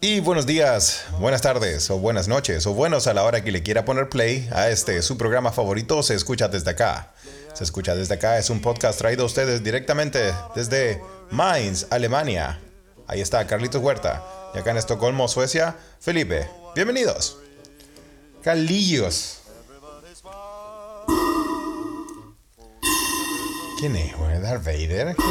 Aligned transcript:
Y 0.00 0.20
buenos 0.20 0.44
días, 0.44 1.06
buenas 1.18 1.40
tardes 1.40 1.88
o 1.90 1.98
buenas 1.98 2.28
noches 2.28 2.66
o 2.66 2.74
buenos 2.74 3.06
a 3.06 3.14
la 3.14 3.24
hora 3.24 3.42
que 3.42 3.50
le 3.50 3.62
quiera 3.62 3.86
poner 3.86 4.10
play 4.10 4.46
a 4.52 4.68
este 4.68 5.00
su 5.00 5.16
programa 5.16 5.50
favorito 5.50 6.02
se 6.02 6.14
escucha 6.14 6.48
desde 6.48 6.72
acá. 6.72 7.14
Se 7.54 7.64
escucha 7.64 7.94
desde 7.94 8.14
acá 8.14 8.36
es 8.36 8.50
un 8.50 8.60
podcast 8.60 8.98
traído 8.98 9.22
a 9.22 9.26
ustedes 9.26 9.64
directamente 9.64 10.34
desde 10.54 11.00
Mainz, 11.30 11.86
Alemania. 11.88 12.60
Ahí 13.06 13.22
está 13.22 13.46
Carlitos 13.46 13.82
Huerta 13.82 14.22
y 14.54 14.58
acá 14.58 14.72
en 14.72 14.76
Estocolmo, 14.76 15.26
Suecia, 15.26 15.76
Felipe. 16.00 16.50
Bienvenidos. 16.74 17.38
Carlillos. 18.42 19.43
¿Quién 23.84 23.96
es, 23.96 24.16
weón? 24.18 24.42
¿Darth 24.42 24.64
Vader? 24.64 25.14
¿Quién, 25.14 25.28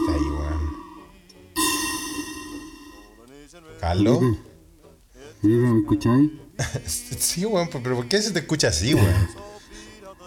está 0.00 0.12
ahí, 0.12 0.28
weón? 0.28 0.60
¿Carlos? 3.78 4.20
¿me 5.42 5.78
escucháis? 5.78 6.30
Sí, 6.88 7.46
weón, 7.46 7.68
pero 7.70 7.94
¿por 7.94 8.08
qué 8.08 8.20
se 8.20 8.32
te 8.32 8.40
escucha 8.40 8.68
así, 8.68 8.94
weón? 8.94 9.28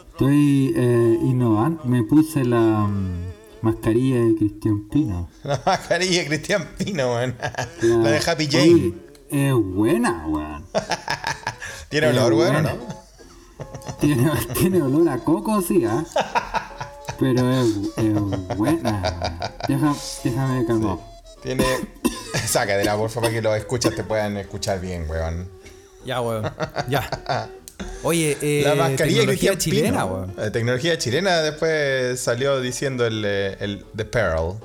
Estoy 0.09 0.73
eh, 0.73 1.19
innovando. 1.21 1.83
Me 1.83 2.03
puse 2.03 2.45
la 2.45 2.87
mm, 2.87 3.33
mascarilla 3.61 4.21
de 4.21 4.35
Cristian 4.35 4.87
Pino. 4.87 5.29
La 5.43 5.61
mascarilla 5.65 6.21
de 6.21 6.27
Cristian 6.27 6.69
Pino, 6.77 7.13
weón. 7.13 7.35
La, 7.37 7.97
La 7.97 8.11
de 8.11 8.21
Happy 8.25 8.47
Jane. 8.49 8.93
Es 9.29 9.53
buena, 9.53 10.25
weón. 10.27 10.65
¿Tiene 11.89 12.07
olor, 12.07 12.31
weón, 12.35 12.55
o 12.55 12.61
no? 12.61 12.77
Tiene, 13.99 14.31
tiene 14.53 14.81
olor 14.81 15.09
a 15.09 15.17
coco, 15.17 15.61
sí, 15.61 15.83
¿ah? 15.83 16.05
Pero 17.19 17.51
es, 17.51 17.67
es 17.97 18.57
buena. 18.57 19.51
Deja, 19.67 19.95
déjame 20.23 20.65
calmar. 20.65 20.97
Tiene. 21.41 21.63
Sácatela, 22.45 22.97
por 22.97 23.09
favor, 23.09 23.29
para 23.29 23.33
que 23.33 23.41
los 23.41 23.55
escuchas 23.57 23.95
te 23.95 24.03
puedan 24.03 24.37
escuchar 24.37 24.79
bien, 24.81 25.09
weón. 25.09 25.49
Ya, 26.05 26.21
weón. 26.21 26.51
Ya. 26.89 27.09
Oye, 28.03 28.37
eh, 28.41 28.63
La 28.65 28.75
mascarilla 28.75 29.19
tecnología 29.21 29.57
chilena, 29.57 30.05
weón. 30.05 30.33
La 30.37 30.51
tecnología 30.51 30.97
chilena 30.97 31.41
después 31.41 32.19
salió 32.19 32.59
diciendo 32.61 33.05
el, 33.05 33.23
eh, 33.25 33.57
el 33.59 33.85
The 33.95 34.05
Pearl. 34.05 34.55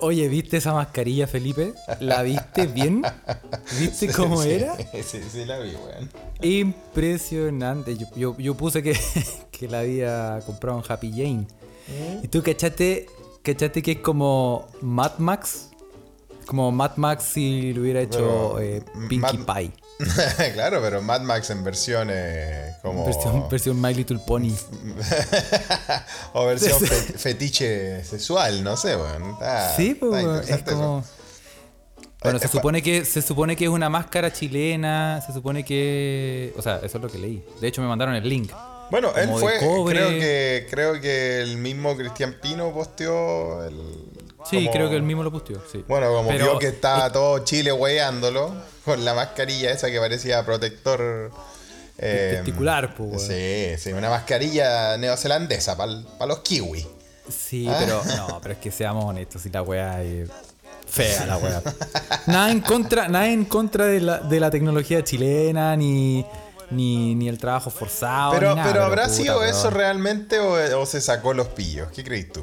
Oye, 0.00 0.28
¿viste 0.28 0.58
esa 0.58 0.74
mascarilla, 0.74 1.26
Felipe? 1.26 1.72
¿La 2.00 2.22
viste 2.22 2.66
bien? 2.66 3.02
¿Viste 3.80 4.08
cómo 4.12 4.42
Sí, 4.42 4.50
era? 4.50 4.76
Sí, 5.02 5.20
sí, 5.32 5.44
la 5.44 5.58
vi, 5.58 5.72
weón. 5.74 6.10
Impresionante. 6.42 7.96
Yo, 7.96 8.06
yo, 8.14 8.36
yo 8.38 8.54
puse 8.54 8.82
que, 8.82 8.98
que 9.50 9.68
la 9.68 9.80
había 9.80 10.40
comprado 10.44 10.78
en 10.78 10.84
Happy 10.92 11.10
Jane. 11.10 11.46
¿Y 12.22 12.28
tú 12.28 12.42
cachaste, 12.42 13.06
cachaste 13.42 13.82
que 13.82 13.92
es 13.92 13.98
como 13.98 14.66
Mad 14.80 15.18
Max? 15.18 15.70
Como 16.46 16.70
Mad 16.72 16.96
Max 16.96 17.24
si 17.24 17.72
lo 17.72 17.82
hubiera 17.82 18.00
hecho 18.02 18.58
eh, 18.60 18.82
Pinkie 19.08 19.38
Mad- 19.38 19.54
Pie. 19.56 19.72
claro, 20.54 20.80
pero 20.82 21.00
Mad 21.00 21.20
Max 21.22 21.50
en 21.50 21.62
versión 21.64 22.08
eh, 22.10 22.72
como. 22.82 23.04
Versión, 23.04 23.48
versión 23.48 23.80
My 23.80 23.94
Little 23.94 24.18
Pony. 24.26 24.50
o 26.32 26.46
versión 26.46 26.80
fe- 26.80 27.18
fetiche 27.18 28.04
sexual, 28.04 28.62
no 28.64 28.76
sé. 28.76 28.94
Está- 28.94 29.74
Sí, 29.76 29.94
pues, 29.94 30.24
está 30.48 30.54
es 30.56 30.62
eso. 30.66 31.04
Bueno, 32.22 32.38
Eh, 32.38 32.40
se 32.40 32.46
eh, 32.46 32.48
pa- 32.48 32.52
supone 32.52 32.82
que 32.82 33.04
se 33.04 33.22
supone 33.22 33.54
que 33.56 33.64
es 33.64 33.70
una 33.70 33.88
máscara 33.88 34.32
chilena, 34.32 35.20
se 35.24 35.32
supone 35.32 35.64
que, 35.64 36.52
o 36.56 36.62
sea, 36.62 36.76
eso 36.82 36.98
es 36.98 37.02
lo 37.04 37.08
que 37.10 37.18
leí. 37.18 37.44
De 37.60 37.68
hecho 37.68 37.80
me 37.82 37.88
mandaron 37.88 38.14
el 38.14 38.28
link. 38.28 38.50
Bueno, 38.90 39.12
él 39.16 39.28
fue, 39.38 39.58
creo 39.58 39.84
que 40.10 40.66
creo 40.70 41.00
que 41.00 41.40
el 41.40 41.56
mismo 41.56 41.96
Cristian 41.96 42.36
Pino 42.40 42.72
posteó 42.72 43.64
el 43.64 43.74
Sí, 44.48 44.58
como- 44.58 44.70
creo 44.72 44.90
que 44.90 44.96
él 44.96 45.02
mismo 45.02 45.22
lo 45.22 45.32
posteó, 45.32 45.58
sí. 45.72 45.82
Bueno, 45.88 46.08
como 46.12 46.28
Pero- 46.28 46.44
vio 46.50 46.58
que 46.58 46.66
estaba 46.68 47.10
todo 47.10 47.38
Chile 47.44 47.72
weándolo 47.72 48.52
con 48.84 49.02
la 49.04 49.14
mascarilla 49.14 49.70
esa 49.70 49.90
que 49.90 49.98
parecía 49.98 50.44
protector 50.44 51.30
eh, 51.96 52.32
testicular, 52.36 52.94
pues. 52.94 53.22
Sí, 53.22 53.72
sí, 53.78 53.92
una 53.92 54.10
mascarilla 54.10 54.96
neozelandesa 54.98 55.76
para 55.76 56.26
los 56.26 56.40
kiwi. 56.40 56.86
Sí, 57.30 57.66
Ah. 57.70 57.76
pero 57.80 58.02
no, 58.04 58.38
pero 58.42 58.52
es 58.54 58.60
que 58.60 58.70
seamos 58.70 59.04
honestos, 59.06 59.40
si 59.42 59.48
la 59.50 59.62
weá 59.62 60.02
es 60.02 60.28
fea 60.86 61.24
la 61.24 61.38
weá. 61.38 61.62
nada 62.26 62.50
en 62.50 62.60
contra, 62.60 63.08
nada 63.08 63.28
en 63.28 63.46
contra 63.46 63.86
de 63.86 64.00
la, 64.00 64.18
de 64.18 64.40
la 64.40 64.50
tecnología 64.50 65.02
chilena, 65.02 65.74
ni, 65.74 66.26
ni, 66.70 67.14
ni 67.14 67.28
el 67.28 67.38
trabajo 67.38 67.70
forzado. 67.70 68.32
Pero, 68.32 68.50
ni 68.50 68.56
nada, 68.56 68.72
pero 68.72 68.84
¿habrá 68.84 69.02
puta, 69.04 69.14
sido 69.14 69.44
eso 69.44 69.70
realmente 69.70 70.38
o, 70.38 70.80
o 70.80 70.86
se 70.86 71.00
sacó 71.00 71.34
los 71.34 71.48
pillos? 71.48 71.88
¿Qué 71.94 72.02
crees 72.04 72.32
tú? 72.32 72.42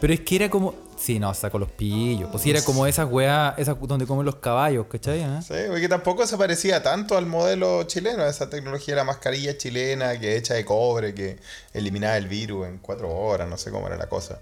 Pero 0.00 0.12
es 0.12 0.20
que 0.20 0.36
era 0.36 0.50
como. 0.50 0.74
Sí, 0.98 1.18
no, 1.18 1.32
sacó 1.34 1.58
los 1.58 1.70
pillos. 1.70 2.30
Pues 2.30 2.42
sí, 2.42 2.50
era 2.50 2.62
como 2.62 2.86
esas 2.86 3.06
weas, 3.10 3.52
esas 3.58 3.76
donde 3.82 4.06
comen 4.06 4.24
los 4.24 4.36
caballos, 4.36 4.86
¿cachai? 4.90 5.20
eh? 5.20 5.40
Sí, 5.46 5.54
porque 5.68 5.88
tampoco 5.90 6.26
se 6.26 6.38
parecía 6.38 6.82
tanto 6.82 7.18
al 7.18 7.26
modelo 7.26 7.82
chileno, 7.84 8.24
esa 8.24 8.48
tecnología 8.48 8.94
de 8.94 9.00
la 9.00 9.04
mascarilla 9.04 9.58
chilena 9.58 10.18
que 10.18 10.36
hecha 10.36 10.54
de 10.54 10.64
cobre, 10.64 11.14
que 11.14 11.38
eliminaba 11.74 12.16
el 12.16 12.28
virus 12.28 12.66
en 12.66 12.78
cuatro 12.78 13.10
horas, 13.14 13.46
no 13.46 13.58
sé 13.58 13.70
cómo 13.70 13.86
era 13.86 13.96
la 13.98 14.06
cosa. 14.08 14.38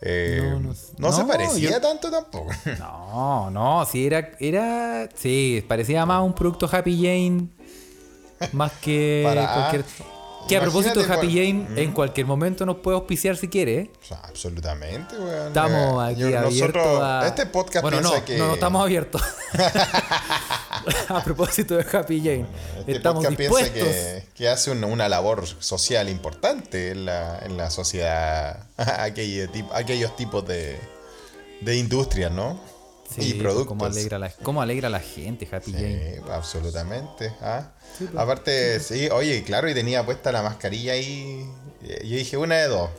Eh, 0.00 0.40
No, 0.42 0.58
no, 0.60 0.74
no- 0.98 1.12
se 1.12 1.22
no, 1.22 1.28
parecía 1.28 1.70
yo- 1.70 1.80
tanto 1.80 2.10
tampoco. 2.10 2.50
No, 2.78 3.48
no, 3.50 3.84
sí, 3.86 4.04
era. 4.06 4.30
era 4.40 5.08
sí, 5.14 5.64
parecía 5.68 6.04
más 6.06 6.22
un 6.24 6.34
producto 6.34 6.68
Happy 6.70 6.96
Jane. 6.96 7.48
Más 8.52 8.72
que 8.80 9.22
Para- 9.26 9.52
cualquier. 9.54 9.84
Que 10.48 10.56
a 10.56 10.62
propósito 10.62 11.00
de 11.02 11.12
Happy 11.12 11.26
Jane, 11.28 11.66
en 11.76 11.92
cualquier 11.92 12.24
momento 12.26 12.64
nos 12.64 12.76
puede 12.76 12.94
auspiciar 12.96 13.36
si 13.36 13.48
quiere, 13.48 13.74
¿eh? 13.80 13.90
O 14.00 14.04
sea, 14.06 14.20
absolutamente, 14.24 15.14
weón. 15.18 15.48
Estamos 15.48 16.02
aquí 16.02 16.20
yo- 16.22 16.38
abiertos 16.38 17.02
a... 17.02 17.26
Este 17.26 17.44
podcast 17.44 17.82
bueno, 17.82 17.98
piensa 17.98 18.18
no, 18.18 18.24
que. 18.24 18.38
no, 18.38 18.46
no 18.46 18.54
estamos 18.54 18.82
abiertos. 18.82 19.20
a 21.08 21.22
propósito 21.22 21.76
de 21.76 21.84
Happy 21.92 22.20
Jane. 22.20 22.46
Este 22.78 22.92
estamos 22.92 23.24
podcast 23.24 23.36
piensa 23.36 23.58
dispuestos. 23.62 23.88
que, 23.94 24.24
que 24.34 24.48
hace 24.48 24.70
una, 24.70 24.86
una 24.86 25.08
labor 25.08 25.46
social 25.46 26.08
importante 26.08 26.92
en 26.92 27.04
la, 27.04 27.40
en 27.44 27.56
la 27.58 27.68
sociedad, 27.70 28.66
aquellos 28.78 30.16
tipos 30.16 30.46
de, 30.46 30.78
de 31.60 31.76
industrias, 31.76 32.32
¿no? 32.32 32.58
Sí, 33.18 33.30
y 33.30 33.34
productos. 33.34 33.68
Cómo 33.68 33.84
alegra, 33.86 34.18
la, 34.18 34.30
cómo 34.30 34.62
alegra 34.62 34.88
a 34.88 34.90
la 34.90 35.00
gente, 35.00 35.48
Happy 35.50 35.72
Jane. 35.72 36.14
Sí, 36.16 36.22
absolutamente. 36.30 37.32
¿ah? 37.40 37.72
pues. 37.98 38.10
Aparte, 38.16 38.80
sí, 38.80 39.08
oye, 39.10 39.42
claro, 39.44 39.68
y 39.68 39.74
tenía 39.74 40.04
puesta 40.04 40.32
la 40.32 40.42
mascarilla 40.42 40.92
ahí. 40.92 41.48
y 41.82 42.08
Yo 42.08 42.16
dije, 42.16 42.36
una 42.36 42.56
de 42.56 42.68
dos. 42.68 42.90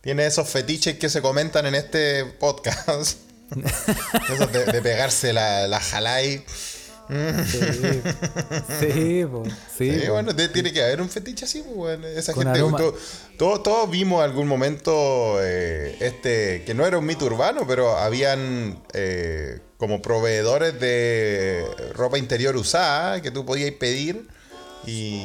Tiene 0.00 0.26
esos 0.26 0.48
fetiches 0.48 0.98
que 0.98 1.08
se 1.08 1.20
comentan 1.20 1.66
en 1.66 1.74
este 1.74 2.24
podcast. 2.24 3.18
De 3.50 4.80
pegarse 4.80 5.32
la, 5.32 5.66
la 5.66 5.80
jalai. 5.80 6.44
Sí, 7.46 7.58
sí, 8.92 9.24
po, 9.30 9.42
sí, 9.76 9.90
Sí, 9.92 10.06
po. 10.06 10.12
bueno, 10.12 10.34
tiene 10.34 10.72
que 10.72 10.82
haber 10.82 11.00
un 11.00 11.08
fetiche 11.08 11.44
así, 11.44 11.62
bueno, 11.74 12.06
esa 12.06 12.32
Con 12.32 12.44
gente. 12.44 12.60
Todos, 13.38 13.62
todos 13.62 13.90
vimos 13.90 14.22
algún 14.22 14.46
momento 14.46 15.38
eh, 15.42 15.96
este, 16.00 16.62
que 16.64 16.74
no 16.74 16.86
era 16.86 16.98
un 16.98 17.06
mito 17.06 17.26
urbano, 17.26 17.62
pero 17.66 17.96
habían 17.96 18.78
eh, 18.92 19.58
como 19.76 20.02
proveedores 20.02 20.78
de 20.78 21.64
ropa 21.94 22.18
interior 22.18 22.56
usada 22.56 23.20
que 23.22 23.30
tú 23.30 23.44
podías 23.46 23.70
pedir 23.72 24.28
y, 24.86 25.24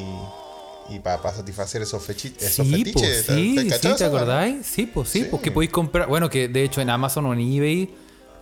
y 0.88 0.98
para 1.02 1.34
satisfacer 1.34 1.82
esos, 1.82 2.08
esos 2.08 2.66
Sí, 2.66 2.70
fetiches. 2.72 3.24
pues, 3.26 3.38
sí, 3.38 3.54
¿Te 3.68 3.78
sí, 3.78 3.94
¿te 3.96 4.04
acordáis? 4.04 4.66
Sí, 4.66 4.86
pues 4.86 5.08
sí, 5.08 5.20
Sí. 5.22 5.28
pues 5.30 5.42
que 5.42 5.50
podéis 5.52 5.70
comprar. 5.72 6.08
Bueno, 6.08 6.30
que 6.30 6.48
de 6.48 6.64
hecho 6.64 6.80
en 6.80 6.90
Amazon 6.90 7.26
o 7.26 7.32
en 7.34 7.40
eBay 7.40 7.94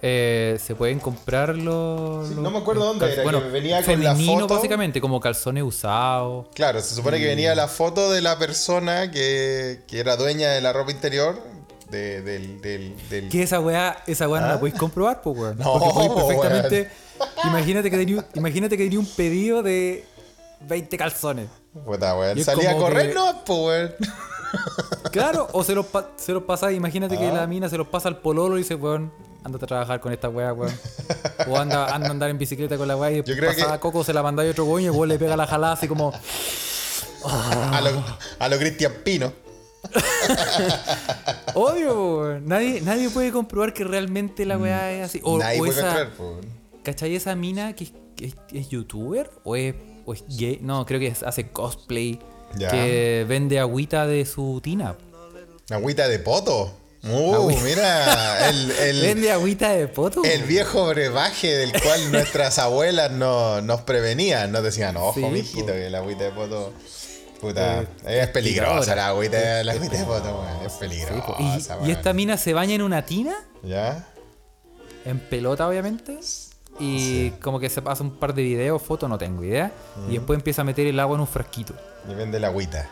eh, 0.06 0.58
se 0.62 0.74
pueden 0.74 0.98
comprar 1.00 1.56
los. 1.56 2.28
Sí, 2.28 2.34
los- 2.34 2.42
no 2.42 2.50
me 2.50 2.58
acuerdo 2.58 2.84
dónde 2.84 3.06
era, 3.06 3.14
que 3.14 3.22
Bueno, 3.22 3.40
venía 3.50 3.82
con 3.82 4.02
la 4.04 4.10
femenino, 4.12 4.40
foto. 4.42 4.54
básicamente, 4.56 5.00
como 5.00 5.18
calzones 5.18 5.62
usados. 5.64 6.46
Claro, 6.54 6.82
se 6.82 6.94
supone 6.94 7.18
que 7.18 7.24
venía 7.26 7.54
la 7.54 7.68
foto 7.68 8.10
de 8.12 8.20
la 8.20 8.38
persona 8.38 9.10
que, 9.10 9.80
que 9.88 10.00
era 10.00 10.16
dueña 10.16 10.50
de 10.50 10.60
la 10.60 10.72
ropa 10.74 10.90
interior. 10.90 11.40
de- 11.90 12.22
del, 12.22 12.60
del, 12.60 12.94
del- 13.08 13.28
Que 13.28 13.44
esa 13.44 13.60
weá, 13.60 14.02
esa 14.06 14.28
weá 14.28 14.40
no 14.42 14.48
la 14.48 14.58
podéis 14.58 14.76
comprobar, 14.78 15.22
pues 15.22 15.38
weón. 15.38 15.56
¿Ah? 15.60 15.64
No, 15.64 15.78
Porque 15.78 16.08
perfectamente. 16.14 16.90
Imagínate 17.44 17.90
que 17.90 17.96
tenía 17.96 18.16
un- 18.18 18.24
imagínate 18.34 18.76
que 18.76 18.82
tenía 18.84 18.98
un 18.98 19.06
pedido 19.06 19.62
de 19.62 20.04
20 20.68 20.98
calzones. 20.98 21.48
Puta, 21.86 22.14
weón. 22.18 22.42
Salía 22.44 22.72
a 22.72 22.76
correr, 22.76 23.08
que- 23.08 23.14
no, 23.14 23.42
pues, 23.46 23.58
weón. 23.60 23.94
Claro, 25.12 25.48
o 25.52 25.62
se 25.64 25.74
los, 25.74 25.86
se 26.16 26.32
los 26.32 26.42
pasa, 26.42 26.72
imagínate 26.72 27.16
que 27.16 27.28
Ah. 27.28 27.32
la 27.32 27.46
mina 27.46 27.68
se 27.68 27.78
los 27.78 27.86
pasa 27.86 28.08
al 28.08 28.18
pololo 28.18 28.56
y 28.56 28.62
dice, 28.62 28.74
weón, 28.74 29.12
ándate 29.44 29.64
a 29.64 29.68
trabajar 29.68 30.00
con 30.00 30.12
esta 30.12 30.28
weá, 30.28 30.52
weón. 30.52 30.72
O 31.48 31.56
anda, 31.58 31.94
anda 31.94 32.08
a 32.08 32.10
andar 32.10 32.30
en 32.30 32.38
bicicleta 32.38 32.76
con 32.76 32.88
la 32.88 32.96
weá 32.96 33.12
y 33.12 33.16
Yo 33.22 33.36
creo 33.36 33.50
pasa 33.52 33.72
que- 33.74 33.78
Coco, 33.80 34.02
se 34.02 34.12
la 34.12 34.22
manda 34.22 34.42
a 34.42 34.46
otro 34.50 34.64
weón 34.64 34.82
y 34.82 34.90
weón 34.90 35.08
le 35.08 35.18
pega 35.18 35.36
la 35.36 35.46
jalada 35.46 35.74
así 35.74 35.86
como. 35.86 36.12
A 37.24 37.80
lo, 37.80 38.04
a 38.38 38.48
lo 38.48 38.58
Cristian 38.58 38.92
Pino. 39.04 39.32
Obvio, 41.54 42.18
weón. 42.20 42.46
Nadie, 42.48 42.80
nadie 42.80 43.10
puede 43.10 43.32
comprobar 43.32 43.72
que 43.72 43.84
realmente 43.84 44.44
la 44.46 44.58
weá 44.58 44.92
es 44.92 45.04
así. 45.06 45.20
O, 45.22 45.38
Nadie 45.38 45.56
o 45.60 45.64
puede 45.64 45.72
esa, 45.72 46.10
pues. 46.16 46.46
¿Cachai 46.82 47.14
esa 47.14 47.34
mina 47.34 47.74
que, 47.74 47.84
es- 47.84 47.92
que 48.16 48.26
es, 48.26 48.36
es 48.52 48.68
youtuber? 48.68 49.30
¿O 49.44 49.56
es, 49.56 49.74
o 50.06 50.12
es 50.14 50.24
gay? 50.28 50.58
No, 50.62 50.84
creo 50.86 51.00
que 51.00 51.14
hace 51.24 51.50
cosplay. 51.50 52.18
Ya. 52.56 52.68
Que 52.70 53.24
vende 53.28 53.58
agüita 53.58 54.06
de 54.06 54.24
su 54.26 54.60
tina. 54.62 54.94
Agüita 55.70 56.08
de 56.08 56.18
poto. 56.18 56.72
Uh, 57.06 57.50
mira, 57.62 58.48
el, 58.48 58.70
el, 58.70 59.00
Vende 59.02 59.30
agüita 59.30 59.70
de 59.70 59.88
poto. 59.88 60.22
el 60.24 60.42
viejo 60.44 60.86
brebaje 60.88 61.54
del 61.54 61.72
cual 61.82 62.10
nuestras 62.12 62.58
abuelas 62.58 63.10
no, 63.10 63.60
nos 63.60 63.82
prevenían. 63.82 64.50
Nos 64.52 64.62
decían, 64.62 64.96
ojo, 64.96 65.12
Sí, 65.14 65.20
mijito, 65.26 65.66
po. 65.66 65.72
que 65.72 65.86
el 65.88 65.94
agüita 65.94 66.24
de 66.24 66.30
poto. 66.30 66.72
Puta, 67.40 67.82
Eh, 68.06 68.20
es 68.22 68.28
peligrosa 68.28 68.96
la 68.96 69.08
agüita, 69.08 69.62
la 69.64 69.72
agüita 69.72 69.98
de 69.98 70.04
poto. 70.04 70.44
Es 70.64 70.72
Sí, 70.72 70.78
peligrosa. 70.80 71.34
y, 71.38 71.76
weón. 71.76 71.88
y 71.88 71.92
esta 71.92 72.12
mina 72.14 72.36
se 72.38 72.54
baña 72.54 72.74
en 72.74 72.80
una 72.82 73.04
tina, 73.04 73.34
¿Ya? 73.62 74.06
en 75.04 75.18
pelota 75.20 75.68
obviamente, 75.68 76.18
y 76.80 77.30
como 77.42 77.60
que 77.60 77.68
se 77.68 77.82
pasa 77.82 78.02
un 78.02 78.16
par 78.16 78.34
de 78.34 78.42
videos, 78.42 78.80
fotos, 78.80 79.10
no 79.10 79.18
tengo 79.18 79.44
idea, 79.44 79.70
y 80.08 80.14
después 80.14 80.38
empieza 80.38 80.62
a 80.62 80.64
meter 80.64 80.86
el 80.86 80.98
agua 80.98 81.16
en 81.16 81.20
un 81.20 81.26
frasquito 81.28 81.74
Y 82.10 82.14
vende 82.14 82.40
la 82.40 82.46
agüita. 82.48 82.88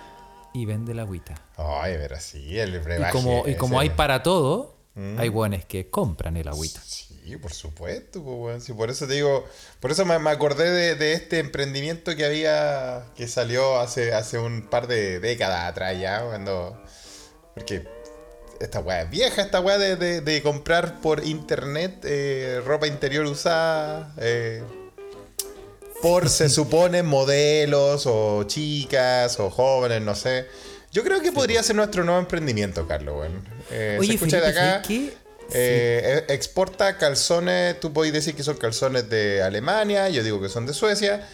Y 0.55 0.65
vende 0.67 0.95
la 0.95 1.03
agüita. 1.03 1.35
Ay, 1.57 1.95
pero 1.99 2.19
sí, 2.21 2.59
el 2.59 2.75
Y 2.75 2.79
brebaje. 2.79 3.13
como, 3.13 3.47
y 3.49 3.55
como 3.57 3.81
hay 3.81 3.91
para 3.91 4.23
todo, 4.23 4.77
hay 5.19 5.29
buenos 5.29 5.65
que 5.65 5.89
compran 5.91 6.37
el 6.37 6.49
agüita. 6.49 6.81
Sí, 6.85 7.37
por 7.37 7.53
supuesto, 7.53 8.23
pues, 8.23 8.37
weón. 8.39 8.61
Sí, 8.61 8.73
por 8.73 8.91
eso 8.91 9.07
te 9.07 9.15
digo, 9.15 9.47
por 9.81 9.91
eso 9.93 10.05
me, 10.05 10.19
me 10.19 10.31
acordé 10.31 10.71
de, 10.71 10.95
de 10.97 11.13
este 11.15 11.39
emprendimiento 11.39 12.15
que 12.17 12.25
había, 12.27 13.05
que 13.17 13.29
salió 13.29 13.79
hace, 13.79 14.13
hace 14.13 14.39
un 14.39 14.63
par 14.69 14.87
de 14.89 15.21
décadas 15.21 15.71
atrás 15.71 15.99
ya, 16.01 16.23
cuando, 16.25 16.83
porque 17.55 17.87
esta 18.61 18.81
weá 18.81 19.03
es 19.03 19.11
vieja, 19.11 19.41
esta 19.43 19.61
weá 19.61 19.79
de, 19.79 19.97
de- 19.97 20.21
de 20.21 20.43
comprar 20.43 21.01
por 21.01 21.25
internet 21.25 22.01
eh, 22.05 22.61
ropa 22.67 22.87
interior 22.87 23.25
usada, 23.27 24.13
eh, 24.19 24.63
por 26.03 26.29
se 26.29 26.49
supone 26.51 27.03
modelos 27.03 28.05
o 28.07 28.45
chicas 28.45 29.39
o 29.41 29.49
jóvenes, 29.51 30.03
no 30.03 30.15
sé. 30.15 30.47
Yo 30.91 31.03
creo 31.03 31.23
que 31.23 31.33
podría 31.33 31.63
ser 31.63 31.77
nuestro 31.77 32.05
nuevo 32.05 32.21
emprendimiento, 32.21 32.87
Carlos, 32.87 33.17
weón. 33.19 33.49
Eh, 33.71 33.97
Oye, 33.99 34.09
se 34.09 34.15
escucha 34.17 34.41
Felipe, 34.41 34.61
de 34.61 34.69
acá. 34.69 34.83
Eh, 35.55 36.25
e- 36.29 36.35
exporta 36.35 36.99
calzones, 36.99 37.81
tú 37.81 37.93
podés 37.93 38.13
decir 38.13 38.35
que 38.35 38.43
son 38.43 38.57
calzones 38.57 39.09
de 39.09 39.43
Alemania, 39.43 40.09
yo 40.11 40.23
digo 40.23 40.41
que 40.41 40.51
son 40.51 40.67
de 40.67 40.75
Suecia, 40.75 41.27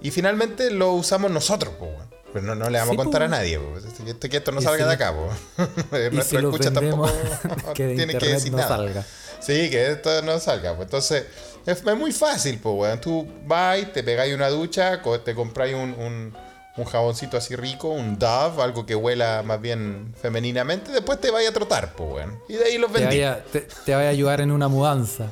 y 0.00 0.10
finalmente 0.10 0.70
lo 0.70 0.92
usamos 0.92 1.30
nosotros, 1.30 1.74
po, 1.78 1.86
weón. 1.86 2.15
Pero 2.40 2.46
no, 2.48 2.54
no 2.54 2.68
le 2.68 2.78
vamos 2.78 2.94
Sí, 2.94 3.00
a 3.00 3.04
contar 3.04 3.22
po. 3.22 3.24
a 3.24 3.28
nadie, 3.28 3.58
po. 3.58 3.78
Este- 3.78 4.10
este- 4.10 4.28
que 4.28 4.36
esto 4.36 4.52
no 4.52 4.60
Y 4.60 4.64
salga 4.64 4.84
si 4.84 4.88
de 4.88 4.92
acá, 4.94 5.14
po. 5.14 5.28
Y 5.96 6.14
Nuestra 6.14 6.22
si 6.24 6.36
los 6.38 6.52
escucha 6.54 6.70
vendemos, 6.70 7.10
tampoco 7.40 7.72
que 7.74 7.86
de 7.86 7.94
tiene 7.96 8.18
que 8.18 8.26
decir 8.28 8.52
no 8.52 8.58
nada. 8.58 8.68
salga. 8.76 9.04
Sí, 9.40 9.70
que 9.70 9.92
esto 9.92 10.20
no 10.22 10.38
salga. 10.38 10.74
Pues 10.76 10.86
entonces, 10.86 11.24
es, 11.64 11.78
es 11.86 11.96
muy 11.96 12.12
fácil, 12.12 12.58
pues, 12.58 12.74
weón. 12.76 13.00
Tú 13.00 13.26
vas, 13.46 13.78
te 13.92 14.02
pegáis 14.02 14.34
una 14.34 14.48
ducha, 14.50 15.00
te 15.24 15.34
compráis 15.34 15.74
un, 15.74 15.92
un, 15.94 16.36
un 16.76 16.84
jaboncito 16.84 17.38
así 17.38 17.56
rico, 17.56 17.88
un 17.88 18.18
Dove, 18.18 18.62
algo 18.62 18.84
que 18.84 18.94
huela 18.94 19.42
más 19.44 19.60
bien 19.60 20.14
femeninamente, 20.20 20.92
después 20.92 21.18
te 21.20 21.30
vais 21.30 21.48
a 21.48 21.52
trotar, 21.52 21.94
pues, 21.94 22.10
weón. 22.12 22.38
Y 22.50 22.54
de 22.54 22.64
ahí 22.64 22.76
los 22.78 22.92
te 22.92 23.00
vendí. 23.06 23.22
te, 23.50 23.60
te 23.84 23.94
vaya 23.94 24.08
a 24.08 24.10
ayudar 24.10 24.42
en 24.42 24.50
una 24.52 24.68
mudanza. 24.68 25.30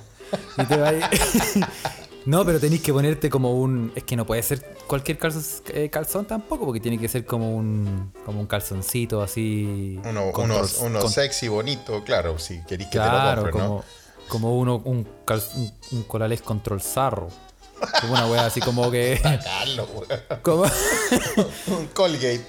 Y 0.56 0.64
te 0.64 0.76
vaya- 0.76 1.10
no, 2.26 2.44
pero 2.44 2.58
tenéis 2.60 2.82
que 2.82 2.92
ponerte 2.92 3.28
como 3.30 3.52
un. 3.54 3.92
Es 3.94 4.04
que 4.04 4.16
no 4.16 4.24
puede 4.26 4.42
ser 4.42 4.62
cualquier 4.86 5.18
calzón, 5.18 5.44
eh, 5.68 5.90
calzón 5.90 6.24
tampoco, 6.26 6.64
porque 6.66 6.80
tiene 6.80 6.98
que 6.98 7.08
ser 7.08 7.24
como 7.26 7.54
un. 7.54 8.12
como 8.24 8.40
un 8.40 8.46
calzoncito 8.46 9.22
así. 9.22 10.00
Uno, 10.08 10.30
uno, 10.34 10.54
tors- 10.62 10.78
uno 10.80 11.00
con- 11.00 11.10
sexy, 11.10 11.48
bonito, 11.48 12.02
claro, 12.04 12.38
si 12.38 12.62
queréis 12.64 12.88
que 12.90 12.98
Claro, 12.98 13.42
te 13.44 13.46
lo 13.48 13.52
compre, 13.52 13.52
como, 13.52 13.74
¿no? 13.76 13.84
como 14.28 14.58
uno, 14.58 14.82
un, 14.84 15.06
cal- 15.26 15.42
un, 15.56 15.72
un 15.92 16.02
colalés 16.04 16.40
control 16.42 16.80
zarro. 16.80 17.28
Como 18.00 18.14
una 18.14 18.26
wea 18.28 18.46
así 18.46 18.60
como 18.60 18.90
que. 18.90 19.20
Weón. 19.24 20.40
Como, 20.42 20.62
Un 21.66 21.86
Colgate. 21.92 22.46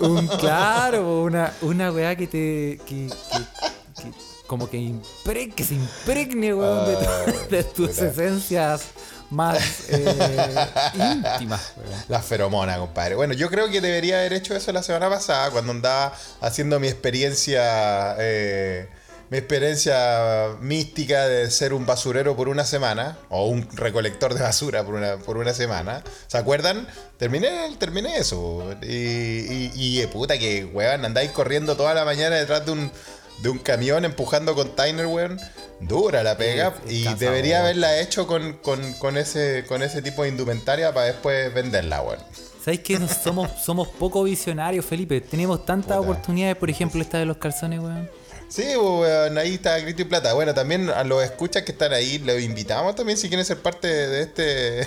un, 0.00 0.26
claro, 0.28 1.22
una, 1.22 1.52
una 1.62 1.90
weá 1.92 2.16
que 2.16 2.26
te. 2.26 2.80
Que, 2.86 3.08
que- 3.08 4.02
que 4.02 4.10
como 4.52 4.68
que, 4.68 4.76
impre- 4.76 5.54
que 5.54 5.64
se 5.64 5.72
impregne, 5.76 6.52
weón, 6.52 6.84
de, 6.86 6.96
tu- 6.96 7.10
Ay, 7.26 7.34
de 7.50 7.64
tus 7.64 7.96
esencias 7.98 8.82
más 9.30 9.58
eh, 9.88 10.66
íntimas. 10.94 11.72
La 12.08 12.20
feromona, 12.20 12.76
compadre. 12.76 13.14
Bueno, 13.14 13.32
yo 13.32 13.48
creo 13.48 13.70
que 13.70 13.80
debería 13.80 14.18
haber 14.18 14.34
hecho 14.34 14.54
eso 14.54 14.70
la 14.70 14.82
semana 14.82 15.08
pasada, 15.08 15.50
cuando 15.50 15.72
andaba 15.72 16.12
haciendo 16.42 16.78
mi 16.78 16.88
experiencia. 16.88 18.14
eh, 18.18 18.88
mi 19.30 19.38
experiencia 19.38 20.48
mística 20.60 21.26
de 21.26 21.50
ser 21.50 21.72
un 21.72 21.86
basurero 21.86 22.36
por 22.36 22.50
una 22.50 22.66
semana, 22.66 23.16
o 23.30 23.46
un 23.46 23.66
recolector 23.72 24.34
de 24.34 24.42
basura 24.42 24.84
por 24.84 24.92
una, 24.96 25.16
por 25.16 25.38
una 25.38 25.54
semana. 25.54 26.04
¿Se 26.26 26.36
acuerdan? 26.36 26.86
Terminé, 27.16 27.74
terminé 27.78 28.18
eso. 28.18 28.74
Y, 28.82 28.86
y, 28.92 29.72
y, 29.74 30.00
eh, 30.02 30.08
puta 30.08 30.38
que, 30.38 30.66
weón, 30.66 31.06
andáis 31.06 31.30
corriendo 31.30 31.74
toda 31.78 31.94
la 31.94 32.04
mañana 32.04 32.36
detrás 32.36 32.66
de 32.66 32.72
un, 32.72 32.92
de 33.40 33.48
un 33.48 33.58
camión 33.58 34.04
empujando 34.04 34.54
container, 34.54 35.06
weón. 35.06 35.40
Dura 35.80 36.22
la 36.22 36.36
pega. 36.36 36.74
y 36.88 37.12
debería 37.14 37.60
haberla 37.60 37.98
hecho 38.00 38.26
con, 38.26 38.54
con, 38.58 38.92
con 38.94 39.16
ese, 39.16 39.64
con 39.66 39.82
ese 39.82 40.00
tipo 40.02 40.22
de 40.22 40.28
indumentaria 40.28 40.92
para 40.94 41.06
después 41.06 41.52
venderla, 41.52 42.02
weón. 42.02 42.20
¿Sabes 42.64 42.80
que 42.80 42.98
somos, 43.08 43.50
somos 43.64 43.88
poco 43.88 44.22
visionarios, 44.22 44.84
Felipe? 44.84 45.20
Tenemos 45.20 45.66
tantas 45.66 45.96
Puta. 45.96 46.00
oportunidades, 46.10 46.56
por 46.56 46.70
ejemplo, 46.70 47.00
esta 47.02 47.18
de 47.18 47.26
los 47.26 47.38
calzones, 47.38 47.80
weón. 47.80 48.08
Sí, 48.48 48.76
weón, 48.76 49.38
ahí 49.38 49.54
está 49.54 49.78
Grito 49.80 50.02
y 50.02 50.04
Plata. 50.04 50.34
Bueno, 50.34 50.54
también 50.54 50.88
a 50.90 51.02
los 51.04 51.24
escuchas 51.24 51.62
que 51.62 51.72
están 51.72 51.92
ahí, 51.92 52.18
los 52.18 52.38
invitamos 52.40 52.94
también 52.94 53.18
si 53.18 53.28
quieren 53.28 53.44
ser 53.46 53.58
parte 53.60 53.88
de 53.88 54.22
este, 54.22 54.42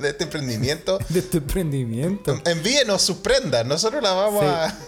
de 0.00 0.08
este 0.08 0.24
emprendimiento. 0.24 0.98
De 1.10 1.20
tu 1.20 1.36
emprendimiento. 1.38 2.40
Envíenos 2.46 3.02
sus 3.02 3.18
prendas, 3.18 3.66
nosotros 3.66 4.02
las 4.02 4.14
vamos 4.14 4.42
Sí. 4.42 4.48
a... 4.48 4.78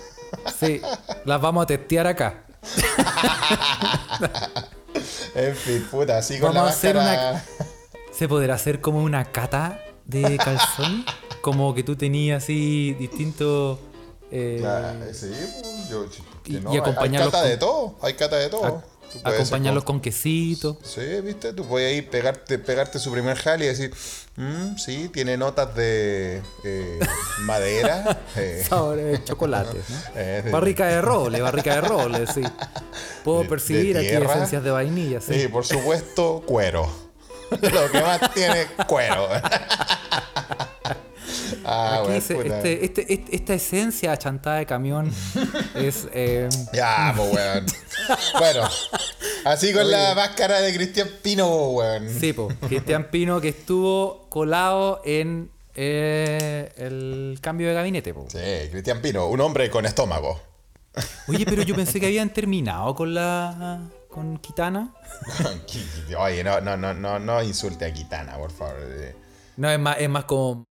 Sí, 0.58 0.80
las 1.24 1.40
vamos 1.40 1.64
a 1.64 1.66
testear 1.66 2.06
acá. 2.06 2.44
En 5.34 5.54
fin, 5.54 5.86
puta, 5.90 6.16
así 6.18 6.38
con 6.38 6.54
Vamos 6.54 6.54
la 6.54 6.70
a 6.70 6.72
hacer 6.72 6.96
máscara... 6.96 7.30
una- 7.32 7.44
¿Se 8.12 8.28
podrá 8.28 8.54
hacer 8.54 8.80
como 8.80 9.02
una 9.02 9.24
cata 9.26 9.78
de 10.06 10.38
calzón? 10.44 11.04
como 11.42 11.74
que 11.74 11.82
tú 11.84 11.94
tenías 11.94 12.42
así 12.42 12.94
distintos. 12.94 13.78
eh, 14.32 14.60
sí, 15.12 15.30
yo... 15.90 16.06
Y- 16.46 16.54
no, 16.54 16.74
y 16.74 16.78
acompañarlos 16.78 17.26
Hay 17.26 17.30
cata 17.32 17.40
con- 17.42 17.48
de 17.50 17.56
todo, 17.56 17.96
hay 18.02 18.14
cata 18.14 18.36
de 18.36 18.48
todo. 18.48 18.64
a- 18.64 18.84
Tú 19.16 19.22
puedes 19.22 19.40
acompañarlos 19.40 19.82
ser 19.82 19.86
con 19.86 20.00
quesito. 20.00 20.78
Sí, 20.82 21.00
viste, 21.22 21.52
tú 21.52 21.66
puedes 21.66 21.96
ir 21.96 22.08
pegarte, 22.10 22.58
pegarte 22.58 22.98
su 22.98 23.10
primer 23.12 23.36
jal 23.36 23.62
y 23.62 23.66
decir, 23.66 23.92
"Mm, 24.36 24.76
sí, 24.76 25.08
tiene 25.12 25.36
notas 25.36 25.74
de 25.74 26.42
eh, 26.64 26.98
madera. 27.40 28.20
eh, 28.36 28.64
Sabor 28.68 28.96
de 28.96 29.24
chocolates, 29.24 29.84
¿no? 29.90 30.50
Barrica 30.52 30.86
de 30.86 31.00
roble, 31.02 31.40
barrica 31.40 31.74
de 31.76 31.80
roble, 31.82 32.26
sí. 32.26 32.42
Puedo 33.24 33.43
De- 33.43 33.48
percibir 33.48 33.96
de 33.98 34.17
aquí 34.17 34.24
esencias 34.24 34.62
de 34.62 34.70
vainilla, 34.70 35.20
sí. 35.20 35.41
Sí, 35.43 35.48
por 35.48 35.64
supuesto, 35.67 36.43
cuero. 36.46 37.06
Lo 37.50 37.91
que 37.93 38.00
más 38.02 38.34
tiene 38.34 38.67
cuero. 38.88 39.29
Ah, 41.67 41.96
Aquí 42.08 42.20
puta. 42.35 42.56
este, 42.56 42.85
este- 42.85 43.13
este- 43.15 43.37
esta 43.37 43.55
esencia 43.55 44.13
achantada 44.13 44.56
de 44.56 44.67
camión 44.67 45.13
es. 45.75 46.08
eh, 46.13 46.49
Ya, 46.73 47.13
pues, 47.17 47.32
weón. 47.35 47.67
Bueno, 48.39 48.69
así 49.44 49.73
con 49.73 49.91
la 49.91 50.15
máscara 50.15 50.61
de 50.61 50.75
Cristian 50.75 51.08
Pino, 51.23 51.70
weón. 51.70 52.08
sí, 52.08 52.32
po, 52.32 52.49
Cristian 52.69 53.11
Pino 53.11 53.41
que 53.41 53.49
estuvo 53.49 54.27
colado 54.29 55.01
en 55.05 55.51
eh, 55.75 56.73
el 56.77 57.39
cambio 57.43 57.69
de 57.69 57.75
gabinete, 57.75 58.15
po. 58.15 58.27
Sí, 58.31 58.39
Cristian 58.70 59.03
Pino, 59.03 59.27
un 59.27 59.41
hombre 59.41 59.69
con 59.70 59.85
estómago. 59.87 60.41
Oye, 61.29 61.44
pero 61.44 61.63
yo 61.63 61.75
pensé 61.75 62.01
que 62.01 62.06
habían 62.06 62.31
terminado 62.31 62.94
con 62.94 63.13
la. 63.13 63.81
con 64.08 64.39
Kitana. 64.39 64.94
Oye, 66.19 66.43
no, 66.44 66.61
no, 66.61 66.77
no, 66.77 66.94
no, 66.94 67.19
no 67.19 67.43
insulte 67.43 67.85
a 67.85 67.93
Kitana, 67.93 68.37
por 68.39 68.51
favor. 68.53 68.77
No, 69.58 69.70
es 69.70 69.79
más, 69.79 69.96
es 69.99 70.08
más 70.08 70.25
como. 70.25 70.65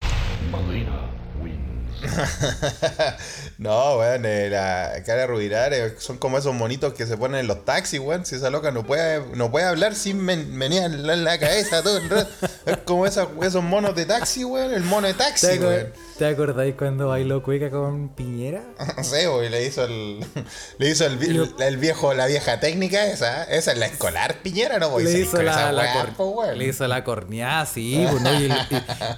No, 3.58 3.98
weón, 3.98 4.24
la 4.52 4.94
cara 5.06 5.26
Rubirar 5.28 5.74
son 5.98 6.18
como 6.18 6.38
esos 6.38 6.54
monitos 6.54 6.94
que 6.94 7.06
se 7.06 7.16
ponen 7.18 7.40
en 7.42 7.48
los 7.48 7.64
taxis, 7.66 8.00
weón. 8.00 8.26
Si 8.26 8.36
esa 8.36 8.50
loca 8.50 8.72
no 8.72 8.86
puede, 8.86 9.22
no 9.36 9.50
puede 9.52 9.66
hablar 9.66 9.96
sin 9.96 10.20
men- 10.22 10.54
menear 10.56 10.92
la, 10.92 11.16
la 11.16 11.38
cabeza 11.40 11.82
todo 11.82 11.98
el 11.98 12.10
rato. 12.10 12.30
Es 12.66 12.78
como 12.86 13.06
esas- 13.06 13.28
esos 13.44 13.64
monos 13.64 13.96
de 13.96 14.06
taxi, 14.06 14.44
weón. 14.44 14.74
El 14.74 14.84
mono 14.84 15.08
de 15.08 15.14
taxi, 15.14 15.48
¿Te, 15.48 15.60
acor- 15.60 15.68
weón. 15.68 15.94
¿Te 16.18 16.26
acordáis 16.28 16.76
cuando 16.76 17.10
bailó 17.10 17.44
cueca 17.44 17.70
con 17.70 18.08
Piñera? 18.10 18.64
No 18.96 19.04
sé, 19.04 19.28
weón, 19.28 19.52
le 19.52 19.66
hizo 19.66 19.84
el. 19.84 20.26
Le 20.78 20.90
hizo 20.90 21.06
el, 21.06 21.18
vi- 21.18 21.42
el 21.60 21.78
viejo, 21.78 22.14
la 22.14 22.26
vieja 22.26 22.60
técnica 22.60 23.06
esa. 23.08 23.44
Esa 23.44 23.74
es 23.74 23.78
la 23.78 23.86
escolar 23.88 24.36
Piñera, 24.42 24.80
¿no? 24.80 24.98
Le 24.98 25.20
hizo, 25.20 25.42
la, 25.42 25.72
la 25.74 25.82
weá, 25.84 26.14
cor- 26.16 26.56
le 26.56 26.66
hizo 26.66 26.88
la 26.88 27.04
corneada, 27.04 27.66
sí, 27.66 28.06
pues, 28.10 28.22
¿no? 28.22 28.34
y, 28.40 28.46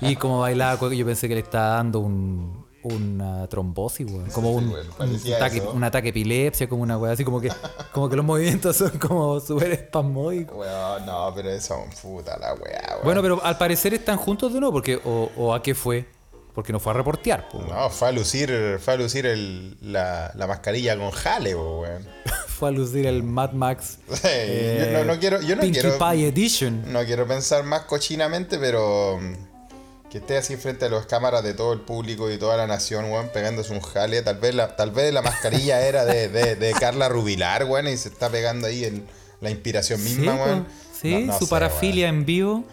y- 0.01 0.09
y 0.11 0.15
como 0.15 0.39
bailaba 0.39 0.77
cueca, 0.79 0.95
yo 0.95 1.05
pensé 1.05 1.27
que 1.27 1.35
le 1.35 1.41
estaba 1.41 1.75
dando 1.75 1.99
un, 1.99 2.65
una 2.83 3.47
trombosis, 3.47 4.07
weón. 4.11 4.29
Como 4.31 4.51
un, 4.51 4.65
un 4.99 5.33
ataque, 5.35 5.61
un 5.61 5.83
ataque 5.83 6.09
epilepsia, 6.09 6.67
como 6.67 6.81
una 6.81 6.97
weá, 6.97 7.13
así 7.13 7.23
como 7.23 7.39
que, 7.41 7.51
como 7.91 8.09
que 8.09 8.15
los 8.15 8.25
movimientos 8.25 8.75
son 8.75 8.97
como 8.97 9.39
súper 9.39 9.71
espasmódicos. 9.73 10.57
Weón, 10.57 11.05
no, 11.05 11.31
pero 11.35 11.49
eso, 11.51 11.75
puta 12.01 12.37
la 12.39 12.53
weá, 12.55 12.81
weón. 12.93 13.03
Bueno, 13.03 13.21
pero 13.21 13.43
al 13.45 13.57
parecer 13.59 13.93
están 13.93 14.17
juntos 14.17 14.51
de 14.53 14.59
nuevo, 14.59 14.73
porque, 14.73 14.99
o, 15.05 15.29
o 15.37 15.53
a 15.53 15.61
qué 15.61 15.75
fue. 15.75 16.07
Porque 16.57 16.73
no 16.73 16.79
fue 16.79 16.91
a 16.91 16.95
reportear. 16.95 17.47
po. 17.49 17.61
No, 17.69 17.87
fue 17.91 18.07
a 18.07 18.11
lucir, 18.11 18.79
fue 18.83 18.95
a 18.95 18.97
lucir 18.97 19.27
el- 19.27 19.77
la, 19.79 20.31
la 20.33 20.47
mascarilla 20.47 20.97
con 20.97 21.11
jale, 21.11 21.53
po, 21.55 21.81
weón. 21.81 22.03
Fue 22.47 22.69
a 22.69 22.71
lucir 22.71 23.05
el 23.05 23.21
Mad 23.21 23.51
Max 23.51 23.99
eh, 24.23 24.79
Sí, 24.89 24.91
yo 24.91 24.97
no- 25.05 25.13
no 25.13 25.19
quiero- 25.19 25.39
yo 25.41 25.55
no 25.55 25.61
Pinkie 25.61 25.81
quiero- 25.81 25.99
Pie 25.99 26.27
Edition. 26.29 26.91
No 26.91 27.05
quiero 27.05 27.27
pensar 27.27 27.63
más 27.63 27.81
cochinamente, 27.83 28.57
pero 28.57 29.19
mm, 29.21 30.09
que 30.09 30.17
esté 30.17 30.37
así 30.37 30.57
frente 30.57 30.85
a 30.85 30.89
las 30.89 31.05
cámaras 31.05 31.43
de 31.43 31.53
todo 31.53 31.73
el 31.73 31.81
público 31.81 32.31
y 32.31 32.39
toda 32.39 32.57
la 32.57 32.65
nación, 32.65 33.11
weón, 33.11 33.29
pegándose 33.29 33.71
un 33.73 33.81
jale. 33.81 34.23
Tal 34.23 34.39
vez 34.39 34.55
la, 34.55 34.75
tal 34.75 34.89
vez 34.89 35.13
la 35.13 35.21
mascarilla 35.21 35.79
era 35.87 36.05
de, 36.05 36.27
de- 36.29 36.55
de 36.55 36.71
Carla 36.73 37.07
Rubilar, 37.07 37.65
weón, 37.65 37.87
y 37.87 37.97
se 37.97 38.09
está 38.09 38.29
pegando 38.29 38.65
ahí 38.65 38.83
el- 38.83 39.03
la 39.41 39.51
inspiración 39.51 40.03
misma, 40.03 40.33
weón. 40.33 40.67
Sí, 40.99 41.11
No- 41.13 41.33
no 41.33 41.37
su 41.37 41.45
sé, 41.45 41.51
parafilia 41.51 42.07
en 42.07 42.25
vivo. 42.25 42.63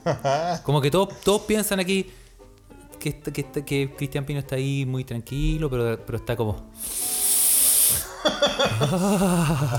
Como 0.62 0.80
que 0.80 0.90
todos, 0.90 1.20
todos 1.20 1.42
piensan 1.42 1.78
aquí 1.80 2.10
que, 3.04 3.10
está- 3.10 3.30
que, 3.32 3.40
está- 3.42 3.62
que 3.64 3.92
Cristian 3.94 4.24
Pino 4.24 4.40
está 4.40 4.56
ahí 4.56 4.86
muy 4.86 5.04
tranquilo, 5.04 5.68
pero, 5.68 5.98
pero 6.06 6.16
está 6.16 6.34
como. 6.36 6.64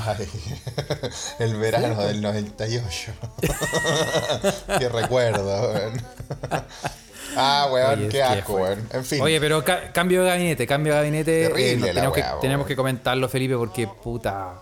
Ay, 0.05 0.27
el 1.39 1.55
verano 1.55 2.03
del 2.03 2.21
98. 2.21 3.11
qué 4.79 4.89
recuerdo, 4.89 5.71
weón. 5.73 6.01
Ah, 7.35 7.67
weón, 7.71 7.99
Oye, 7.99 8.09
qué 8.09 8.21
asco, 8.21 8.53
weón. 8.57 8.87
En 8.93 9.03
fin. 9.03 9.21
Oye, 9.21 9.39
pero 9.39 9.63
ca- 9.63 9.91
cambio 9.91 10.21
de 10.23 10.29
gabinete, 10.29 10.67
cambio 10.67 10.93
de 10.93 10.99
gabinete. 10.99 11.45
eh, 11.45 11.47
Terrible 11.47 11.87
la 11.87 11.93
tenemos, 12.01 12.15
que, 12.15 12.23
tenemos 12.41 12.67
que 12.67 12.75
comentarlo, 12.75 13.27
Felipe, 13.27 13.55
porque 13.57 13.87
puta. 13.87 14.53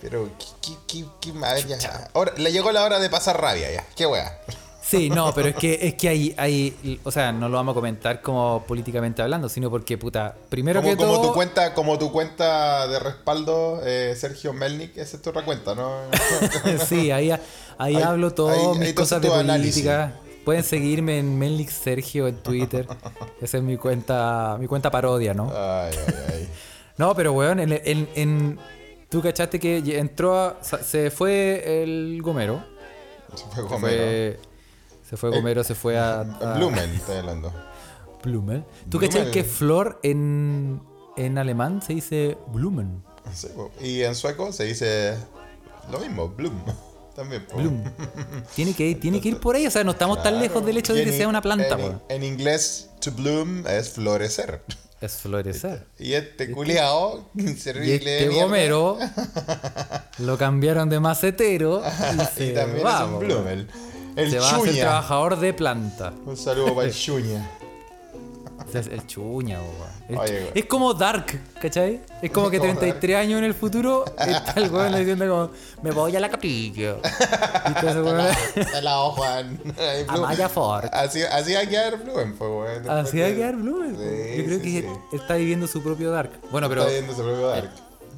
Pero, 0.00 0.28
¿qué, 0.38 0.46
qué, 0.60 0.72
qué, 0.86 1.04
qué 1.20 1.32
madre 1.32 1.64
ya? 1.66 2.08
Ahora, 2.14 2.32
le 2.36 2.52
llegó 2.52 2.70
la 2.72 2.84
hora 2.84 2.98
de 3.00 3.10
pasar 3.10 3.40
rabia 3.40 3.70
ya. 3.72 3.84
Qué 3.96 4.06
weá. 4.06 4.38
Sí, 4.84 5.08
no, 5.08 5.32
pero 5.32 5.48
es 5.48 5.54
que 5.54 5.78
es 5.80 5.94
que 5.94 6.08
hay, 6.08 6.34
hay, 6.36 6.98
o 7.04 7.10
sea, 7.10 7.30
no 7.32 7.48
lo 7.48 7.56
vamos 7.56 7.72
a 7.72 7.74
comentar 7.76 8.20
como 8.20 8.64
políticamente 8.66 9.22
hablando, 9.22 9.48
sino 9.48 9.70
porque 9.70 9.96
puta, 9.96 10.34
primero 10.48 10.80
Como, 10.80 10.90
que 10.90 10.96
como 10.96 11.12
todo, 11.14 11.28
tu 11.28 11.34
cuenta, 11.34 11.72
como 11.74 11.98
tu 11.98 12.10
cuenta 12.12 12.86
de 12.88 12.98
respaldo, 12.98 13.80
eh, 13.84 14.14
Sergio 14.16 14.52
Melnik, 14.52 14.96
esa 14.96 15.16
es 15.16 15.22
tu 15.22 15.30
otra 15.30 15.44
cuenta, 15.44 15.74
¿no? 15.74 15.92
sí, 16.86 17.10
ahí, 17.10 17.30
ahí, 17.30 17.40
Ahí- 17.78 17.96
hablo 18.02 18.32
todas 18.34 18.58
ahí- 18.58 18.78
mis 18.78 18.92
cosas 18.94 19.22
de 19.22 19.32
análisis. 19.32 19.82
política. 19.84 20.14
Pueden 20.44 20.64
seguirme 20.64 21.20
en 21.20 21.38
Melnik 21.38 21.70
Sergio 21.70 22.26
en 22.26 22.34
Twitter. 22.42 22.88
Esa 23.40 23.58
es 23.58 23.62
mi 23.62 23.76
cuenta, 23.76 24.56
mi 24.58 24.66
cuenta 24.66 24.90
parodia, 24.90 25.32
¿no? 25.34 25.44
Ay, 25.54 25.94
ay, 26.08 26.14
ay. 26.32 26.48
No, 26.98 27.14
pero 27.14 27.32
weón, 27.32 27.58
en, 27.60 27.72
en, 27.72 28.08
en- 28.14 28.58
tú 29.08 29.22
cachaste 29.22 29.58
que 29.60 29.98
entró 29.98 30.36
a, 30.38 30.56
se 30.62 31.10
fue 31.10 31.82
el 31.82 32.20
Gomero. 32.20 32.62
Se 33.34 33.44
fue 33.46 33.54
Se 33.54 33.62
Gomero. 33.62 33.78
fue, 33.78 34.38
se 35.12 35.16
fue 35.18 35.28
Gomero, 35.28 35.62
se 35.62 35.74
fue 35.74 35.98
a, 35.98 36.20
a- 36.20 36.54
Blumen, 36.56 36.88
estoy 36.94 37.18
hablando. 37.18 37.52
Blumen. 38.24 38.64
¿Tú 38.88 38.98
cachai 38.98 39.30
que 39.30 39.44
flor 39.44 40.00
en, 40.02 40.80
en 41.18 41.36
alemán 41.36 41.82
se 41.82 41.92
dice 41.92 42.38
Blumen? 42.48 43.02
Sí, 43.34 43.48
y 43.82 44.00
en 44.04 44.14
sueco 44.14 44.52
se 44.52 44.64
dice 44.64 45.14
lo 45.90 45.98
mismo, 45.98 46.28
Blum. 46.30 46.54
También, 47.14 47.44
po. 47.44 47.58
Bloom. 47.58 47.84
Tiene 48.56 48.72
que, 48.72 48.88
ir- 48.88 48.98
tiene 49.00 49.20
que 49.20 49.28
ir 49.28 49.36
por 49.38 49.54
ahí, 49.54 49.66
o 49.66 49.70
sea, 49.70 49.84
no 49.84 49.90
estamos 49.90 50.22
tan 50.22 50.40
lejos 50.40 50.64
del 50.64 50.78
hecho 50.78 50.94
Y 50.94 51.00
de 51.00 51.04
que 51.04 51.10
in- 51.10 51.16
sea 51.18 51.28
una 51.28 51.42
planta, 51.42 51.78
en, 51.78 52.00
en 52.08 52.22
inglés, 52.24 52.88
to 53.02 53.12
bloom 53.12 53.66
es 53.66 53.90
florecer. 53.90 54.62
Es 55.02 55.16
florecer. 55.18 55.86
Y 55.98 56.14
este 56.14 56.50
culiao, 56.50 57.28
Y 57.34 57.42
inservible 57.42 57.96
este 57.96 58.10
de 58.10 58.28
mierda, 58.28 58.44
Gomero 58.46 58.98
lo 60.20 60.38
cambiaron 60.38 60.88
de 60.88 61.00
macetero 61.00 61.82
y, 61.84 62.22
y 62.22 62.24
se 62.34 62.52
también 62.52 62.86
va, 62.86 63.00
es 63.02 63.08
un 63.08 63.14
weón. 63.16 63.68
El, 64.16 64.30
Se 64.30 64.38
va 64.38 64.50
a 64.50 64.58
chuña. 64.58 64.72
trabajador 64.80 65.38
de 65.38 65.52
planta. 65.54 66.12
Un 66.26 66.36
saludo 66.36 66.74
para 66.74 66.88
el 66.88 66.94
chuña. 66.94 67.48
El 68.74 69.06
chuña. 69.06 69.58
El 70.08 70.16
Oye. 70.18 70.50
Es 70.54 70.64
como 70.64 70.94
Dark, 70.94 71.26
¿cachai? 71.60 72.00
Es 72.22 72.30
como 72.30 72.48
que 72.48 72.58
Como 72.58 72.70
33 72.72 73.16
años 73.16 73.38
en 73.38 73.44
el 73.44 73.52
futuro 73.54 74.04
está 74.18 74.52
el 74.56 74.70
weón 74.70 74.94
diciendo 74.96 75.28
como, 75.28 75.50
me 75.82 75.90
voy 75.90 76.16
a 76.16 76.20
la 76.20 76.30
capilla. 76.30 76.96
Y 77.70 77.74
todo 77.74 77.90
ese 77.90 78.00
weón- 78.02 78.82
la 78.82 78.96
Juan. 79.10 79.60
Ay, 79.78 80.04
A. 80.08 80.16
Maya 80.16 80.48
Ford. 80.48 80.86
Así, 80.92 81.22
así 81.22 81.52
va 81.54 81.60
a 81.60 81.66
quedar 81.66 82.02
Blumen, 82.02 82.34
pues, 82.36 82.50
weón. 82.50 82.90
Así 82.90 83.20
va 83.20 83.26
a 83.26 83.30
quedar 83.30 83.56
Blumen. 83.56 83.90
Sí, 83.96 84.38
Yo 84.38 84.44
creo 84.46 84.58
sí, 84.58 84.62
que 84.62 84.80
sí. 84.82 85.16
está 85.16 85.34
viviendo 85.34 85.66
su 85.66 85.82
propio 85.82 86.10
Dark. 86.10 86.30
Bueno, 86.50 86.68
pero 86.68 86.82
Está 86.82 86.92
viendo 86.94 87.12
su 87.14 87.22
propio 87.22 87.48
Dark. 87.48 87.70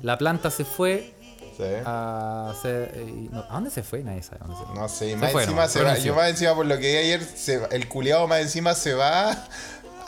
la 0.02 0.18
planta 0.18 0.50
se 0.50 0.64
fue 0.64 1.14
Sí. 1.56 1.62
a 1.84 2.50
hacer... 2.50 2.90
eh, 2.94 3.28
no, 3.30 3.40
¿A 3.48 3.54
dónde 3.54 3.70
se 3.70 3.82
fue? 3.82 4.02
Nadie 4.02 4.22
sabe 4.22 4.38
a 4.42 4.46
dónde 4.46 4.60
se 4.60 4.66
fue. 4.66 4.74
No 4.74 4.88
sé, 4.88 5.10
Se 5.10 5.16
más 5.16 5.32
fue, 5.32 5.42
encima 5.44 5.62
no, 5.62 5.68
se 5.68 5.82
va. 5.82 5.98
Yo 5.98 6.14
más 6.14 6.28
encima 6.30 6.54
por 6.54 6.66
lo 6.66 6.74
que 6.78 6.90
vi 6.92 6.96
ayer, 6.96 7.22
se- 7.22 7.66
el 7.70 7.88
culiado 7.88 8.26
más 8.26 8.40
encima 8.40 8.74
se 8.74 8.94
va 8.94 9.36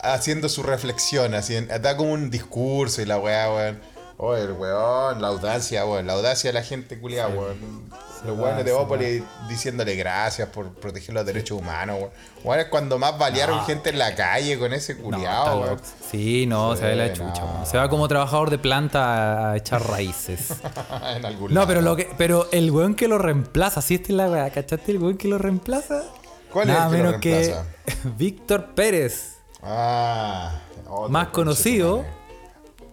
haciendo 0.03 0.49
su 0.49 0.63
reflexión, 0.63 1.35
así, 1.35 1.59
da 1.67 1.97
como 1.97 2.13
un 2.13 2.31
discurso 2.31 3.01
y 3.03 3.05
la 3.07 3.19
weá, 3.19 3.53
weón. 3.53 3.81
Oh, 4.19 4.35
el 4.35 4.53
weón, 4.53 5.21
la 5.21 5.29
audacia, 5.29 5.85
weón, 5.85 6.07
la 6.07 6.15
audacia 6.15 6.49
de 6.51 6.55
la 6.55 6.63
gente 6.63 6.99
culiada, 6.99 7.29
weón. 7.29 7.91
Los 8.25 8.39
weones 8.39 8.65
de 8.65 8.71
se 8.71 8.77
Bópoli 8.77 9.25
diciéndole 9.49 9.95
gracias 9.97 10.49
por 10.49 10.69
proteger 10.75 11.15
los 11.15 11.27
derechos 11.27 11.59
humanos, 11.61 11.97
weón. 11.99 12.11
Weón, 12.45 12.61
es 12.61 12.67
cuando 12.67 12.99
más 12.99 13.19
balearon 13.19 13.65
gente 13.67 13.91
en 13.91 13.99
la 13.99 14.15
calle 14.15 14.59
con 14.59 14.73
ese 14.73 14.95
No, 14.95 15.03
culiado, 15.03 15.67
loco. 15.67 15.83
Sí, 16.11 16.47
no, 16.47 16.75
Sí, 16.75 16.81
se 16.81 16.87
ve 16.87 16.97
la 16.97 17.07
no. 17.09 17.13
chucha. 17.13 17.45
weón. 17.45 17.67
Se 17.67 17.77
va 17.77 17.89
como 17.89 18.09
trabajador 18.09 18.51
de 18.51 18.59
planta 18.59 19.51
a 19.51 19.57
echar 19.57 19.83
raíces. 19.89 20.51
en 21.17 21.25
algún 21.27 21.49
No, 21.53 21.61
lado. 21.61 21.67
pero 21.69 21.81
lo 21.83 21.97
que, 21.97 22.09
pero 22.17 22.49
el 22.53 22.71
weón 22.71 22.95
que 22.95 23.09
lo 23.09 23.19
reemplaza, 23.19 23.83
si 23.83 23.97
esta 23.97 24.09
es 24.09 24.15
la 24.17 24.31
weá, 24.31 24.51
¿cachaste 24.51 24.93
el 24.93 24.99
weón 24.99 25.17
que 25.17 25.29
lo 25.29 25.39
reemplaza? 25.39 26.03
¿Cuál 26.53 26.71
es 26.71 26.75
Nada 26.77 26.87
el 26.87 26.91
que 26.93 26.97
lo 26.99 27.05
menos 27.05 27.21
que 27.21 27.35
reemplaza? 27.35 27.67
Víctor 28.17 28.67
Pérez, 28.75 29.33
Ah, 29.63 30.61
más 31.09 31.29
conocido. 31.29 32.05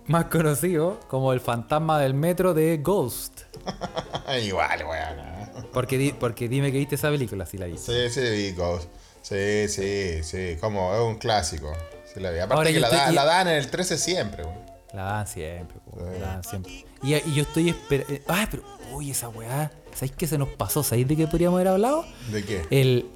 más 0.07 0.25
conocido 0.25 0.99
como 1.07 1.33
el 1.33 1.39
fantasma 1.39 1.99
del 1.99 2.13
metro 2.13 2.53
de 2.53 2.77
Ghost. 2.77 3.41
Igual, 4.43 4.83
weón. 4.85 5.33
Porque, 5.71 5.97
di- 5.97 6.13
porque 6.13 6.47
dime 6.49 6.71
que 6.71 6.77
viste 6.77 6.95
esa 6.95 7.09
película, 7.09 7.45
si 7.45 7.57
la 7.57 7.65
viste. 7.65 8.09
Sí, 8.09 8.21
sí, 8.21 8.29
vi 8.29 8.51
Ghost. 8.53 8.89
Sí, 9.21 9.67
sí, 9.69 10.23
sí. 10.23 10.57
Como 10.59 10.93
es 10.93 10.99
un 11.01 11.15
clásico. 11.17 11.71
Sí, 12.13 12.19
la 12.19 12.31
vi. 12.31 12.39
Aparte 12.39 12.55
Ahora 12.55 12.71
que 12.71 12.79
la, 12.79 12.89
da- 12.89 13.11
y- 13.11 13.15
la 13.15 13.25
dan 13.25 13.47
en 13.47 13.55
el 13.55 13.69
13 13.69 13.97
siempre, 13.97 14.43
weón. 14.43 14.63
La 14.93 15.03
dan 15.05 15.27
siempre, 15.27 15.77
la 16.19 16.27
dan 16.27 16.43
siempre. 16.43 16.85
Y, 17.01 17.15
y 17.15 17.33
yo 17.33 17.41
estoy 17.43 17.69
esperando. 17.69 18.13
Ay, 18.27 18.45
pero, 18.51 18.61
uy, 18.91 19.09
esa 19.09 19.27
weá. 19.29 19.71
¿Sabéis 19.95 20.11
qué 20.15 20.27
se 20.27 20.37
nos 20.37 20.49
pasó? 20.49 20.83
¿Sabéis 20.83 21.07
de 21.07 21.15
qué 21.15 21.25
podríamos 21.27 21.57
haber 21.57 21.69
hablado? 21.69 22.05
¿De 22.31 22.43
qué? 22.45 22.61
El, 22.69 23.09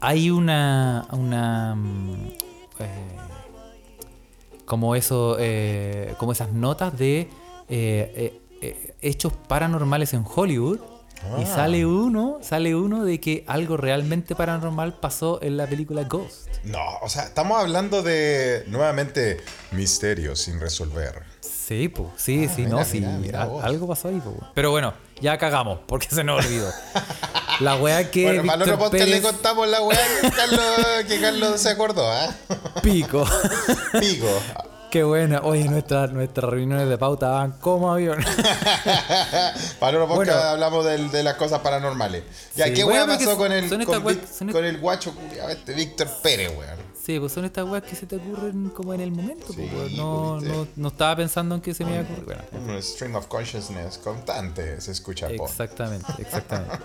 hay 0.00 0.30
una. 0.30 1.08
una 1.10 1.74
mm, 1.74 2.26
eh, 2.78 3.16
como 4.68 4.94
eso. 4.94 5.36
eh, 5.40 6.14
como 6.18 6.30
esas 6.32 6.52
notas 6.52 6.96
de 6.96 7.28
eh, 7.68 8.40
eh, 8.62 8.94
hechos 9.02 9.32
paranormales 9.48 10.14
en 10.14 10.24
Hollywood. 10.24 10.78
Y 11.36 11.42
Ah. 11.42 11.46
sale 11.46 11.84
uno, 11.84 12.38
sale 12.42 12.76
uno 12.76 13.04
de 13.04 13.18
que 13.20 13.42
algo 13.48 13.76
realmente 13.76 14.36
paranormal 14.36 15.00
pasó 15.00 15.40
en 15.42 15.56
la 15.56 15.66
película 15.66 16.04
Ghost. 16.04 16.46
No, 16.62 16.78
o 17.02 17.08
sea, 17.08 17.24
estamos 17.24 17.58
hablando 17.60 18.04
de 18.04 18.62
nuevamente 18.68 19.38
misterios 19.72 20.38
sin 20.40 20.60
resolver. 20.60 21.24
Sí, 21.40 21.88
pues, 21.88 22.08
sí, 22.16 22.46
sí, 22.48 22.62
Ah, 22.62 22.66
mira, 22.66 22.70
no, 22.70 22.84
sí. 22.84 23.00
mira, 23.00 23.42
algo 23.62 23.88
pasó 23.88 24.08
ahí, 24.08 24.20
po. 24.20 24.32
Pero 24.54 24.70
bueno, 24.70 24.94
ya 25.20 25.38
cagamos, 25.38 25.80
porque 25.86 26.08
se 26.10 26.24
nos 26.24 26.44
olvidó. 26.44 26.70
La 27.60 27.76
weá 27.76 28.10
que. 28.10 28.24
bueno, 28.24 28.42
Víctor 28.42 29.08
le 29.08 29.22
contamos 29.22 29.68
la 29.68 29.82
weá 29.82 29.98
que 30.20 30.30
Carlos, 30.30 30.64
que 31.08 31.20
Carlos 31.20 31.60
se 31.60 31.70
acordó, 31.70 32.10
¿ah? 32.10 32.32
Pico. 32.82 33.26
Pico. 33.98 34.28
Qué 34.90 35.02
buena. 35.02 35.40
Oye, 35.42 35.64
nuestras 35.68 36.12
nuestras 36.12 36.50
reuniones 36.50 36.88
de 36.88 36.96
pauta 36.96 37.28
van 37.28 37.52
como 37.52 37.92
avión. 37.92 38.24
Para 39.80 39.98
podcast 39.98 40.16
Bueno. 40.16 40.32
hablamos 40.32 40.84
de, 41.12 41.22
las 41.22 41.34
cosas 41.34 41.60
paranormales. 41.60 42.22
Ya, 42.56 42.66
Sí, 42.66 42.74
¿qué 42.74 42.84
weá 42.84 43.06
pasó 43.06 43.36
con 43.36 43.52
el, 43.52 43.68
con, 44.50 44.64
el 44.64 44.78
guacho 44.78 45.12
este 45.50 45.74
Víctor 45.74 46.08
Pérez, 46.22 46.52
weón? 46.56 46.77
Sí, 47.08 47.18
pues 47.18 47.32
son 47.32 47.46
estas 47.46 47.64
weas 47.66 47.82
que 47.84 47.96
se 47.96 48.04
te 48.04 48.16
ocurren 48.16 48.68
como 48.68 48.92
en 48.92 49.00
el 49.00 49.10
momento. 49.10 49.50
Sí, 49.50 49.66
pues, 49.74 49.92
no, 49.92 50.36
pues, 50.40 50.46
no, 50.52 50.68
no 50.76 50.88
estaba 50.88 51.16
pensando 51.16 51.54
en 51.54 51.62
que 51.62 51.72
se 51.72 51.82
me 51.82 51.92
iba 51.92 52.00
a 52.00 52.02
ocurrir. 52.02 52.24
Bueno, 52.52 52.74
Un 52.74 52.82
stream 52.82 53.14
of 53.16 53.28
consciousness 53.28 53.96
constante 53.96 54.78
se 54.82 54.90
escucha 54.92 55.26
po. 55.34 55.46
exactamente, 55.46 56.04
exactamente. 56.18 56.76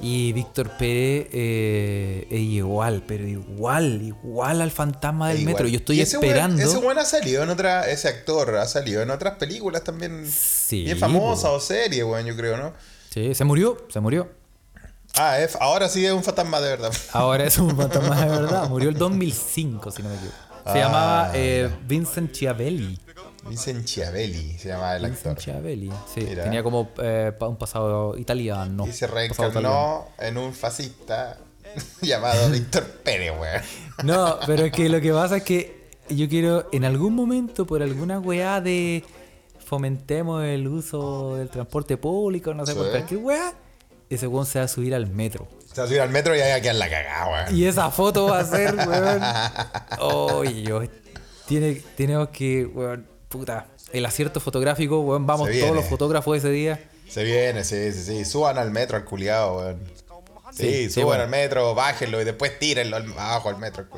Y 0.00 0.32
Víctor 0.34 0.70
Pérez 0.78 1.26
eh, 1.32 2.28
es 2.30 2.38
igual, 2.38 3.02
pero 3.08 3.26
igual, 3.26 4.02
igual 4.02 4.60
al 4.60 4.70
fantasma 4.70 5.30
del 5.30 5.40
Igual. 5.40 5.54
metro. 5.54 5.66
Yo 5.66 5.78
estoy 5.78 6.00
ese 6.00 6.18
esperando. 6.18 6.62
ese 6.62 6.78
weón 6.78 6.98
ha 7.00 7.04
salido 7.04 7.42
en 7.42 7.50
otra, 7.50 7.90
ese 7.90 8.06
actor 8.06 8.54
ha 8.58 8.66
salido 8.68 9.02
en 9.02 9.10
otras 9.10 9.36
películas 9.36 9.82
también 9.82 10.30
Sí, 10.30 10.84
bien 10.84 10.96
famosas 10.96 11.50
o 11.50 11.58
series, 11.58 12.04
weón, 12.04 12.24
yo 12.24 12.36
creo, 12.36 12.56
¿no? 12.56 12.72
Sí, 13.10 13.34
se 13.34 13.42
murió, 13.42 13.84
se 13.88 13.98
murió. 13.98 14.30
Ah, 15.18 15.38
es- 15.40 15.56
ahora 15.60 15.88
sí 15.88 16.04
es 16.04 16.12
un 16.12 16.22
fantasma 16.22 16.60
de 16.60 16.68
verdad. 16.70 16.92
Ahora 17.12 17.44
es 17.44 17.58
un 17.58 17.74
fantasma 17.76 18.20
de 18.20 18.28
verdad. 18.28 18.68
Murió 18.68 18.88
el 18.90 18.98
2005, 18.98 19.90
si 19.90 20.02
no 20.02 20.08
me 20.10 20.14
equivoco. 20.16 20.36
Se 20.64 20.70
Ah, 20.70 20.74
llamaba 20.78 21.30
eh, 21.34 21.70
Vincent 21.86 22.32
Chiavelli. 22.32 22.98
Vincent 23.48 23.84
Chiavelli 23.84 24.58
se 24.58 24.68
llamaba 24.68 24.96
el 24.96 25.04
Vincent 25.06 25.26
actor. 25.28 25.38
Chiavelli. 25.44 25.90
Sí, 26.12 26.20
Mira. 26.28 26.44
tenía 26.44 26.62
como 26.62 26.90
eh, 26.98 27.32
un 27.40 27.56
pasado 27.56 28.18
italiano. 28.18 28.86
Y 28.86 28.92
se 28.92 29.06
reencarnó 29.06 30.08
en 30.18 30.36
un 30.36 30.52
fascista 30.52 31.38
llamado 32.02 32.50
Víctor 32.50 32.84
Pérez, 33.04 33.32
weón. 33.40 33.62
No, 34.02 34.38
pero 34.46 34.64
es 34.64 34.72
que 34.72 34.88
lo 34.88 35.00
que 35.00 35.12
pasa 35.12 35.36
es 35.38 35.42
que 35.44 35.86
yo 36.10 36.28
quiero, 36.28 36.68
en 36.72 36.84
algún 36.84 37.14
momento, 37.14 37.64
por 37.66 37.82
alguna 37.82 38.18
weá 38.18 38.60
de 38.60 39.04
fomentemos 39.64 40.44
el 40.44 40.66
uso 40.68 41.36
del 41.36 41.48
transporte 41.48 41.96
público, 41.96 42.52
no 42.54 42.66
sé, 42.66 42.74
por 42.74 42.84
Sí. 42.86 42.90
cualquier 42.90 43.20
weá, 43.20 43.52
ese 44.10 44.26
weón 44.26 44.46
se 44.46 44.58
va 44.58 44.64
a 44.64 44.68
subir 44.68 44.94
al 44.94 45.06
metro. 45.08 45.48
Se 45.72 45.80
va 45.80 45.84
a 45.84 45.86
subir 45.88 46.00
al 46.00 46.10
metro 46.10 46.34
y 46.36 46.40
ahí 46.40 46.50
va 46.50 46.56
a 46.56 46.60
quedar 46.60 46.76
la 46.76 46.88
cagada, 46.90 47.26
weón. 47.44 47.56
Y 47.56 47.64
esa 47.66 47.90
foto 47.90 48.26
va 48.26 48.40
a 48.40 48.44
ser, 48.44 48.74
weón. 48.88 49.22
Oye, 50.00 50.62
yo. 50.62 50.80
Tiene, 51.46 51.74
tenemos 51.96 52.28
que, 52.28 52.64
weón, 52.66 53.06
puta. 53.28 53.66
El 53.92 54.04
acierto 54.06 54.40
fotográfico, 54.40 55.00
weón. 55.00 55.26
Vamos 55.26 55.48
todos 55.60 55.74
los 55.74 55.84
fotógrafos 55.86 56.36
ese 56.38 56.50
día. 56.50 56.80
Se 57.08 57.22
viene, 57.24 57.62
sí, 57.64 57.92
sí, 57.92 58.02
sí. 58.02 58.24
Suban 58.24 58.58
al 58.58 58.70
metro 58.70 58.96
al 58.96 59.04
culiado, 59.04 59.58
weón. 59.58 59.96
Sí, 60.52 60.88
suban 60.88 61.06
bueno. 61.06 61.22
al 61.24 61.28
metro, 61.28 61.74
bájenlo 61.74 62.20
y 62.20 62.24
después 62.24 62.58
tírenlo 62.58 62.96
al- 62.96 63.12
abajo 63.12 63.48
al 63.48 63.58
metro. 63.58 63.84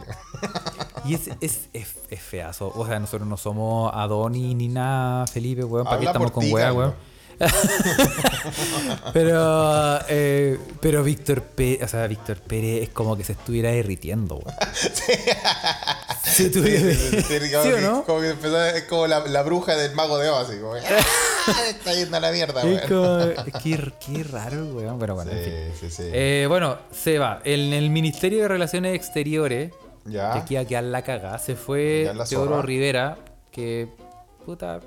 Y 1.05 1.15
es, 1.15 1.29
es, 1.41 1.69
es, 1.73 1.87
es 2.11 2.21
feazo. 2.21 2.71
O 2.75 2.85
sea, 2.87 2.99
nosotros 2.99 3.27
no 3.27 3.37
somos 3.39 3.91
Adoni 3.95 4.55
ni 4.55 4.69
nada, 4.69 5.27
Felipe, 5.27 5.65
weón. 5.65 5.85
¿Para 5.85 6.01
qué 6.01 6.07
estamos 6.07 6.31
con 6.33 6.53
weá, 6.53 6.73
weón? 6.73 6.95
pero, 9.13 9.99
eh, 10.09 10.59
pero 10.81 11.03
Víctor 11.03 11.43
Pérez, 11.43 11.83
o 11.85 11.89
sea, 11.89 12.07
Víctor 12.07 12.39
Pérez 12.39 12.83
es 12.85 12.89
como 12.91 13.17
que 13.17 13.25
se 13.25 13.33
estuviera 13.33 13.71
derritiendo. 13.71 14.41
Se 16.25 16.47
estuviera- 16.47 16.93
Sí, 16.93 16.97
sí, 16.97 17.23
sí, 17.23 17.53
como 17.53 17.63
¿Sí 17.65 17.69
o 17.73 17.75
que- 17.77 17.81
no? 17.81 18.05
Como 18.05 18.21
que 18.21 18.31
empezó, 18.31 18.65
es 18.67 18.85
como 18.85 19.07
la, 19.07 19.21
la 19.27 19.43
bruja 19.43 19.77
del 19.77 19.95
mago 19.95 20.19
de 20.19 20.29
Oz, 20.29 20.49
así 20.49 20.59
como, 20.61 20.75
¡ah! 20.75 21.63
está 21.71 21.95
yendo 21.95 22.17
a 22.17 22.21
la 22.21 22.31
mierda, 22.33 22.61
Es 22.63 22.67
weón. 22.67 22.89
como, 22.89 23.19
es 23.47 23.63
que, 23.63 23.93
qué 24.05 24.25
raro, 24.25 24.67
weón. 24.67 24.99
Pero 24.99 25.15
bueno, 25.15 25.31
en 25.33 25.73
fin. 25.75 25.91
Eh, 26.13 26.47
bueno, 26.49 26.79
se 26.93 27.19
va. 27.19 27.41
En 27.45 27.73
el 27.73 27.91
Ministerio 27.91 28.43
de 28.43 28.49
Relaciones 28.49 28.95
Exteriores, 28.95 29.73
Ya. 30.05 30.33
que 30.33 30.39
aquí 30.41 30.57
a 30.57 30.65
quedar 30.67 30.85
la 30.85 31.03
cagada, 31.03 31.39
se 31.39 31.55
fue 31.57 32.11
Teodoro. 32.29 32.63
Rivera, 32.63 33.17
que 33.51 33.89
puta, 34.45 34.81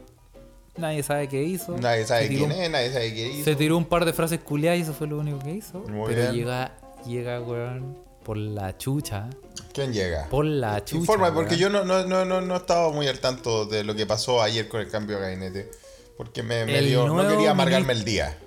nadie 0.77 1.03
sabe 1.03 1.27
qué 1.27 1.43
hizo. 1.43 1.77
Nadie 1.77 2.05
sabe 2.05 2.27
quién 2.27 2.43
un- 2.43 2.51
es, 2.51 2.69
nadie 2.69 2.91
sabe 2.91 3.13
qué 3.13 3.27
hizo. 3.29 3.43
Se 3.45 3.55
tiró 3.55 3.77
un 3.77 3.85
par 3.85 4.05
de 4.05 4.13
frases 4.13 4.39
culiadas 4.39 4.79
y 4.79 4.81
eso 4.83 4.93
fue 4.93 5.07
lo 5.07 5.17
único 5.19 5.39
que 5.39 5.51
hizo. 5.51 5.79
Muy 5.79 6.07
pero 6.09 6.21
bien. 6.23 6.33
llega, 6.33 6.77
llega, 7.05 7.41
weón, 7.41 7.97
por 8.23 8.37
la 8.37 8.77
chucha. 8.77 9.29
¿Quién 9.73 9.93
llega? 9.93 10.27
Por 10.29 10.45
la 10.45 10.83
chucha. 10.83 10.99
Informa, 10.99 11.33
porque 11.33 11.57
yo 11.57 11.69
no, 11.69 11.83
no, 11.85 12.05
no, 12.05 12.25
no, 12.25 12.41
no 12.41 12.55
estaba 12.55 12.91
muy 12.91 13.07
al 13.07 13.19
tanto 13.19 13.65
de 13.65 13.83
lo 13.83 13.95
que 13.95 14.05
pasó 14.05 14.41
ayer 14.41 14.67
con 14.67 14.81
el 14.81 14.89
cambio 14.89 15.17
de 15.17 15.21
gabinete. 15.23 15.71
Porque 16.17 16.43
me, 16.43 16.65
me 16.65 16.81
dio, 16.81 17.07
no 17.07 17.27
quería 17.27 17.51
amargarme 17.51 17.93
el 17.93 18.03
día. 18.03 18.37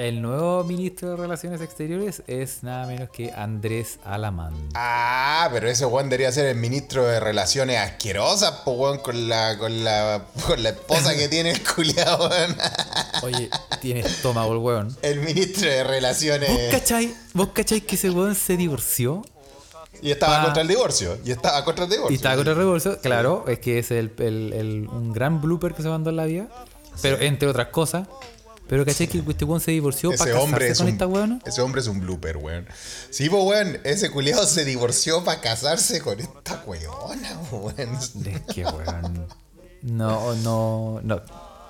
El 0.00 0.22
nuevo 0.22 0.64
ministro 0.64 1.10
de 1.10 1.16
Relaciones 1.16 1.60
Exteriores 1.60 2.22
es 2.26 2.62
nada 2.62 2.86
menos 2.86 3.10
que 3.10 3.32
Andrés 3.34 3.98
Alamán. 4.02 4.54
Ah, 4.72 5.50
pero 5.52 5.68
ese 5.68 5.84
weón 5.84 6.08
debería 6.08 6.32
ser 6.32 6.46
el 6.46 6.56
ministro 6.56 7.04
de 7.04 7.20
Relaciones 7.20 7.76
Asquerosas, 7.76 8.50
po 8.64 8.70
weón, 8.72 9.00
con 9.00 9.28
la, 9.28 9.58
con 9.58 9.84
la, 9.84 10.24
con 10.46 10.62
la 10.62 10.70
esposa 10.70 11.14
que 11.14 11.28
tiene 11.28 11.50
el 11.50 11.62
culiado, 11.62 12.30
weón. 12.30 12.56
Oye, 13.24 13.50
tiene 13.82 14.00
estómago 14.00 14.52
el 14.54 14.58
weón. 14.60 14.96
El 15.02 15.20
ministro 15.20 15.68
de 15.68 15.82
¿Vos 15.82 15.90
Relaciones. 15.92 16.70
cachai, 16.70 17.14
¿Vos 17.34 17.48
cachai 17.52 17.82
que 17.82 17.96
ese 17.96 18.08
weón 18.08 18.34
se 18.34 18.56
divorció? 18.56 19.22
Y 20.00 20.12
estaba 20.12 20.38
Pa- 20.38 20.44
contra 20.44 20.62
el 20.62 20.68
divorcio. 20.68 21.18
Y 21.26 21.30
estaba 21.30 21.62
contra 21.62 21.84
el 21.84 21.90
divorcio. 21.90 22.10
Y 22.14 22.16
estaba 22.16 22.36
contra 22.36 22.54
el 22.54 22.58
divorcio, 22.60 22.98
claro, 23.02 23.44
es 23.48 23.58
que 23.58 23.78
es 23.78 23.90
el, 23.90 24.10
el- 24.18 24.54
el- 24.54 24.88
un 24.88 25.12
gran 25.12 25.42
blooper 25.42 25.74
que 25.74 25.82
se 25.82 25.90
mandó 25.90 26.08
en 26.08 26.16
la 26.16 26.24
vida. 26.24 26.48
Pero 27.02 27.18
entre 27.20 27.48
otras 27.48 27.66
cosas. 27.68 28.08
Pero 28.70 28.86
cachai 28.86 29.08
que 29.08 29.18
este 29.18 29.44
weón 29.44 29.60
se 29.60 29.72
divorció 29.72 30.10
para 30.10 30.14
Ese 30.14 30.24
casarse 30.30 30.44
hombre, 30.44 30.68
es 30.68 30.78
con 30.78 30.86
un, 30.86 30.92
esta 30.92 31.06
weona. 31.08 31.40
ese 31.44 31.60
hombre 31.60 31.80
es 31.80 31.88
un 31.88 31.98
blooper, 31.98 32.36
weón. 32.36 32.68
Sí, 33.10 33.28
pues, 33.28 33.42
weón, 33.42 33.80
ese 33.82 34.12
culiado 34.12 34.46
se 34.46 34.64
divorció 34.64 35.24
para 35.24 35.40
casarse 35.40 36.00
con 36.00 36.20
esta 36.20 36.62
weona, 36.64 37.40
weón. 37.50 37.94
Es 37.96 38.14
que 38.54 38.64
weón. 38.64 39.26
No, 39.82 40.36
no, 40.36 41.00
no, 41.02 41.20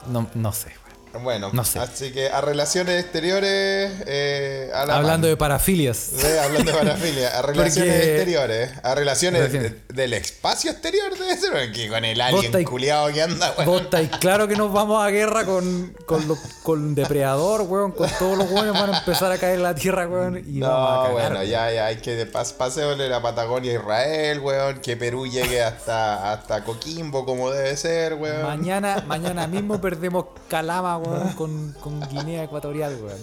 no, 0.08 0.30
no 0.34 0.52
sé, 0.52 0.68
weón. 0.68 0.89
Bueno, 1.22 1.50
No 1.52 1.64
sé. 1.64 1.78
así 1.80 2.12
que 2.12 2.28
a 2.28 2.40
relaciones 2.40 3.00
exteriores, 3.02 3.92
eh, 4.06 4.70
a 4.72 4.86
la 4.86 4.96
Hablando 4.96 5.26
de 5.26 5.36
parafilias. 5.36 6.12
Hablando 6.44 6.70
de 6.72 6.78
parafilia, 6.78 7.38
a 7.38 7.42
relaciones 7.42 7.94
Porque- 7.94 8.10
exteriores, 8.14 8.70
a 8.82 8.94
relaciones 8.94 9.52
de- 9.52 9.80
del 9.92 10.12
espacio 10.14 10.70
exterior 10.70 11.10
debe 11.18 11.36
ser 11.36 11.50
porque 11.50 11.88
con 11.88 12.04
el 12.04 12.20
alien 12.20 12.64
culiado 12.64 13.08
que 13.12 13.22
anda, 13.22 13.52
weón. 13.58 13.66
Vos 13.66 13.82
estáis 13.82 14.08
claro 14.20 14.46
que 14.46 14.54
nos 14.56 14.72
vamos 14.72 15.04
a 15.04 15.08
guerra 15.10 15.44
con, 15.44 15.96
con, 16.06 16.28
los- 16.28 16.38
con 16.62 16.94
Depredador, 16.94 17.62
weón. 17.62 17.90
Con 17.92 18.08
todos 18.18 18.38
los 18.38 18.48
weones 18.50 18.72
van 18.72 18.94
a 18.94 18.98
empezar 19.00 19.32
a 19.32 19.38
caer 19.38 19.56
en 19.56 19.62
la 19.64 19.74
tierra, 19.74 20.06
weón. 20.06 20.36
Y 20.46 20.60
vamos 20.60 20.78
a 20.90 21.08
No, 21.08 21.14
cagar, 21.16 21.30
bueno, 21.32 21.42
ya, 21.44 21.72
ya, 21.72 21.86
hay 21.86 21.96
que 21.96 22.24
pas 22.26 22.52
pasearle 22.52 23.08
la 23.08 23.20
Patagonia 23.20 23.72
a 23.72 23.74
Israel, 23.74 24.38
weón, 24.40 24.78
que 24.80 24.96
Perú 24.96 25.26
llegue 25.26 25.60
hasta, 25.62 26.32
hasta 26.32 26.62
Coquimbo 26.64 27.24
como 27.26 27.50
debe 27.50 27.76
ser, 27.76 28.14
weón. 28.14 28.42
Mañana, 28.44 29.02
mañana 29.08 29.48
mismo 29.48 29.80
perdemos 29.80 30.26
Calama, 30.48 30.99
weón, 31.02 31.32
con, 31.36 31.72
con 31.74 32.00
Guinea 32.08 32.44
Ecuatorial, 32.44 32.96
weón. 33.02 33.18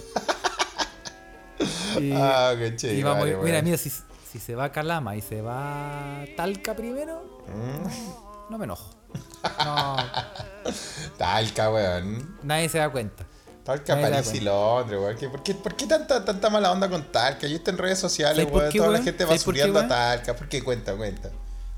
Y, 2.00 2.12
Ah, 2.14 2.54
qué 2.58 2.76
chido. 2.76 2.94
y 2.94 3.04
vamos, 3.04 3.22
vale, 3.24 3.38
mira, 3.38 3.62
mira, 3.62 3.78
si, 3.78 3.90
si 3.90 4.40
se 4.40 4.54
va 4.56 4.72
Calama 4.72 5.16
y 5.16 5.22
se 5.22 5.42
va 5.42 6.24
Talca 6.36 6.76
primero, 6.76 7.38
Mm. 7.48 8.52
no 8.52 8.58
me 8.58 8.66
enojo. 8.66 8.92
No, 9.66 9.96
Talca, 11.18 11.72
weón. 11.72 12.38
nadie 12.44 12.70
se 12.70 12.78
da 12.78 12.90
cuenta. 12.90 13.26
Talca, 13.64 13.96
Nadie 13.96 14.12
París 14.16 14.34
y. 14.36 14.40
Londres, 14.42 15.00
weón. 15.02 15.18
¿Qué- 15.18 15.30
¿Por 15.30 15.44
qué, 15.44 15.54
por 15.56 15.76
qué 15.76 15.88
tanta, 15.88 16.24
tanta 16.24 16.50
mala 16.50 16.72
onda 16.72 16.90
con 16.90 17.04
Talca? 17.12 17.48
Yo 17.48 17.56
estoy 17.58 17.74
en 17.74 17.78
redes 17.80 18.00
sociales, 18.00 18.38
¿Sabes 18.38 18.52
por 18.52 18.62
weón. 18.64 18.74
Toda 18.74 18.90
la 18.90 19.02
gente 19.04 19.26
¿Sabes 19.26 19.44
por 19.44 19.54
qué, 19.56 19.62
basureando 19.62 19.80
a? 19.94 19.98
Talca. 19.98 20.36
¿Por 20.36 20.48
qué? 20.50 20.64
Cuenta, 20.64 20.96
cuenta. 20.96 21.30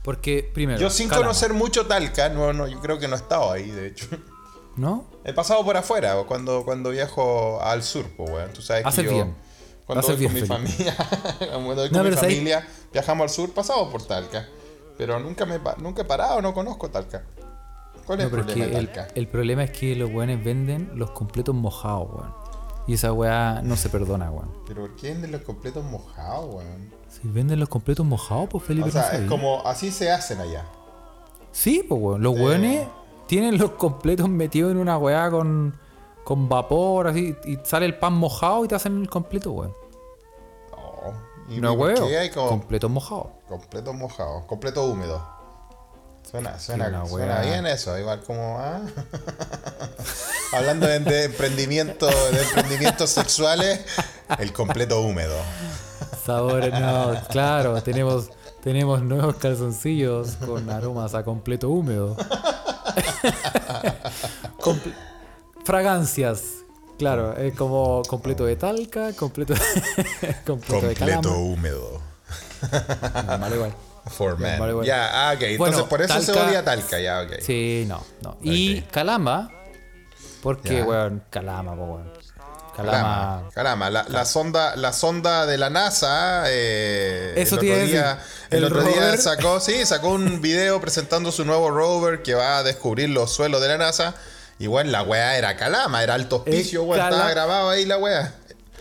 Porque, 0.04 0.50
primero. 0.54 0.80
Yo 0.80 0.90
sin 0.90 1.08
Calama, 1.08 1.28
conocer 1.28 1.54
mucho 1.54 1.86
Talca, 1.88 2.30
no, 2.30 2.52
no, 2.54 2.68
yo 2.68 2.80
creo 2.80 3.00
que 3.00 3.08
no 3.08 3.16
he 3.16 3.20
estado 3.20 3.52
ahí, 3.52 3.70
de 3.72 3.88
hecho. 3.88 4.08
¿No? 4.80 5.04
He 5.26 5.34
pasado 5.34 5.64
por 5.66 5.76
afuera 5.76 6.16
cuando, 6.28 6.64
cuando 6.64 6.92
viajo 6.92 7.60
al 7.62 7.84
sur, 7.84 8.06
pues, 8.16 8.30
weón. 8.30 8.54
Tú 8.54 8.62
sabes 8.62 8.86
Haces 8.86 9.00
que 9.04 9.06
yo. 9.10 9.14
bien. 9.14 9.36
Cuando 9.86 10.00
Haces 10.08 10.18
voy 10.18 10.26
con 10.28 10.36
mi 10.36 10.42
familia, 10.42 10.96
cuando 11.40 11.76
voy 11.76 11.90
No, 11.92 12.00
con 12.00 12.10
mi 12.10 12.16
familia, 12.16 12.68
viajamos 12.94 13.24
al 13.24 13.30
sur, 13.30 13.52
pasamos 13.52 13.90
por 13.92 14.04
Talca. 14.04 14.48
Pero 14.98 15.20
nunca 15.20 15.46
me 15.46 15.60
nunca 15.80 16.02
he 16.04 16.06
parado, 16.06 16.42
no 16.42 16.54
conozco 16.54 16.90
Talca. 16.90 17.24
¿Cuál 18.06 18.22
es 18.22 18.32
No, 18.32 18.38
el 18.38 18.40
es 18.40 18.46
problema 18.46 18.66
que 18.66 18.72
de 18.72 18.80
el, 18.80 18.88
Talca? 18.92 19.08
el 19.16 19.28
problema 19.28 19.64
es 19.66 19.72
que 19.72 19.96
los 19.96 20.10
weones 20.12 20.44
venden 20.44 20.92
los 20.96 21.12
completos 21.12 21.54
mojados, 21.56 22.08
weón. 22.14 22.34
Y 22.88 22.94
esa 22.94 23.12
weá 23.14 23.62
no 23.64 23.76
se 23.76 23.90
perdona, 23.90 24.32
weón. 24.32 24.50
Pero 24.68 24.82
¿por 24.82 24.96
qué 24.96 25.10
venden 25.10 25.32
los 25.32 25.42
completos 25.42 25.84
mojados, 25.84 26.56
weón? 26.56 26.92
Si 27.10 27.28
venden 27.28 27.60
los 27.60 27.70
completos 27.70 28.06
mojados, 28.06 28.48
pues 28.50 28.64
Felipe. 28.64 28.90
O 28.90 28.92
sea, 28.92 29.12
no 29.14 29.20
es 29.20 29.26
como 29.30 29.66
así 29.68 29.92
se 29.92 30.10
hacen 30.12 30.40
allá. 30.40 30.66
Sí, 31.52 31.84
pues 31.88 32.00
weón. 32.02 32.22
Los 32.24 32.34
weones 32.40 32.88
tienen 33.30 33.60
los 33.60 33.74
completos 33.74 34.28
metidos 34.28 34.72
en 34.72 34.80
una 34.80 34.98
weá 34.98 35.30
con, 35.30 35.80
con 36.24 36.50
vapor, 36.50 37.10
así, 37.10 37.36
y 37.46 37.60
sale 37.64 37.86
el 37.86 37.96
pan 37.96 38.14
mojado 38.14 38.66
y 38.66 38.68
te 38.68 38.74
hacen 38.74 39.04
el 39.04 39.08
completo, 39.08 39.52
weón. 39.52 39.76
Oh, 40.72 41.14
¿y 41.48 41.62
No, 41.62 41.78
por 41.78 41.94
weón. 41.94 42.10
Completos 42.50 42.90
mojados. 42.90 43.28
completos 43.48 43.94
mojados, 43.94 44.46
completo 44.46 44.84
húmedo? 44.84 45.24
Suena, 46.24 46.60
suena, 46.60 47.06
suena 47.06 47.42
bien 47.42 47.68
eso, 47.68 47.98
igual 48.00 48.20
como 48.22 48.58
ah. 48.60 48.82
hablando 50.54 50.88
de, 50.88 51.00
de 51.00 51.24
emprendimiento, 51.26 52.08
de 52.08 52.42
emprendimientos 52.42 53.12
sexuales, 53.12 53.86
el 54.40 54.52
completo 54.54 55.02
húmedo. 55.02 55.36
Sabores, 56.26 56.74
no, 56.74 57.16
claro, 57.30 57.80
tenemos, 57.84 58.32
tenemos 58.64 59.04
nuevos 59.04 59.36
calzoncillos 59.36 60.36
con 60.38 60.68
aromas 60.72 61.14
a 61.14 61.24
completo 61.24 61.70
húmedo. 61.70 62.18
Fragancias, 65.66 66.44
claro, 66.98 67.36
es 67.38 67.54
como 67.54 68.02
completo 68.04 68.46
de 68.46 68.56
talca, 68.56 69.14
completo, 69.14 69.54
completo 70.46 70.88
de 70.88 70.96
Completo 70.96 70.98
calama. 71.22 71.38
húmedo. 71.38 72.02
Normal 73.28 73.54
igual. 73.54 73.74
For 74.08 74.40
men. 74.40 74.60
Vale, 74.60 74.74
vale. 74.74 74.88
Ya, 74.88 75.30
ah, 75.30 75.34
ok. 75.36 75.42
Entonces 75.44 75.58
Bueno, 75.76 75.90
por 75.90 76.02
eso 76.02 76.20
se 76.22 76.32
Talca- 76.34 76.48
odia 76.50 76.64
Talca, 76.64 77.00
ya, 77.00 77.22
ok. 77.22 77.34
Sí, 77.42 77.86
no, 77.88 78.02
no. 78.24 78.38
Y 78.42 78.80
Ok. 78.80 78.86
calama, 78.92 79.52
porque, 80.42 80.82
weón, 80.82 81.22
calama, 81.30 81.74
weón. 81.74 82.12
Calama. 82.76 83.44
caramba, 83.54 83.90
la, 83.90 84.06
la 84.08 84.26
sonda, 84.26 84.76
la 84.76 84.94
sonda 84.94 85.46
de 85.46 85.58
la 85.58 85.70
NASA, 85.70 86.44
eh, 86.48 87.34
Eso 87.36 87.60
el 87.60 87.72
otro 87.72 87.86
día, 87.86 88.20
el 88.50 88.58
El 88.58 88.64
otro 88.66 88.84
día 88.84 89.18
sacó, 89.18 89.60
sí, 89.60 89.86
sacó 89.86 90.10
un 90.10 90.42
video 90.42 90.80
presentando 90.80 91.32
su 91.32 91.46
nuevo 91.46 91.70
rover 91.70 92.24
que 92.24 92.34
va 92.34 92.60
a 92.60 92.64
descubrir 92.64 93.10
los 93.10 93.32
suelos 93.32 93.62
de 93.62 93.68
la 93.68 93.78
NASA. 93.78 94.16
Y 94.60 94.68
bueno, 94.68 94.92
la 94.92 95.04
weá 95.04 95.38
era 95.38 95.56
calama, 95.56 96.04
era 96.04 96.16
alto 96.16 96.38
hospicio, 96.38 96.84
weón, 96.84 97.02
estaba 97.02 97.30
grabado 97.30 97.70
ahí 97.70 97.86
la 97.86 97.98
weá. 97.98 98.34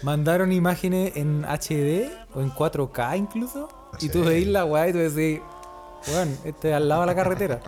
Mandaron 0.02 0.52
imágenes 0.52 1.12
en 1.16 1.44
HD 1.44 2.10
o 2.34 2.40
en 2.40 2.52
4K 2.52 3.16
incluso. 3.16 3.68
Y 4.00 4.08
tú 4.08 4.24
veis 4.24 4.46
la 4.46 4.64
weá 4.64 4.88
y 4.88 4.92
tú 4.92 4.98
decís, 4.98 5.40
weón, 6.06 6.38
este 6.44 6.70
es 6.70 6.74
al 6.76 6.88
lado 6.88 7.00
de 7.02 7.06
la 7.08 7.14
carretera. 7.14 7.60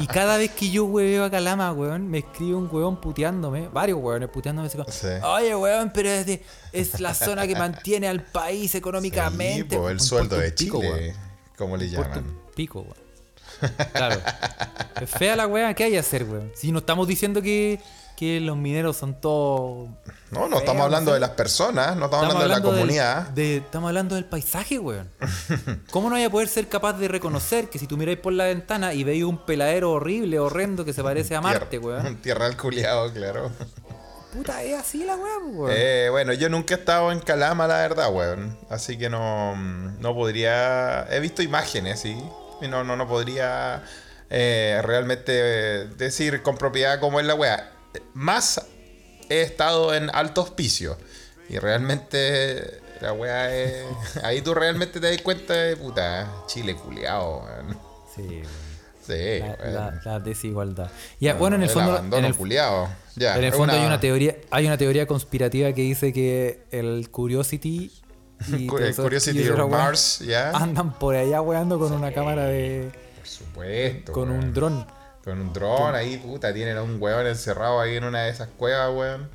y 0.00 0.06
cada 0.06 0.36
vez 0.36 0.50
que 0.50 0.70
yo 0.70 0.84
hueveo 0.86 1.24
a 1.24 1.30
Calama, 1.30 1.72
weón, 1.72 2.08
me 2.08 2.18
escribe 2.18 2.54
un 2.54 2.68
weón 2.70 3.00
puteándome, 3.00 3.68
varios 3.68 3.98
weones 4.00 4.28
puteándome. 4.28 4.68
Así 4.68 4.76
como, 4.76 4.90
Sí. 4.90 5.06
Oye, 5.22 5.54
weón, 5.54 5.90
pero 5.94 6.08
es, 6.10 6.26
de- 6.26 6.42
es 6.72 7.00
la 7.00 7.14
zona 7.14 7.46
que 7.46 7.54
mantiene 7.56 8.08
al 8.08 8.22
país 8.22 8.72
Sí, 8.72 8.78
económicamente. 8.78 9.76
po, 9.76 9.88
el 9.90 10.00
sueldo 10.00 10.36
de 10.36 10.50
pico, 10.52 10.80
Chile, 10.80 10.92
weón. 10.92 11.14
como 11.56 11.76
le 11.76 11.88
llaman. 11.88 12.24
pico, 12.54 12.80
weón. 12.80 13.08
Claro. 13.92 14.20
Es 15.00 15.10
fea 15.10 15.34
la 15.36 15.46
weá, 15.46 15.74
¿qué 15.74 15.84
hay 15.84 15.90
que 15.92 15.98
hacer, 15.98 16.24
weón? 16.24 16.52
Si 16.54 16.70
no 16.72 16.78
estamos 16.80 17.08
diciendo 17.08 17.42
que, 17.42 17.80
que 18.18 18.40
los 18.40 18.56
mineros 18.56 18.96
son 18.96 19.20
todos. 19.20 19.88
No, 20.32 20.48
no 20.48 20.58
estamos 20.58 20.82
hablando 20.82 21.14
de 21.14 21.20
las 21.20 21.30
personas, 21.30 21.96
no 21.96 22.06
estamos, 22.06 22.26
hablando 22.34 22.42
de 22.42 22.48
la 22.48 22.54
del- 22.56 22.64
comunidad. 22.64 23.28
de- 23.28 23.56
estamos 23.58 23.88
hablando 23.88 24.14
del 24.16 24.24
paisaje, 24.24 24.78
weón. 24.80 25.08
¿Cómo 25.90 26.08
no 26.08 26.14
vaya 26.16 26.26
a 26.26 26.30
poder 26.30 26.48
ser 26.48 26.68
capaz 26.68 26.94
de 26.94 27.06
reconocer 27.06 27.68
que 27.70 27.78
si 27.78 27.86
tú 27.86 27.96
miráis 27.96 28.18
por 28.18 28.32
la 28.32 28.44
ventana 28.46 28.92
y 28.92 29.04
veis 29.04 29.22
un 29.22 29.38
peladero 29.46 29.92
horrible, 29.92 30.38
horrendo 30.40 30.84
que 30.84 30.92
se 30.92 31.02
parece 31.02 31.36
a 31.36 31.40
Marte, 31.40 31.66
Tierra- 31.78 31.84
weón? 31.86 32.06
Un 32.06 32.16
tierral 32.16 32.56
culiado, 32.56 33.12
claro. 33.12 33.52
Puta, 34.32 34.62
es 34.64 34.78
así 34.78 35.04
la 35.04 35.16
weá, 35.16 35.38
weón. 35.38 35.70
Eh, 35.74 36.08
bueno, 36.10 36.32
yo 36.32 36.48
nunca 36.48 36.74
he 36.74 36.78
estado 36.78 37.12
en 37.12 37.20
Calama, 37.20 37.66
la 37.68 37.76
verdad, 37.78 38.12
weón. 38.12 38.58
Así 38.68 38.98
que 38.98 39.08
no, 39.08 39.54
no 39.56 40.14
podría. 40.14 41.06
He 41.10 41.20
visto 41.20 41.40
imágenes, 41.42 42.00
sí. 42.00 42.16
Y 42.60 42.66
no, 42.68 42.82
no, 42.82 42.96
no 42.96 43.06
podría 43.08 43.84
eh, 44.28 44.80
realmente 44.82 45.32
decir 45.96 46.42
con 46.42 46.58
propiedad 46.58 46.98
cómo 47.00 47.20
es 47.20 47.26
la 47.26 47.34
weá. 47.36 47.70
Más 48.14 48.60
he 49.28 49.42
estado 49.42 49.94
en 49.94 50.10
alto 50.14 50.42
hospicio. 50.42 50.96
Y 51.48 51.58
realmente 51.58 52.80
la 53.00 53.12
weá 53.12 53.54
es. 53.54 53.84
Ahí 54.22 54.42
tú 54.42 54.54
realmente 54.54 55.00
te 55.00 55.10
das 55.10 55.22
cuenta 55.22 55.54
de 55.54 55.76
puta. 55.76 56.30
Chile 56.46 56.74
culiao, 56.76 57.44
weón. 57.44 57.78
Sí, 58.14 58.22
weón. 58.22 58.68
Sí, 59.06 59.38
La, 59.40 59.46
weón. 59.62 59.74
la- 59.74 60.00
la 60.04 60.20
desigualdad. 60.20 60.90
Ya, 61.20 61.34
bueno, 61.34 61.56
en 61.56 61.62
el 61.62 61.68
El 61.68 61.74
fondo. 61.74 62.16
En 62.18 62.24
el, 62.24 62.34
culiao. 62.34 62.88
Ya, 63.16 63.36
en 63.38 63.44
el 63.44 63.52
fondo 63.52 63.72
hay 63.74 63.84
una- 63.86 63.98
teoría, 64.00 64.36
hay 64.50 64.66
una 64.66 64.76
teoría 64.76 65.06
conspirativa 65.06 65.72
que 65.72 65.82
dice 65.82 66.12
que 66.12 66.64
el 66.70 67.08
Curiosity 67.10 67.90
y 68.48 68.64
el 68.64 68.94
Curiosity 68.94 69.48
weá 69.50 69.66
Mars, 69.66 70.18
ya. 70.20 70.50
andan 70.50 70.92
por 70.98 71.14
allá 71.16 71.40
weando 71.40 71.78
con 71.78 71.92
una 71.92 72.12
cámara 72.12 72.44
de. 72.46 72.90
Por 73.16 73.26
supuesto. 73.26 74.12
con 74.12 74.30
weón. 74.30 74.44
un 74.44 74.54
dron. 74.54 74.86
Con 75.28 75.40
un 75.40 75.52
dron 75.52 75.94
ahí, 75.94 76.16
puta, 76.18 76.52
tienen 76.54 76.76
a 76.76 76.82
un 76.82 76.96
weón 77.00 77.26
encerrado 77.26 77.80
ahí 77.80 77.96
en 77.96 78.04
una 78.04 78.22
de 78.22 78.30
esas 78.30 78.48
cuevas, 78.56 78.90
weón. 78.94 79.28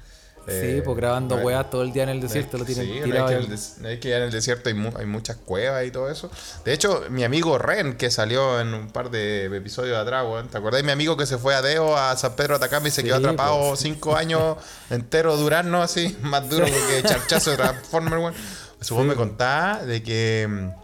sí, 0.46 0.52
Eh, 0.52 0.82
pues 0.84 0.98
grabando 0.98 1.38
no- 1.38 1.44
weas 1.44 1.70
todo 1.70 1.84
el 1.84 1.94
día 1.94 2.04
en 2.04 2.10
el 2.10 2.20
desierto, 2.20 2.58
lo 2.58 2.66
tienen 2.66 2.86
sí, 2.86 3.00
no 3.00 3.06
tirado. 3.06 3.30
es, 3.30 3.36
que 3.38 3.44
el 3.44 3.84
no 3.84 3.88
es 3.90 4.00
que 4.00 4.10
ya 4.10 4.18
en 4.18 4.24
el 4.24 4.32
desierto 4.32 4.68
hay, 4.70 4.76
mu- 4.76 4.92
hay 4.98 5.06
muchas 5.06 5.38
cuevas 5.38 5.86
y 5.86 5.92
todo 5.92 6.10
eso. 6.10 6.30
De 6.66 6.74
hecho, 6.74 7.04
mi 7.10 7.24
amigo 7.24 7.58
Ren, 7.58 7.96
que 7.96 8.12
salió 8.12 8.60
en 8.60 8.74
un 8.74 8.90
par 8.90 9.10
de 9.10 9.46
episodios 9.56 9.96
atrás, 9.98 10.26
weón. 10.26 10.50
¿Te 10.50 10.58
acordás 10.58 10.84
mi 10.84 10.92
amigo 10.92 11.16
que 11.16 11.26
se 11.26 11.38
fue 11.38 11.56
a 11.56 11.62
Deo, 11.62 11.96
a 11.96 12.18
San 12.18 12.36
Pedro 12.36 12.56
Atacama 12.56 12.88
y 12.88 12.92
se 12.92 13.02
Sí, 13.02 13.08
quedó 13.08 13.18
atrapado 13.18 13.70
pues. 13.70 13.80
cinco 13.80 14.16
años 14.18 14.58
entero 14.90 15.38
durando 15.38 15.82
así? 15.82 16.18
Más 16.24 16.50
duro 16.50 16.66
que 16.66 17.04
charchazo 17.08 17.52
de 17.52 17.58
Transformer, 17.58 18.20
weón. 18.20 18.34
Su 18.82 18.96
weón 18.96 19.08
me 19.08 19.16
contaba 19.16 19.86
de 19.86 20.04
que 20.04 20.46
mm, 20.50 20.83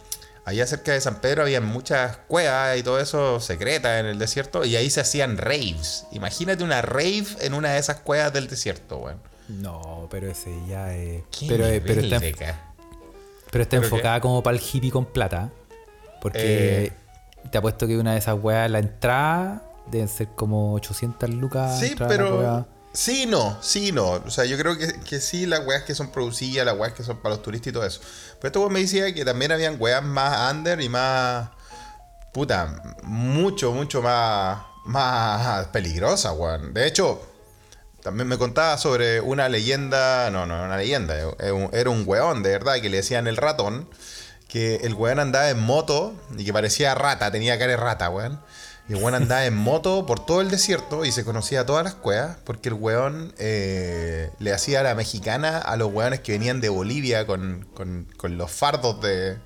allá 0.50 0.66
cerca 0.68 0.92
de 0.94 1.02
San 1.02 1.22
Pedro 1.22 1.44
había 1.44 1.62
muchas 1.62 2.18
cuevas 2.28 2.78
y 2.78 2.84
todo 2.84 3.00
eso 3.00 3.40
secretas 3.40 4.00
en 4.00 4.06
el 4.08 4.20
desierto 4.20 4.66
y 4.66 4.76
ahí 4.76 4.90
se 4.90 5.02
hacían 5.02 5.38
raves. 5.38 6.06
Imagínate 6.12 6.64
una 6.64 6.82
rave 6.82 7.26
en 7.42 7.54
una 7.54 7.74
de 7.74 7.80
esas 7.80 7.98
cuevas 8.02 8.34
del 8.34 8.48
desierto, 8.48 8.98
weón. 8.98 9.18
No, 9.48 10.08
pero 10.12 10.30
ese 10.30 10.52
ya 10.68 10.94
es. 10.94 11.24
Pero, 11.48 11.66
eh, 11.66 11.82
pero 11.82 12.02
nivel 12.02 12.14
está, 12.24 12.72
pero 13.50 13.64
está 13.64 13.78
¿Pero 13.78 13.84
enfocada 13.84 14.22
como 14.22 14.44
para 14.44 14.58
el 14.58 14.64
hippie 14.64 14.92
con 14.92 15.06
plata. 15.06 15.50
Porque 16.22 16.86
Eh. 16.86 16.94
te 17.50 17.58
apuesto 17.58 17.88
que 17.88 17.98
una 17.98 18.14
de 18.14 18.20
esas 18.20 18.38
weas, 18.40 18.70
la 18.70 18.80
entrada, 18.80 19.64
deben 19.90 20.08
ser 20.08 20.28
como 20.36 20.74
800 20.74 21.30
lucas. 21.32 21.80
Sí, 21.80 21.96
pero. 21.98 22.68
Sí, 22.92 23.26
no, 23.28 23.58
sí, 23.62 23.92
no. 23.92 24.12
O 24.14 24.30
sea, 24.32 24.46
yo 24.46 24.58
creo 24.58 24.78
que, 24.78 25.00
que 25.02 25.20
sí, 25.22 25.46
las 25.46 25.66
weas 25.66 25.84
que 25.84 25.94
son 25.96 26.12
producidas, 26.12 26.66
las 26.66 26.78
weas 26.78 26.94
que 26.94 27.04
son 27.04 27.18
para 27.18 27.36
los 27.36 27.44
turistas 27.44 27.68
y 27.68 27.72
todo 27.74 27.86
eso. 27.86 28.02
Pero 28.40 28.48
este 28.48 28.60
weón 28.60 28.74
me 28.74 28.80
decía 28.82 29.14
que 29.14 29.24
también 29.24 29.52
habían 29.52 29.78
weas 29.80 30.04
más 30.04 30.52
under 30.52 30.82
y 30.82 30.90
más. 30.90 31.50
Puta, 32.34 32.82
mucho, 33.04 33.72
mucho 33.72 34.02
más. 34.02 34.64
Más 34.86 35.68
peligrosas, 35.68 36.34
weón. 36.36 36.74
De 36.74 36.88
hecho, 36.88 37.22
también 38.02 38.28
me 38.28 38.38
contaba 38.40 38.76
sobre 38.80 39.22
una 39.22 39.50
leyenda. 39.50 40.32
No, 40.32 40.46
no, 40.48 40.64
una 40.64 40.78
leyenda. 40.78 41.16
un- 41.54 41.70
Era 41.74 41.90
un 41.92 42.04
weón, 42.08 42.42
de 42.42 42.50
verdad, 42.52 42.82
que 42.82 42.90
le 42.90 42.98
decían 42.98 43.28
el 43.28 43.38
ratón. 43.38 43.88
Que 44.48 44.78
el 44.78 44.96
weón 44.96 45.20
andaba 45.20 45.50
en 45.52 45.60
moto 45.60 46.16
y 46.36 46.44
que 46.44 46.52
parecía 46.54 46.96
rata, 46.96 47.30
tenía 47.32 47.60
cara 47.60 47.72
de 47.72 47.78
rata, 47.78 48.10
weón. 48.10 48.42
Y 48.90 48.94
el 48.94 49.04
weón 49.04 49.14
andaba 49.16 49.46
en 49.46 49.56
moto 49.56 50.06
por 50.08 50.26
todo 50.26 50.42
el 50.42 50.50
desierto 50.50 51.06
y 51.06 51.12
se 51.12 51.24
conocía 51.24 51.66
todas 51.66 51.84
las 51.84 51.94
cuevas 51.96 52.38
porque 52.44 52.70
el 52.70 52.76
weón 52.76 53.34
eh, 53.38 54.32
le 54.40 54.52
hacía 54.52 54.80
a 54.80 54.84
la 54.84 54.96
mexicana 54.96 55.60
a 55.60 55.78
los 55.78 55.94
weones 55.94 56.22
que 56.22 56.32
venían 56.32 56.60
de 56.60 56.70
Bolivia 56.70 57.28
con, 57.28 57.68
con- 57.76 58.08
con 58.18 58.38
los 58.38 58.50
fardos 58.52 59.00
de. 59.02 59.38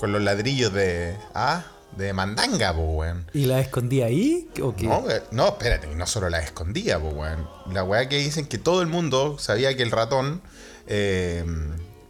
con 0.00 0.10
los 0.12 0.20
ladrillos 0.20 0.72
de. 0.72 1.16
Ah, 1.34 1.64
de 1.96 2.12
mandanga, 2.14 2.74
po, 2.74 2.80
weón. 2.80 3.30
¿Y 3.34 3.44
la 3.44 3.60
escondí 3.60 4.02
ahí? 4.02 4.48
¿O 4.62 4.74
qué? 4.74 4.86
No, 4.88 5.08
eh, 5.10 5.22
no, 5.30 5.46
espérate, 5.48 5.86
no 5.94 6.06
solo 6.06 6.28
la 6.30 6.40
escondía, 6.40 6.98
pues, 6.98 7.14
weón. 7.14 7.46
La 7.72 7.84
weá 7.84 8.08
que 8.08 8.16
dicen 8.18 8.46
que 8.46 8.58
todo 8.58 8.80
el 8.82 8.88
mundo 8.88 9.38
sabía 9.38 9.76
que 9.76 9.82
el 9.82 9.90
ratón, 9.90 10.40
eh, 10.86 11.44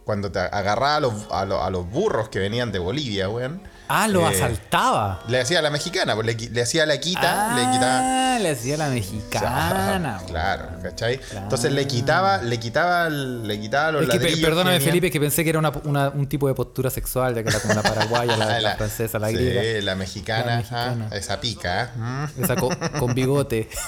cuando 0.05 0.31
te 0.31 0.39
agarraba 0.39 0.95
a 0.95 0.99
los, 1.01 1.13
a, 1.31 1.45
los, 1.45 1.61
a 1.61 1.69
los 1.69 1.87
burros 1.89 2.29
que 2.29 2.39
venían 2.39 2.71
de 2.71 2.79
Bolivia, 2.79 3.29
weón. 3.29 3.61
Ah, 3.95 4.07
lo 4.07 4.21
eh, 4.21 4.35
asaltaba. 4.35 5.21
Le 5.27 5.39
hacía 5.41 5.59
a 5.59 5.61
la 5.61 5.69
mexicana, 5.69 6.15
pues 6.15 6.25
le, 6.27 6.33
le 6.49 6.61
hacía 6.61 6.85
la 6.85 6.97
quita, 6.99 7.55
le 7.55 7.61
quitaba. 7.71 7.99
Ah, 8.35 8.39
le 8.39 8.49
hacía 8.49 8.77
la 8.77 8.89
mexicana. 8.89 10.19
claro, 10.27 10.69
¿cachai? 10.81 11.19
Entonces 11.35 11.71
le 11.71 11.85
quitaba, 11.87 12.37
le 12.39 12.59
quitaba, 12.59 13.09
le 13.09 13.59
quitaba 13.59 13.91
los 13.91 14.01
Es 14.03 14.07
que, 14.09 14.13
per- 14.17 14.21
ladrillos. 14.29 14.49
perdóname, 14.49 14.79
que 14.79 14.85
Felipe, 14.85 15.11
que 15.11 15.19
pensé 15.19 15.43
que 15.43 15.49
era 15.51 15.59
una- 15.59 15.71
una- 15.83 16.09
un 16.09 16.27
tipo 16.27 16.47
de 16.47 16.53
postura 16.55 16.89
sexual, 16.89 17.35
ya 17.35 17.43
que 17.43 17.49
era 17.49 17.59
como 17.59 17.73
la 17.75 17.83
paraguaya, 17.83 18.35
la, 18.37 18.45
la 18.45 18.59
La- 18.73 18.75
francesa, 18.75 19.19
la 19.19 19.27
sí, 19.29 19.35
griega. 19.35 19.81
la 19.83 19.95
mexicana, 19.95 20.63
La 21.09 21.17
esa 21.17 21.39
pica. 21.39 21.83
¿eh? 21.83 22.27
Esa 22.43 22.55
co- 22.55 22.71
con, 22.99 23.13
bigote. 23.13 23.69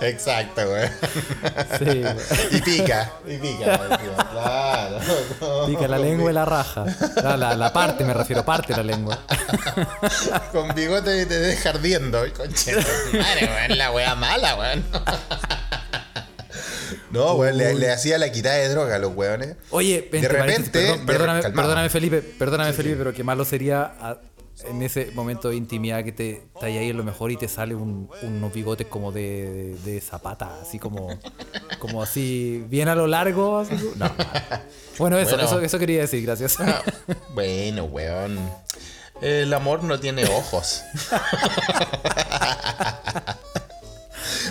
Exacto, 0.00 0.62
weón. 0.62 0.90
Sí, 1.78 1.84
weón. 2.02 2.16
Y 2.52 2.60
pica, 2.60 3.12
y 3.26 3.36
pica. 3.38 3.80
claro. 4.32 4.98
Pica 5.66 5.88
la 5.88 5.98
lengua 5.98 6.30
y 6.30 6.34
la 6.34 6.44
raja. 6.44 6.84
La, 7.22 7.36
la- 7.36 7.56
la 7.56 7.72
parte, 7.72 8.04
me 8.04 8.14
refiero, 8.14 8.44
parte 8.44 8.74
la 8.76 8.82
lengua. 8.82 9.18
Con 10.52 10.74
bigote 10.74 11.26
te 11.26 11.38
deja 11.38 11.70
ardiendo. 11.70 12.22
Concheta, 12.36 12.86
madre, 13.12 13.50
weón, 13.54 13.78
la 13.78 13.90
wea 13.92 14.14
mala, 14.14 14.54
weón. 14.56 14.84
No, 17.10 17.34
weón, 17.34 17.56
le, 17.56 17.74
le 17.74 17.90
hacía 17.90 18.18
la 18.18 18.30
quitada 18.30 18.56
de 18.56 18.68
droga 18.68 18.96
a 18.96 18.98
los 18.98 19.14
weones. 19.14 19.56
Oye, 19.70 20.08
De 20.10 20.28
repente, 20.28 20.70
perdón, 20.70 21.00
de- 21.00 21.12
perdóname, 21.12 21.42
perdóname, 21.42 21.88
Felipe, 21.88 22.22
perdóname, 22.22 22.72
Felipe, 22.72 22.96
pero 22.96 23.12
qué 23.12 23.24
malo 23.24 23.44
sería 23.44 23.92
a- 24.00 24.18
en 24.64 24.82
ese 24.82 25.10
momento 25.14 25.50
de 25.50 25.56
intimidad 25.56 26.02
que 26.04 26.12
te 26.12 26.30
estás 26.46 26.64
ahí 26.64 26.90
en 26.90 26.96
lo 26.96 27.04
mejor 27.04 27.30
y 27.30 27.36
te 27.36 27.48
sale 27.48 27.74
un- 27.74 28.08
unos 28.22 28.52
bigotes 28.52 28.86
como 28.86 29.12
de, 29.12 29.76
de, 29.84 29.92
de 29.92 30.00
zapata, 30.00 30.60
así 30.62 30.78
como, 30.78 31.08
como 31.78 32.02
así, 32.02 32.64
bien 32.68 32.88
a 32.88 32.94
lo 32.94 33.06
largo. 33.06 33.58
así 33.58 33.76
como- 33.76 33.94
no. 33.96 34.10
Bueno, 34.98 35.18
eso, 35.18 35.30
Bueno. 35.32 35.44
Eso, 35.44 35.60
eso 35.60 35.78
quería 35.78 36.00
decir, 36.00 36.24
gracias. 36.24 36.56
Bueno, 37.34 37.84
weón. 37.84 38.38
El 39.20 39.52
amor 39.54 39.82
no 39.82 39.98
tiene 40.00 40.24
ojos. 40.26 40.82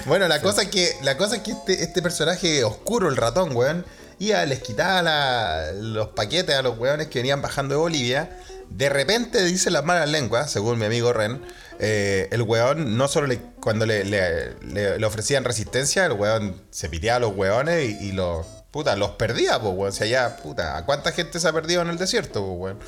bueno, 0.06 0.28
la 0.28 0.42
cosa 0.42 0.64
es 0.64 0.70
que, 0.70 0.92
la 1.04 1.18
cosa 1.18 1.38
es 1.38 1.42
que 1.42 1.52
este, 1.52 1.84
este 1.84 2.02
personaje 2.02 2.64
oscuro, 2.64 3.10
el 3.10 3.18
ratón, 3.18 3.56
weón, 3.56 3.86
iba, 4.20 4.46
les 4.46 4.62
quitaba 4.62 5.02
la- 5.02 5.72
los 5.74 6.10
paquetes 6.10 6.56
a 6.56 6.62
los 6.62 6.78
weones 6.78 7.08
que 7.08 7.20
venían 7.20 7.42
bajando 7.42 7.76
de 7.76 7.82
Bolivia. 7.82 8.38
De 8.76 8.90
repente, 8.90 9.44
dice 9.44 9.72
las 9.72 9.86
malas 9.86 10.10
lenguas, 10.10 10.52
según 10.52 10.78
mi 10.78 10.86
amigo 10.86 11.14
Ren, 11.14 11.42
eh, 11.80 12.28
el 12.32 12.42
weón 12.42 12.98
no 12.98 13.08
solo 13.08 13.28
le, 13.28 13.40
cuando 13.62 13.86
le, 13.86 14.04
le- 14.04 14.54
le- 14.62 15.00
le 15.00 15.06
ofrecían 15.06 15.44
resistencia, 15.46 16.06
el 16.06 16.12
weón 16.14 16.62
se 16.72 16.90
piteaba 16.90 17.18
a 17.18 17.20
los 17.22 17.36
weones 17.38 17.90
y, 18.02 18.08
y 18.08 18.12
los, 18.12 18.46
puta, 18.72 18.96
los 18.98 19.12
perdía, 19.12 19.60
pues, 19.62 19.74
weón. 19.74 19.90
O 19.90 19.92
sea, 19.94 20.08
ya, 20.08 20.36
puta, 20.38 20.76
¿a 20.78 20.86
cuánta 20.86 21.14
gente 21.14 21.40
se 21.40 21.48
ha 21.48 21.54
perdido 21.54 21.82
en 21.84 21.90
el 21.90 21.98
desierto, 21.98 22.42
pues, 22.46 22.58
weón? 22.60 22.80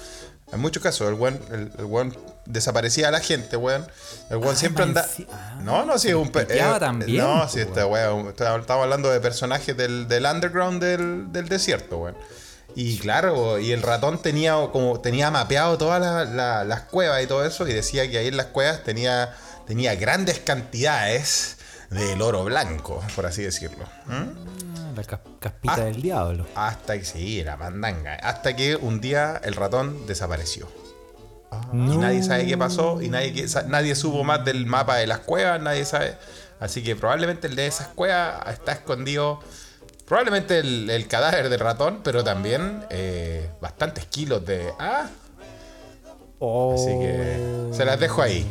En 0.51 0.59
muchos 0.59 0.81
casos, 0.83 1.07
el 1.07 1.13
weón, 1.15 1.39
el, 1.51 1.71
el 1.77 1.85
weón 1.85 2.17
desaparecía 2.45 3.07
a 3.09 3.11
la 3.11 3.19
gente, 3.21 3.55
weón. 3.55 3.85
El 4.29 4.37
weón 4.37 4.55
Ah, 4.55 4.57
siempre 4.57 4.85
más 4.85 4.89
anda. 4.97 5.07
enci- 5.07 5.27
ah, 5.31 5.59
no, 5.63 5.85
no, 5.85 5.97
sí, 5.99 6.13
un 6.13 6.27
eh, 6.27 6.31
también, 6.79 7.17
No, 7.17 7.47
sí, 7.47 7.61
este 7.61 7.83
weón. 7.85 8.27
Estamos 8.27 8.69
hablando 8.69 9.09
de 9.09 9.19
personajes 9.21 9.75
del, 9.77 10.07
del 10.09 10.25
underground 10.25 10.81
del, 10.83 11.31
del 11.31 11.47
desierto, 11.47 11.97
weón. 11.99 12.17
Y 12.75 12.99
claro, 12.99 13.57
y 13.59 13.71
el 13.71 13.81
ratón 13.81 14.21
tenía 14.21 14.53
como 14.71 14.99
tenía 14.99 15.31
mapeado 15.31 15.77
todas 15.77 15.99
la- 15.99 16.25
la- 16.25 16.63
las 16.63 16.81
cuevas 16.81 17.23
y 17.23 17.27
todo 17.27 17.43
eso, 17.45 17.67
y 17.67 17.73
decía 17.73 18.09
que 18.09 18.17
ahí 18.19 18.27
en 18.27 18.37
las 18.37 18.47
cuevas 18.47 18.83
tenía, 18.83 19.33
tenía 19.65 19.95
grandes 19.95 20.39
cantidades 20.39 21.57
del 21.89 22.21
oro 22.21 22.43
blanco, 22.43 23.03
por 23.15 23.25
así 23.25 23.41
decirlo. 23.41 23.85
¿Mm? 24.05 24.95
La 24.95 25.03
cas- 25.03 25.19
caspita 25.39 25.75
Ah. 25.75 25.85
del 25.85 26.01
diablo. 26.01 26.45
Hasta 26.55 26.97
que 26.97 27.05
sí, 27.05 27.43
la 27.43 27.55
mandanga. 27.57 28.15
Hasta 28.15 28.55
que 28.55 28.75
un 28.75 28.99
día 29.01 29.39
el 29.43 29.55
ratón 29.55 30.05
desapareció. 30.05 30.67
Y 31.71 31.77
No. 31.77 31.99
nadie 32.01 32.21
sabe 32.23 32.45
qué 32.45 32.57
pasó, 32.57 33.01
y 33.01 33.07
nadie, 33.09 33.45
nadie 33.67 33.95
supo 33.95 34.23
más 34.23 34.43
del 34.43 34.65
mapa 34.65 34.97
de 34.97 35.07
las 35.07 35.19
cuevas, 35.19 35.61
nadie 35.61 35.85
sabe. 35.85 36.15
Así 36.59 36.83
que 36.83 36.95
probablemente 36.95 37.47
el 37.47 37.55
de 37.55 37.67
esas 37.67 37.87
cuevas 37.89 38.35
está 38.49 38.73
escondido. 38.73 39.39
Probablemente 40.07 40.59
el, 40.59 41.07
cadáver 41.07 41.49
del 41.49 41.59
ratón, 41.59 41.99
pero 42.01 42.23
también 42.23 42.85
eh, 42.89 43.49
bastantes 43.59 44.05
kilos 44.05 44.45
de. 44.45 44.71
Ah. 44.79 45.09
Así 46.39 46.97
que 46.99 47.69
se 47.73 47.83
las 47.83 47.99
dejo 47.99 48.21
ahí. 48.21 48.47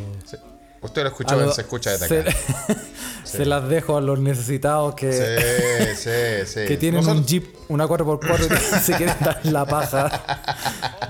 Usted 0.87 1.03
lo 1.03 1.09
escuchó 1.09 1.35
A 1.35 1.37
en 1.39 1.45
lo- 1.45 1.53
Se 1.53 1.61
Escucha 1.61 1.91
desde 1.91 2.07
se, 2.07 2.19
acá. 2.21 2.35
se 3.23 3.45
las 3.45 3.67
dejo 3.69 3.97
a 3.97 4.01
los 4.01 4.19
necesitados 4.19 4.95
que, 4.95 5.13
Sí, 5.13 5.95
sí, 6.45 6.51
sí. 6.61 6.65
que 6.67 6.77
tienen 6.77 7.01
Nosotros- 7.01 7.21
un 7.21 7.27
Jeep, 7.27 7.55
una 7.69 7.85
4x4 7.87 8.45
y 8.45 8.47
que 8.49 8.79
se 8.79 8.93
quieren 8.95 9.15
dar 9.19 9.39
la 9.43 9.65
paja 9.65 10.09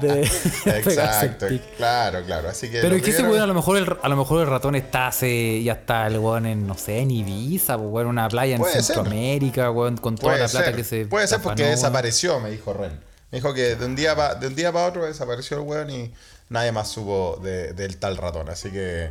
de, 0.01 0.21
Exacto, 0.65 1.47
claro, 1.77 2.23
claro. 2.25 2.49
Así 2.49 2.69
que 2.69 2.81
Pero 2.81 2.95
es 2.95 3.01
que 3.03 3.11
ese 3.11 3.23
weón 3.23 3.41
a 3.41 3.47
lo 3.47 3.53
mejor 3.53 3.77
el, 3.77 3.97
a 4.01 4.09
lo 4.09 4.15
mejor 4.15 4.41
el 4.41 4.47
ratón 4.47 4.75
está 4.75 5.07
hace, 5.07 5.61
ya 5.63 5.73
está 5.73 6.07
el 6.07 6.17
weón 6.19 6.45
en, 6.45 6.67
no 6.67 6.77
sé, 6.77 6.99
en 6.99 7.11
Ibiza, 7.11 7.77
pues, 7.77 7.89
weón, 7.89 8.07
en 8.07 8.11
una 8.11 8.27
playa 8.29 8.55
en 8.55 8.61
Puede. 8.61 8.81
Centroamérica, 8.81 9.71
weón, 9.71 9.97
con 9.97 10.15
toda 10.15 10.33
Puede 10.33 10.43
la 10.43 10.49
plata 10.49 10.65
ser, 10.67 10.75
que 10.75 10.83
se 10.83 11.05
puede 11.05 11.27
ser 11.27 11.39
porque 11.41 11.63
desapareció, 11.65 12.39
me 12.39 12.49
dijo 12.51 12.73
Ren. 12.73 12.99
Me 13.31 13.39
dijo 13.39 13.53
que 13.53 13.75
de 13.75 13.85
un 13.85 13.95
día 13.95 14.15
pa- 14.15 14.35
de 14.35 14.47
un 14.47 14.55
día 14.55 14.71
para 14.71 14.85
otro 14.87 15.05
desapareció 15.05 15.57
el 15.57 15.63
weón 15.63 15.89
y 15.89 16.13
nadie 16.49 16.71
más 16.71 16.87
supo 16.89 17.39
de- 17.43 17.73
del 17.73 17.97
tal 17.97 18.15
ratón. 18.17 18.47
Así 18.49 18.71
que 18.71 19.09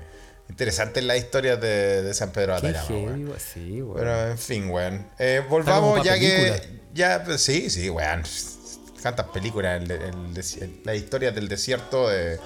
interesante 0.48 1.02
la 1.02 1.16
historia 1.16 1.56
de, 1.56 2.02
de 2.02 2.14
San 2.14 2.30
Pedro 2.30 2.54
de 2.61 2.72
weón, 2.94 3.32
sí, 3.38 3.82
weón. 3.82 3.96
Pero 3.96 4.30
en 4.30 4.38
fin, 4.38 4.70
weón. 4.70 5.06
Eh, 5.18 5.42
volvamos 5.48 6.02
ya 6.04 6.14
película. 6.14 6.61
que. 6.61 6.80
Ya, 6.94 7.22
pues, 7.24 7.40
sí, 7.42 7.68
sí, 7.70 7.90
weón. 7.90 8.22
Tantas 9.02 9.26
películas. 9.28 9.82
El, 9.82 9.90
el 9.90 10.14
desi- 10.35 10.80
la 10.85 10.94
historia 10.94 11.30
del 11.32 11.48
desierto 11.48 12.09
de, 12.09 12.38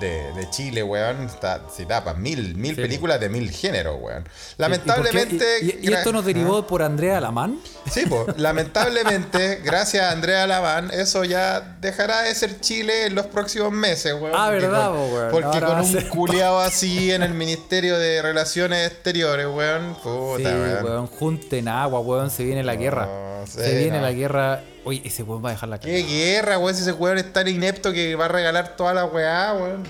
de, 0.00 0.32
de 0.32 0.50
Chile, 0.50 0.82
weón. 0.82 1.24
Está, 1.26 1.62
se 1.74 1.86
tapa 1.86 2.14
mil, 2.14 2.54
mil 2.56 2.74
Sí, 2.74 2.80
películas 2.82 3.20
de 3.20 3.28
mil 3.28 3.50
géneros, 3.50 3.96
weón. 4.00 4.28
Lamentablemente. 4.58 5.44
¿Y, 5.62 5.66
y- 5.86 5.90
y 5.90 5.92
esto 5.92 6.12
nos 6.12 6.24
derivó 6.24 6.66
por 6.66 6.82
Andrea 6.82 7.18
Alamán? 7.18 7.58
Sí, 7.90 8.02
pues, 8.08 8.26
lamentablemente, 8.38 9.60
gracias 9.64 10.04
a 10.04 10.10
Andrea 10.12 10.46
Laván, 10.46 10.90
eso 10.92 11.24
ya 11.24 11.60
dejará 11.80 12.22
de 12.22 12.34
ser 12.34 12.60
Chile 12.60 13.06
en 13.06 13.14
los 13.14 13.26
próximos 13.26 13.72
meses, 13.72 14.14
weón. 14.14 14.32
Ah, 14.34 14.46
Porque 14.50 14.66
verdad, 14.66 14.86
con- 14.90 15.12
weón. 15.12 15.30
Porque 15.30 15.46
Ahora 15.46 15.66
con 15.68 15.80
un 15.80 15.92
ser- 15.92 16.08
culiado 16.08 16.58
así 16.60 17.12
en 17.12 17.22
el 17.22 17.34
Ministerio 17.34 17.98
de 17.98 18.22
Relaciones 18.22 18.90
Exteriores, 18.90 19.46
weón. 19.46 19.94
Puta, 20.02 20.38
Sí, 20.38 20.44
weón. 20.44 20.84
weón, 20.84 21.06
junten 21.06 21.68
agua, 21.68 22.00
weón, 22.00 22.30
se 22.30 22.44
viene 22.44 22.62
la 22.62 22.74
guerra. 22.76 23.08
sí, 23.46 23.60
se 23.60 23.78
viene 23.78 23.98
no. 23.98 24.02
la 24.02 24.12
guerra. 24.12 24.62
Oye, 24.84 25.00
ese 25.04 25.22
weón 25.22 25.44
va 25.44 25.50
a 25.50 25.52
dejar 25.52 25.68
la 25.68 25.78
Qué 25.80 26.00
cara. 26.02 26.12
guerra, 26.12 26.58
weón, 26.58 26.74
si 26.74 26.82
ese 26.82 26.92
weón 26.92 27.18
es 27.18 27.32
tan 27.32 27.46
inepto 27.48 27.92
que 27.92 28.14
va 28.16 28.24
a 28.24 28.28
regalar 28.28 28.76
toda 28.76 28.92
la 28.94 29.04
weá, 29.04 29.54
weón. 29.54 29.84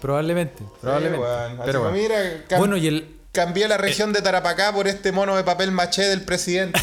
Probablemente, 0.00 0.62
probablemente. 0.80 1.26
Sí, 1.26 1.32
weón. 1.32 1.60
Pero 1.64 1.80
bueno. 1.82 1.96
mira, 1.96 2.16
cam- 2.48 2.58
Bueno, 2.58 2.76
y 2.76 2.86
el, 2.86 3.16
cambié 3.32 3.68
la 3.68 3.76
región 3.76 4.12
de 4.12 4.22
Tarapacá 4.22 4.72
por 4.72 4.88
este 4.88 5.12
mono 5.12 5.36
de 5.36 5.44
papel 5.44 5.70
maché 5.72 6.02
del 6.02 6.22
presidente. 6.22 6.80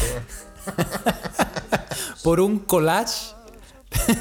por 2.22 2.40
un 2.40 2.58
collage 2.60 3.34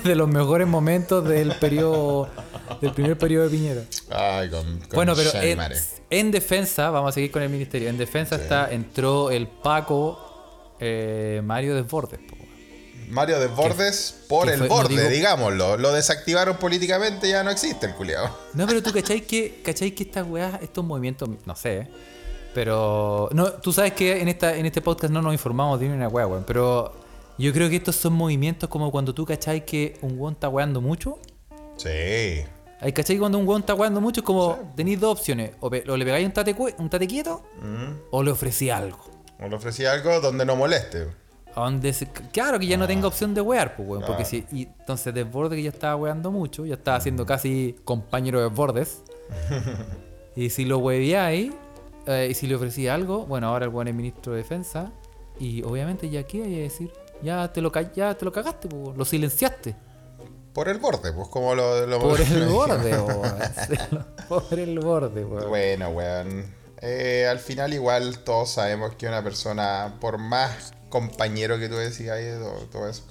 de 0.04 0.16
los 0.16 0.28
mejores 0.28 0.68
momentos 0.68 1.28
del 1.28 1.54
periodo 1.56 2.30
del 2.82 2.94
primer 2.94 3.18
periodo 3.18 3.46
de 3.46 3.50
Piñera. 3.50 3.82
Ay, 4.12 4.50
con, 4.50 4.80
con 4.80 4.90
Bueno, 4.94 5.14
pero 5.16 5.32
en, 6.10 6.32
defensa, 6.32 6.90
vamos 6.90 7.10
a 7.10 7.12
seguir 7.14 7.32
con 7.32 7.42
el 7.42 7.50
ministerio. 7.50 7.90
En 7.90 7.98
defensa 7.98 8.36
está 8.36 8.72
entró 8.72 9.30
el 9.32 9.48
Paco 9.48 10.74
eh, 10.80 11.42
Mario 11.44 11.76
Desbordes. 11.76 12.20
po. 12.28 12.36
Mario 13.10 13.40
Desbordes 13.40 14.16
por 14.28 14.50
el 14.50 14.60
fue- 14.60 14.68
no 14.70 14.76
borde, 14.76 14.96
digo- 14.96 15.10
digámoslo. 15.10 15.78
Lo 15.78 15.92
desactivaron 15.94 16.58
políticamente, 16.58 17.30
ya 17.30 17.44
no 17.44 17.50
existe 17.52 17.86
el 17.88 17.94
culiao. 17.96 18.30
No, 18.54 18.66
pero 18.68 18.82
tú 18.84 18.92
cachai 18.94 19.22
que, 19.22 19.62
cachai 19.64 19.92
que 19.92 20.04
estas 20.04 20.26
weas, 20.28 20.62
estos 20.62 20.84
movimientos, 20.86 21.30
no 21.46 21.56
sé, 21.56 21.88
pero 22.54 23.30
no, 23.34 23.52
tú 23.54 23.74
sabes 23.74 23.94
que 23.94 24.22
en 24.22 24.28
esta, 24.28 24.56
en 24.56 24.66
este 24.66 24.82
podcast 24.82 25.12
no 25.12 25.22
nos 25.22 25.34
informamos 25.34 25.80
de 25.80 25.90
una 25.90 26.08
wea, 26.08 26.26
weón. 26.28 26.44
Pero 26.48 26.94
yo 27.38 27.52
creo 27.52 27.70
que 27.70 27.76
estos 27.78 27.96
son 27.98 28.14
movimientos 28.14 28.70
como 28.70 28.92
cuando 28.92 29.14
tú 29.14 29.26
cachai 29.26 29.66
que 29.66 29.98
un 30.02 30.18
weón 30.20 30.34
está 30.36 30.48
weando 30.50 30.80
mucho. 30.82 31.20
Sí. 31.78 32.46
Hay 32.82 32.94
cachai 32.94 33.16
que 33.16 33.20
cuando 33.20 33.38
un 33.38 33.48
weón 33.48 33.62
está 33.62 33.74
weando 33.74 34.00
mucho 34.00 34.22
es 34.22 34.26
como 34.26 34.74
tenéis 34.76 35.00
dos 35.00 35.20
opciones. 35.20 35.52
O, 35.60 35.70
pe- 35.70 35.84
o 35.90 35.98
le 35.98 36.06
pegáis 36.06 36.26
un 36.26 36.32
tate, 36.34 36.56
un 36.78 36.90
tate 36.90 37.08
quieto 37.08 37.44
o 38.12 38.24
le 38.24 38.32
ofrecí 38.32 38.70
algo. 38.70 39.00
O 39.42 39.48
le 39.50 39.56
ofrecí 39.56 39.86
algo 39.86 40.22
donde 40.22 40.46
no 40.46 40.56
moleste. 40.56 41.08
A 41.56 41.62
donde 41.62 41.94
se- 41.94 42.08
claro 42.08 42.60
que 42.60 42.68
ya 42.68 42.76
no 42.78 42.86
tenga 42.86 43.08
opción 43.08 43.34
de 43.34 43.42
wear, 43.42 43.76
pues, 43.76 43.88
weón. 43.88 44.04
Porque 44.06 44.24
Ah. 44.24 44.26
si. 44.26 44.46
Y 44.52 44.64
entonces 44.80 45.14
Desbordes 45.14 45.56
que 45.58 45.64
ya 45.64 45.70
estaba 45.70 45.96
weando 45.96 46.32
mucho, 46.32 46.66
ya 46.66 46.74
estaba 46.76 47.00
siendo 47.00 47.26
casi 47.26 47.76
compañero 47.86 48.40
de 48.40 48.50
Desbordes. 48.50 49.04
y 50.36 50.50
si 50.50 50.66
lo 50.66 50.80
weíais, 50.80 51.54
eh, 52.08 52.28
y 52.30 52.34
si 52.34 52.48
le 52.48 52.56
ofrecía 52.56 52.94
algo, 52.94 53.26
bueno, 53.26 53.48
ahora 53.48 53.66
el 53.66 53.72
weón 53.72 53.88
es 53.88 53.96
ministro 53.96 54.34
de 54.34 54.40
defensa. 54.40 54.92
Y 55.40 55.64
obviamente 55.64 56.10
ya 56.10 56.24
qué 56.24 56.44
hay 56.44 56.60
a 56.60 56.64
decir. 56.64 56.92
Ya 57.22 57.52
te 57.52 57.62
lo, 57.62 57.72
ya 57.96 58.14
te 58.18 58.26
lo 58.26 58.32
cagaste, 58.32 58.68
pues, 58.68 58.98
lo 58.98 59.06
silenciaste. 59.06 59.76
Por 60.54 60.70
el 60.70 60.78
borde, 60.78 61.12
pues 61.12 61.28
como 61.30 61.54
lo... 61.56 61.86
lo- 61.88 62.00
Por 62.00 62.20
el 62.22 62.48
borde, 62.48 62.98
weón. 62.98 64.06
Por 64.30 64.60
el 64.60 64.80
borde, 64.80 65.26
weón. 65.26 65.50
Bueno, 65.50 65.90
weón. 65.90 66.46
Eh, 66.82 67.26
al 67.30 67.40
final 67.40 67.74
igual 67.74 68.20
todos 68.20 68.52
sabemos 68.52 68.96
que 68.96 69.08
una 69.08 69.24
persona, 69.24 69.96
por 70.00 70.18
más 70.18 70.74
compañero 70.96 71.60
que 71.60 71.68
tú 71.68 71.76
decías 71.76 72.18
y 72.22 72.40
todo, 72.40 72.68
todo 72.72 72.90
eso, 72.90 73.04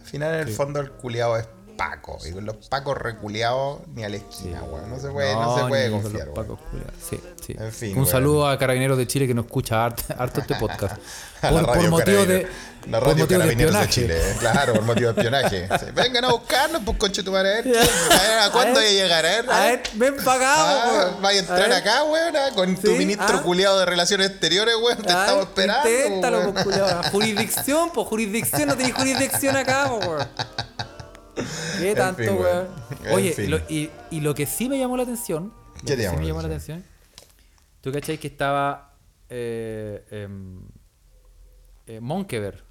al 0.00 0.06
final 0.06 0.34
en 0.36 0.48
el 0.48 0.54
fondo 0.54 0.80
el 0.80 0.90
culiado 0.92 1.36
es 1.36 1.46
Paco. 1.78 2.18
Y 2.26 2.32
con 2.32 2.44
los 2.44 2.56
Pacos 2.68 2.98
reculeados 2.98 3.80
ni 3.94 4.02
a 4.02 4.08
la 4.08 4.16
esquina, 4.16 4.62
weón. 4.64 4.90
No 4.90 4.98
se 4.98 5.08
puede, 5.10 5.32
no, 5.32 5.56
se 5.56 5.64
puede 5.68 5.90
con 5.90 6.02
confiar, 6.02 6.26
los 6.26 6.36
weón. 6.36 6.48
pacos 6.48 6.68
culiados. 6.68 6.94
Sí, 7.08 7.20
sí. 7.46 7.56
En 7.56 7.72
fin, 7.72 7.90
Un 7.90 7.98
weón. 7.98 8.10
saludo 8.10 8.48
a 8.48 8.58
Carabineros 8.58 8.98
de 8.98 9.06
Chile 9.06 9.28
que 9.28 9.32
nos 9.34 9.44
escucha 9.46 9.84
harto, 9.84 10.02
harto 10.18 10.40
este 10.40 10.56
podcast. 10.56 10.96
Radio 11.42 11.88
motivo 11.88 12.26
de, 12.26 12.48
La 12.90 12.98
por 12.98 13.08
radio 13.10 13.24
motivo 13.24 13.38
de 13.38 13.44
Carabineros 13.44 13.74
de, 13.74 13.80
espionaje. 13.82 13.88
Chile, 13.92 14.32
eh. 14.32 14.36
claro, 14.40 14.72
por 14.74 14.82
motivo 14.82 15.12
de 15.12 15.20
espionaje. 15.20 15.68
Vengan 15.94 16.24
a 16.24 16.32
buscarnos, 16.32 16.82
pues 16.84 16.98
conche 16.98 17.22
tu 17.22 17.30
madre. 17.30 17.58
A 17.58 17.62
ver, 17.62 18.38
¿a 18.40 18.50
cuándo 18.50 18.80
A 18.80 18.82
ver, 18.82 18.90
voy 18.90 18.98
a 18.98 19.02
llegar? 19.02 19.24
A 19.24 19.28
ver, 19.28 19.50
A 19.50 19.60
ver, 19.60 19.82
ven 19.94 20.14
acá, 20.18 20.54
Ah, 20.56 21.18
a 21.22 21.32
entrar 21.32 21.72
acá, 21.72 22.02
weón, 22.02 22.36
ah, 22.36 22.50
con 22.56 22.74
tu 22.76 22.90
ministro 22.96 23.36
ah. 23.38 23.42
culiado 23.42 23.78
de 23.78 23.86
Relaciones 23.86 24.30
Exteriores, 24.30 24.74
weón. 24.82 25.00
Te 25.00 25.12
ah, 25.12 25.20
estamos 25.26 25.44
esperando. 25.44 25.88
inténtalo, 25.88 26.52
pues. 26.52 26.66
Jurisdicción, 27.12 27.90
pues 27.94 28.08
jurisdicción, 28.08 28.66
no 28.66 28.76
tenéis 28.76 28.96
jurisdicción 28.96 29.56
acá, 29.56 29.92
weón. 29.92 30.26
¿Qué 31.78 31.94
tanto, 31.94 32.22
fin, 32.22 32.30
weón? 32.32 32.42
weón. 32.42 32.68
En 33.06 33.14
Oye, 33.14 33.32
fin. 33.32 33.50
lo- 33.50 33.58
y, 33.68 33.90
y 34.10 34.20
lo 34.20 34.34
que 34.34 34.46
sí 34.46 34.68
me 34.68 34.78
llamó 34.78 34.96
la 34.96 35.02
atención. 35.04 35.52
¿Qué 35.86 35.96
te 35.96 36.08
sí 36.08 36.16
me 36.16 36.22
la 36.22 36.28
llamó 36.28 36.42
la 36.42 36.48
atención? 36.48 36.84
¿Tú 37.80 37.92
cachai 37.92 38.18
que 38.18 38.26
estaba 38.28 38.94
eh, 39.28 40.04
em, 40.10 40.60
eh, 41.86 42.00
Monkever? 42.00 42.64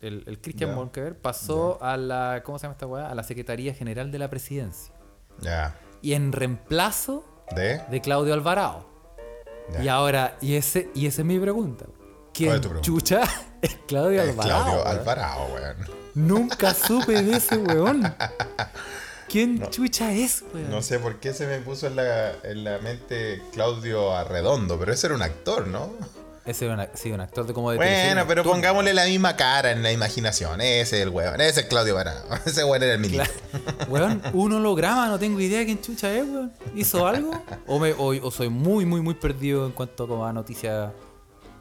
El, 0.00 0.24
el 0.26 0.40
Christian 0.40 0.70
Ya. 0.70 0.76
Monkever 0.76 1.16
pasó 1.18 1.78
a 1.82 1.96
la. 1.96 2.42
¿Cómo 2.44 2.58
se 2.58 2.64
llama 2.64 2.72
esta 2.72 2.86
weá? 2.86 3.10
A 3.10 3.14
la 3.14 3.22
Secretaría 3.24 3.74
General 3.74 4.10
de 4.12 4.18
la 4.18 4.28
Presidencia. 4.30 4.94
Ya. 5.40 5.76
Y 6.02 6.12
en 6.14 6.30
reemplazo 6.32 7.24
¿De? 7.54 7.80
de 7.90 8.00
Claudio 8.00 8.34
Alvarado. 8.34 8.86
Y 9.82 9.88
ahora, 9.88 10.38
y 10.40 10.54
ese, 10.54 10.88
y 10.94 11.06
esa 11.06 11.20
es 11.22 11.26
mi 11.26 11.38
pregunta. 11.38 11.84
¿Cuál 12.46 12.50
¿Quién 12.50 12.52
es 12.54 12.60
tu 12.60 12.68
pregunta? 12.68 12.86
chucha 12.86 13.22
es 13.62 13.76
Claudio 13.86 14.22
Es 14.22 14.30
Alvarado? 14.30 14.64
Claudio 14.64 14.82
weón? 14.84 14.98
Alvarado, 14.98 15.46
weón. 15.54 15.76
Nunca 16.14 16.74
supe 16.74 17.22
de 17.22 17.36
ese 17.36 17.56
weón. 17.56 18.14
¿Quién 19.28 19.68
chucha 19.70 20.12
es, 20.12 20.42
weón? 20.54 20.70
No 20.70 20.80
sé 20.82 20.98
por 20.98 21.16
qué 21.20 21.34
se 21.34 21.46
me 21.46 21.58
puso 21.58 21.86
en 21.86 21.96
la, 21.96 22.32
en 22.44 22.64
la 22.64 22.78
mente 22.78 23.42
Claudio 23.52 24.14
Arredondo, 24.16 24.78
pero 24.78 24.92
ese 24.92 25.06
era 25.08 25.16
un 25.16 25.22
actor, 25.22 25.66
¿no? 25.66 25.90
Ese 26.46 26.66
una- 26.66 26.88
sí, 26.94 27.12
un 27.12 27.20
actor 27.20 27.46
de 27.46 27.52
como 27.52 27.70
de 27.72 27.76
Bueno, 27.76 28.24
pero 28.26 28.42
pongámosle 28.42 28.94
la 28.94 29.04
misma 29.04 29.36
cara 29.36 29.70
en 29.70 29.82
la 29.82 29.92
imaginación. 29.92 30.62
Ese 30.62 30.96
es 30.96 31.02
el 31.02 31.10
weón. 31.10 31.38
Ese 31.42 31.60
es 31.60 31.66
Claudio 31.66 31.94
Varado. 31.94 32.24
Ese 32.46 32.64
weón 32.64 32.82
era 32.82 32.94
el 32.94 33.00
ministro. 33.00 33.30
Weón, 33.88 34.22
un 34.32 34.54
holograma, 34.54 35.08
no 35.08 35.18
tengo 35.18 35.38
idea 35.40 35.58
de 35.58 35.66
quién 35.66 35.82
chucha 35.82 36.10
es, 36.10 36.24
weón. 36.24 36.50
¿Hizo 36.74 37.06
algo? 37.06 37.44
O, 37.66 37.78
me, 37.78 37.92
o, 37.92 38.06
o 38.26 38.30
soy 38.30 38.48
muy, 38.48 38.86
muy, 38.86 39.02
muy 39.02 39.12
perdido 39.12 39.66
en 39.66 39.72
cuanto 39.72 40.08
como 40.08 40.24
a 40.24 40.32
noticias 40.32 40.90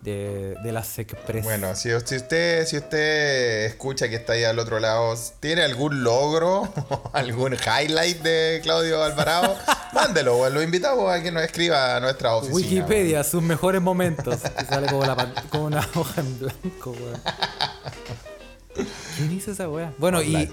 de, 0.07 0.55
de 0.63 0.71
las 0.71 0.97
Express. 0.97 1.43
Bueno, 1.43 1.75
si, 1.75 1.89
si 2.05 2.15
usted 2.15 2.65
si 2.65 2.77
usted 2.77 3.65
escucha 3.65 4.07
que 4.09 4.15
está 4.15 4.33
ahí 4.33 4.43
al 4.43 4.57
otro 4.59 4.79
lado, 4.79 5.13
¿tiene 5.39 5.63
algún 5.63 6.03
logro, 6.03 6.71
algún 7.13 7.53
highlight 7.53 8.21
de 8.21 8.61
Claudio 8.63 9.03
Alvarado? 9.03 9.55
Mándelo, 9.93 10.37
weón. 10.37 10.53
Lo 10.53 10.61
invitamos 10.61 11.11
a 11.11 11.21
que 11.21 11.31
nos 11.31 11.43
escriba 11.43 11.97
a 11.97 11.99
nuestra 11.99 12.35
oficina. 12.35 12.55
Wikipedia, 12.55 13.23
sus 13.23 13.43
mejores 13.43 13.81
momentos. 13.81 14.37
Que 14.57 14.65
sale 14.65 14.87
como, 14.87 15.05
la 15.05 15.33
como 15.49 15.65
una 15.65 15.87
hoja 15.95 16.21
en 16.21 16.39
blanco, 16.39 16.91
weón. 16.91 17.21
¿Quién 19.17 19.31
hizo 19.31 19.51
esa 19.51 19.67
weá? 19.67 19.91
Bueno, 19.97 20.21
y, 20.21 20.49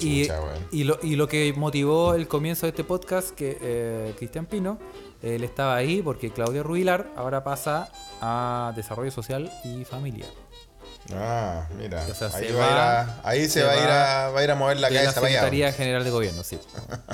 y 0.73 0.85
lo, 0.85 0.99
y 1.03 1.17
lo 1.17 1.29
que 1.29 1.53
motivó 1.53 2.15
el 2.15 2.27
comienzo 2.27 2.67
de 2.67 2.71
este 2.71 2.83
podcast, 2.83 3.31
que 3.31 3.59
eh, 3.61 4.15
Cristian 4.17 4.47
Pino, 4.47 4.79
él 5.23 5.45
estaba 5.45 5.77
ahí 5.77 6.03
porque 6.03 6.31
Claudio 6.33 6.63
Rubilar 6.63 7.09
ahora 7.17 7.43
pasa 7.45 7.91
a 8.21 8.73
Desarrollo 8.77 9.11
Social 9.11 9.51
y 9.65 9.85
Familia. 9.85 10.27
Ah, 11.15 11.67
mira. 11.77 12.03
O 12.11 12.15
sea, 12.15 12.29
ahí 12.29 12.47
se 12.49 12.53
va, 12.55 12.65
a 12.65 12.71
ir 12.71 12.77
va- 12.77 13.01
a, 13.01 13.21
ahí 13.29 13.41
se, 13.43 13.49
se 13.61 13.63
va, 13.63 13.73
a 13.73 13.77
ir 13.77 13.83
va 13.89 14.27
a, 14.27 14.31
va 14.31 14.41
a 14.41 14.45
ir 14.45 14.51
a 14.51 14.55
mover 14.55 14.79
la 14.79 14.89
la 14.89 14.97
cabeza. 14.97 15.21
Secretaría 15.21 15.71
General 15.73 16.03
de 16.03 16.11
Gobierno, 16.11 16.43
sí. 16.43 16.59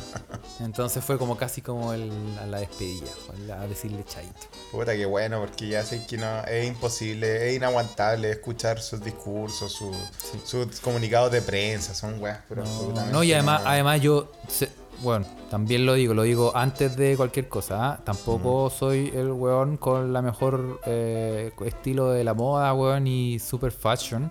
Entonces 0.60 1.02
fue 1.04 1.18
como 1.18 1.36
casi 1.36 1.60
como 1.60 1.92
el, 1.92 2.10
a 2.40 2.46
la 2.46 2.60
despedida, 2.60 3.10
a 3.60 3.66
decirle 3.66 4.04
chaito. 4.04 4.46
Puta 4.70 4.94
que 4.94 5.06
bueno, 5.06 5.40
porque 5.40 5.68
ya 5.68 5.82
sé 5.84 6.06
que 6.06 6.18
no, 6.18 6.44
es 6.44 6.68
imposible, 6.68 7.48
es 7.48 7.56
inaguantable 7.56 8.30
escuchar 8.30 8.80
sus 8.80 9.02
discursos, 9.02 9.72
su- 9.72 9.96
sus 10.44 10.78
comunicados 10.80 11.32
de 11.32 11.42
prensa, 11.42 11.92
son 11.94 12.20
weas, 12.22 12.38
pero 12.48 12.62
No, 12.62 12.70
absolutamente 12.70 13.12
no, 13.12 13.24
y 13.24 13.32
además, 13.32 13.62
no. 13.64 13.70
además 13.70 14.00
yo, 14.00 14.30
se- 14.48 14.70
bueno, 15.02 15.24
también 15.50 15.86
lo 15.86 15.94
digo, 15.94 16.14
lo 16.14 16.22
digo 16.22 16.52
antes 16.56 16.96
de 16.96 17.16
cualquier 17.16 17.48
cosa. 17.48 17.92
¿ah? 17.92 18.00
Tampoco 18.04 18.70
soy 18.70 19.10
el 19.14 19.30
weón 19.32 19.76
con 19.76 20.12
la 20.12 20.22
mejor 20.22 20.80
eh, 20.86 21.52
estilo 21.64 22.10
de 22.10 22.24
la 22.24 22.34
moda, 22.34 22.72
weón, 22.74 23.06
y 23.06 23.38
super 23.38 23.72
fashion. 23.72 24.30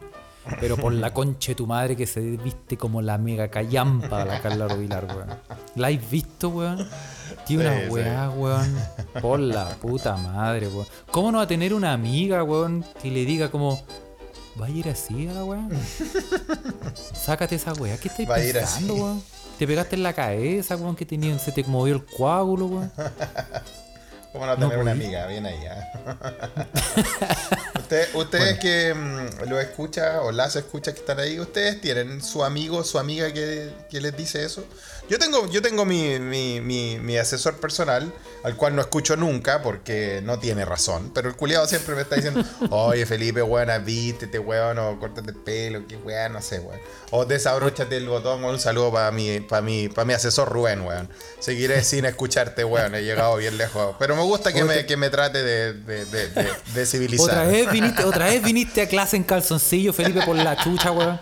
Pero 0.59 0.77
por 0.77 0.93
la 0.93 1.13
concha 1.13 1.51
de 1.51 1.55
tu 1.55 1.67
madre 1.67 1.95
que 1.95 2.07
se 2.07 2.21
viste 2.21 2.77
como 2.77 3.01
la 3.01 3.17
mega 3.17 3.49
callampa 3.49 4.25
la 4.25 4.41
Carla 4.41 4.67
Rubilar, 4.67 5.05
weón. 5.05 5.29
¿La 5.75 5.87
has 5.89 6.09
visto, 6.09 6.49
weón? 6.49 6.87
Tiene 7.45 7.63
Sí, 7.63 7.69
una 7.69 7.81
sí. 7.81 7.87
weá, 7.89 8.29
weón. 8.31 8.75
Por 9.21 9.39
la 9.39 9.69
puta 9.75 10.15
madre, 10.17 10.67
weón. 10.67 10.87
¿Cómo 11.11 11.31
no 11.31 11.37
va 11.39 11.43
a 11.43 11.47
tener 11.47 11.73
una 11.73 11.93
amiga, 11.93 12.43
weón, 12.43 12.83
que 13.01 13.11
le 13.11 13.25
diga 13.25 13.49
como... 13.51 13.81
¿Va 14.59 14.65
a 14.65 14.69
ir 14.69 14.89
así 14.89 15.27
a 15.27 15.33
la 15.33 15.45
weá? 15.45 15.67
Sácate 17.13 17.55
esa 17.55 17.73
weá. 17.73 17.97
¿Qué 17.97 18.07
estáis 18.09 18.27
pensando, 18.29 18.95
weón? 18.95 19.21
Te 19.59 19.67
pegaste 19.67 19.95
en 19.97 20.03
la 20.03 20.13
cabeza, 20.13 20.75
weón, 20.77 20.95
que 20.95 21.05
tenía, 21.05 21.37
se 21.37 21.51
te 21.51 21.63
movió 21.65 21.93
el 21.95 22.05
coágulo, 22.05 22.65
weón. 22.67 22.91
¿Cómo 24.31 24.45
no 24.45 24.53
tener 24.55 24.75
No 24.75 24.81
una 24.83 24.91
amiga? 24.91 25.25
Bien 25.27 25.45
ahí, 25.45 25.59
¿ah? 25.65 26.67
Usted- 27.75 28.13
ustedes 28.13 28.59
que 28.59 28.93
mm, 28.93 29.49
lo 29.49 29.59
escuchan 29.59 30.17
o 30.21 30.31
las 30.31 30.55
escuchas 30.55 30.93
que 30.93 30.99
están 30.99 31.19
ahí, 31.19 31.39
¿ustedes 31.39 31.81
tienen 31.81 32.21
su 32.21 32.43
amigo, 32.43 32.83
su 32.83 32.99
amiga 32.99 33.33
que, 33.33 33.71
que 33.89 33.99
les 33.99 34.15
dice 34.15 34.45
eso? 34.45 34.63
Yo 35.09 35.17
tengo, 35.17 35.49
yo 35.49 35.61
tengo 35.61 35.85
mi, 35.85 36.19
mi, 36.19 36.61
mi, 36.61 36.99
mi 36.99 37.17
asesor 37.17 37.55
personal, 37.55 38.13
al 38.43 38.55
cual 38.55 38.75
no 38.75 38.81
escucho 38.81 39.15
nunca 39.15 39.61
porque 39.63 40.21
no 40.23 40.37
tiene 40.37 40.65
razón, 40.65 41.11
pero 41.13 41.29
el 41.29 41.35
culiado 41.35 41.65
siempre 41.67 41.95
me 41.95 42.01
está 42.01 42.15
diciendo, 42.15 42.43
oye 42.69 43.05
Felipe, 43.07 43.41
weón, 43.41 43.69
vístete, 43.83 44.37
weón, 44.37 44.77
o 44.77 44.99
córtate 44.99 45.31
el 45.31 45.35
pelo, 45.37 45.87
que 45.87 45.97
weón, 45.97 46.33
no 46.33 46.41
sé, 46.41 46.59
weón. 46.59 46.79
O 47.11 47.25
desabróchate 47.25 47.97
el 47.97 48.07
botón, 48.07 48.43
un 48.43 48.59
saludo 48.59 48.91
para 48.93 49.09
mi, 49.11 49.39
para 49.39 49.63
mi, 49.63 49.89
para 49.89 50.05
mi 50.05 50.13
asesor 50.13 50.47
Rubén, 50.49 50.81
weón. 50.81 51.09
Seguiré 51.39 51.83
sin 51.83 52.05
escucharte, 52.05 52.63
weón, 52.63 52.93
he 52.93 53.01
llegado 53.01 53.35
bien 53.37 53.57
lejos. 53.57 53.95
Pero 53.97 54.15
me 54.15 54.21
gusta 54.21 54.53
que, 54.53 54.63
me, 54.63 54.85
que 54.85 54.95
me 54.95 55.09
trate 55.09 55.41
de, 55.43 55.73
de, 55.73 56.05
de, 56.05 56.29
de- 56.73 56.85
civilizar. 56.85 57.25
Otra 57.29 57.43
vez 57.45 57.71
viniste, 57.71 58.03
otra 58.03 58.25
vez 58.27 58.43
viniste 58.43 58.81
a 58.83 58.87
clase 58.87 59.15
en 59.17 59.23
calzoncillo, 59.23 59.91
Felipe, 59.91 60.21
por 60.23 60.35
la 60.35 60.55
chucha, 60.55 60.91
weón. 60.91 61.19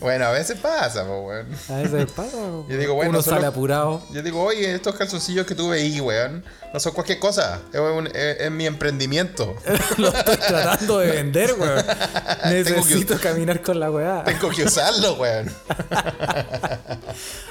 Bueno, 0.00 0.26
a 0.26 0.30
veces 0.32 0.58
pasa, 0.58 1.04
weón. 1.04 1.46
Veces 1.90 2.12
pasa. 2.12 2.36
Yo 2.68 2.76
digo, 2.78 2.94
bueno, 2.94 3.10
Uno 3.10 3.22
sale 3.22 3.46
apurado. 3.46 4.02
Yo 4.12 4.22
digo, 4.22 4.42
oye, 4.42 4.74
estos 4.74 4.94
calzoncillos 4.96 5.46
que 5.46 5.54
tú 5.54 5.68
veí, 5.68 6.00
weón, 6.00 6.44
no 6.72 6.80
son 6.80 6.92
cualquier 6.92 7.18
cosa. 7.18 7.60
Es, 7.72 7.80
un- 7.80 8.06
es- 8.08 8.40
es 8.40 8.50
mi 8.50 8.66
emprendimiento. 8.66 9.54
Lo 9.98 10.08
estoy 10.08 10.36
tratando 10.36 10.98
de 10.98 11.10
vender, 11.12 11.54
weón. 11.58 11.84
Necesito 12.44 13.18
caminar 13.20 13.62
con 13.62 13.78
la 13.80 13.90
weá. 13.90 14.24
Tengo 14.24 14.50
que 14.50 14.64
usarlo, 14.64 15.14
weón. 15.14 15.50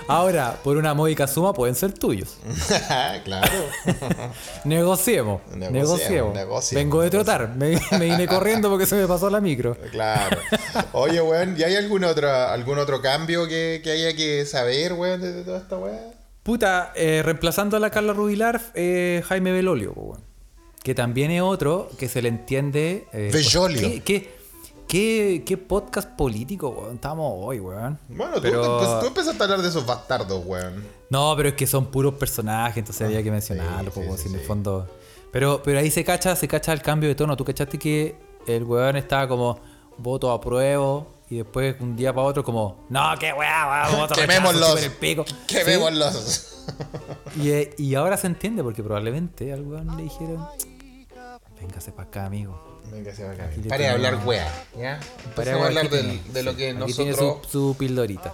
Ahora, 0.08 0.58
por 0.64 0.76
una 0.78 0.94
módica 0.94 1.28
suma 1.28 1.54
pueden 1.54 1.76
ser 1.76 1.94
tuyos. 1.94 2.36
claro. 3.24 3.52
Negociemos. 4.66 5.42
Negociemos, 5.56 5.72
Negociemos. 5.72 6.34
negociemos, 6.36 6.84
Vengo 6.84 7.02
de 7.02 7.10
trotar. 7.10 7.50
Me, 7.56 7.80
me 7.92 8.06
vine 8.06 8.28
corriendo 8.28 8.70
porque 8.70 8.86
se 8.86 8.96
me 8.96 9.08
pasó 9.08 9.30
la 9.30 9.40
micro. 9.40 9.78
Claro. 9.92 10.38
Oye, 10.92 11.22
weón, 11.22 11.56
¿y 11.58 11.64
hay 11.64 11.76
algún 11.76 12.04
otro, 12.04 12.30
algún 12.30 12.80
otro 12.80 13.02
cambio 13.02 13.48
que, 13.48 13.80
que 13.84 13.92
haya 13.92 14.14
que 14.16 14.23
saber, 14.46 14.94
weón, 14.94 15.22
de, 15.22 15.32
de 15.34 15.44
toda 15.44 15.60
esta 15.60 15.78
weá? 15.78 16.12
Puta, 16.44 16.92
eh, 16.96 17.22
reemplazando 17.24 17.78
a 17.78 17.80
la 17.80 17.90
Carla 17.90 18.14
Rubilar, 18.14 18.62
eh, 18.76 19.24
Jaime 19.28 19.52
Belolio, 19.52 19.94
weón. 19.96 20.22
que 20.84 20.94
también 20.94 21.32
es 21.32 21.42
otro 21.42 21.90
que 21.98 22.10
se 22.10 22.22
le 22.22 22.30
entiende. 22.30 23.08
eh, 23.14 23.30
Bellolio. 23.32 23.82
¿qué, 23.82 24.02
qué, 24.04 24.30
qué, 24.88 25.44
qué 25.46 25.58
podcast 25.58 26.10
político, 26.18 26.70
weón? 26.70 26.96
Estamos 26.96 27.32
hoy, 27.38 27.60
weón. 27.60 27.98
Bueno, 28.10 28.36
tú, 28.36 28.42
Pero- 28.42 28.82
empe- 28.82 29.00
tú 29.00 29.08
empezaste 29.08 29.42
a 29.42 29.46
hablar 29.46 29.62
de 29.62 29.70
esos 29.70 29.86
bastardos, 29.86 30.44
weón. 30.46 30.84
No, 31.10 31.34
pero 31.38 31.50
es 31.50 31.56
que 31.56 31.66
son 31.68 31.86
puros 31.88 32.16
personajes, 32.16 32.78
entonces 32.78 33.06
había 33.08 33.24
que 33.24 33.32
mencionarlo, 33.32 33.92
sí, 33.92 34.02
sí, 34.18 34.28
en 34.30 34.36
el 34.36 34.42
fondo. 34.42 34.90
Pero, 35.32 35.62
pero 35.64 35.80
ahí 35.80 35.90
se 35.90 36.04
cacha, 36.04 36.36
se 36.36 36.48
cacha 36.48 36.74
el 36.74 36.82
cambio 36.82 37.08
de 37.10 37.16
tono. 37.16 37.36
Tú 37.38 37.46
cachaste 37.46 37.80
que 37.80 38.16
el 38.46 38.64
weón 38.64 38.98
estaba 38.98 39.28
como 39.28 39.60
voto 39.98 40.30
a 40.32 40.42
prueba 40.42 41.06
y 41.34 41.38
después 41.38 41.76
un 41.80 41.96
día 41.96 42.14
para 42.14 42.28
otro 42.28 42.44
como, 42.44 42.86
no, 42.90 43.02
qué 43.20 43.34
weá, 43.34 43.88
voto 43.90 44.14
rechazo, 44.14 44.22
Quemémoslos. 44.22 44.84
el 44.84 44.92
pico. 44.92 45.26
Quemémoslos. 45.48 46.66
Y, 47.36 47.50
eh, 47.52 47.76
y 47.78 47.96
ahora 47.96 48.18
se 48.18 48.28
entiende 48.28 48.62
porque 48.64 48.84
probablemente 48.84 49.52
al 49.52 49.62
weón 49.64 49.98
le 49.98 50.04
dijeron, 50.04 50.48
véngase 51.60 51.92
para 51.92 52.08
acá, 52.08 52.26
amigo. 52.26 52.82
Venga, 52.92 53.14
se 53.16 53.24
va 53.24 53.32
acá. 53.32 53.48
De 53.48 53.62
tenemos- 53.70 53.94
hablar 53.96 54.22
weá, 54.26 54.48
¿ya? 54.78 55.00
Para 55.36 55.56
a 55.56 55.66
hablar 55.66 55.88
tiene- 55.88 56.22
de 56.32 56.44
lo 56.44 56.56
que 56.56 56.70
aquí 56.72 56.94
tiene 56.94 57.12
nosotros... 57.12 57.40
su, 57.50 57.70
su 57.70 57.76
pildorita. 57.78 58.34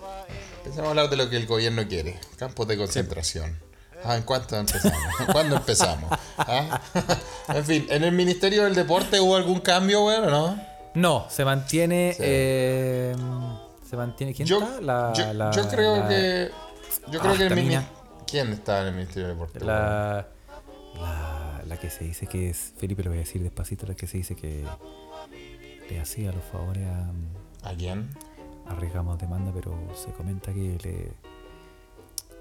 Empecemos 0.58 0.88
a 0.88 0.90
hablar 0.90 1.10
de 1.10 1.16
lo 1.16 1.30
que 1.30 1.38
el 1.38 1.46
gobierno 1.48 1.88
quiere. 1.88 2.20
Campos 2.38 2.68
de 2.68 2.78
concentración. 2.78 3.58
Ah, 4.04 4.16
¿en 4.18 4.24
cuánto 4.24 4.56
empezamos? 4.58 4.98
¿Cuándo 5.32 5.56
empezamos? 5.58 6.12
¿Ah? 6.38 6.82
En 7.54 7.66
fin, 7.66 7.88
¿en 7.90 8.04
el 8.04 8.12
Ministerio 8.12 8.64
del 8.66 8.76
Deporte 8.76 9.20
hubo 9.20 9.36
algún 9.36 9.60
cambio, 9.60 10.06
weón, 10.06 10.26
o 10.26 10.30
no? 10.30 10.69
No, 11.00 11.26
se 11.30 11.46
mantiene. 11.46 12.14
Sí. 12.14 12.22
eh, 12.26 13.16
se 13.90 13.98
mantiene. 13.98 14.34
¿Quién 14.34 14.48
Yo, 14.48 14.60
está? 14.60 14.82
La, 14.82 15.14
yo, 15.14 15.34
la- 15.34 15.52
yo 15.52 15.68
creo 15.68 15.98
la- 15.98 16.08
que... 16.08 16.52
Yo 17.12 17.20
creo 17.20 17.34
Ah, 17.34 17.38
que 17.38 17.42
el 17.44 17.52
esta 17.52 17.56
mini- 17.56 17.68
mina. 17.70 17.88
¿Quién 18.28 18.50
está 18.52 18.82
en 18.82 18.88
el 18.88 18.94
Ministerio 18.94 19.28
del 19.30 19.38
Deporte? 19.38 19.58
weón? 19.60 19.68
La, 19.68 20.28
la, 21.00 21.62
la 21.66 21.78
que 21.78 21.90
se 21.90 22.04
dice 22.04 22.28
que 22.28 22.50
es. 22.50 22.74
Felipe 22.78 23.04
lo 23.04 23.10
voy 23.10 23.18
a 23.20 23.22
decir 23.22 23.42
despacito, 23.42 23.88
la 23.88 23.96
que 23.96 24.06
se 24.08 24.18
dice 24.18 24.36
que 24.36 24.64
le 25.90 26.00
hacía 26.00 26.32
los 26.32 26.44
favores 26.46 26.86
a. 26.88 27.70
¿A 27.70 27.74
quién? 27.76 28.10
Arriesgamos 28.68 29.18
demanda, 29.18 29.52
pero 29.54 29.76
se 29.96 30.12
comenta 30.12 30.54
que 30.54 30.78
le. 30.84 31.12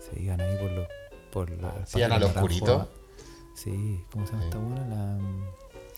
Se 0.00 0.20
iban 0.20 0.40
ahí 0.40 0.56
por 0.58 0.70
los. 0.72 0.86
Por 1.32 1.50
la, 1.50 1.74
el 1.78 1.86
¿Se 1.86 1.98
iban 1.98 2.10
Parque 2.10 2.26
al 2.26 2.34
Naranjo 2.34 2.38
oscurito? 2.38 2.80
a- 2.80 2.88
Sí, 3.54 4.04
¿cómo 4.12 4.26
se 4.26 4.32
llama 4.32 4.44
esta 4.44 4.58
buena? 4.58 4.86
La. 4.88 5.18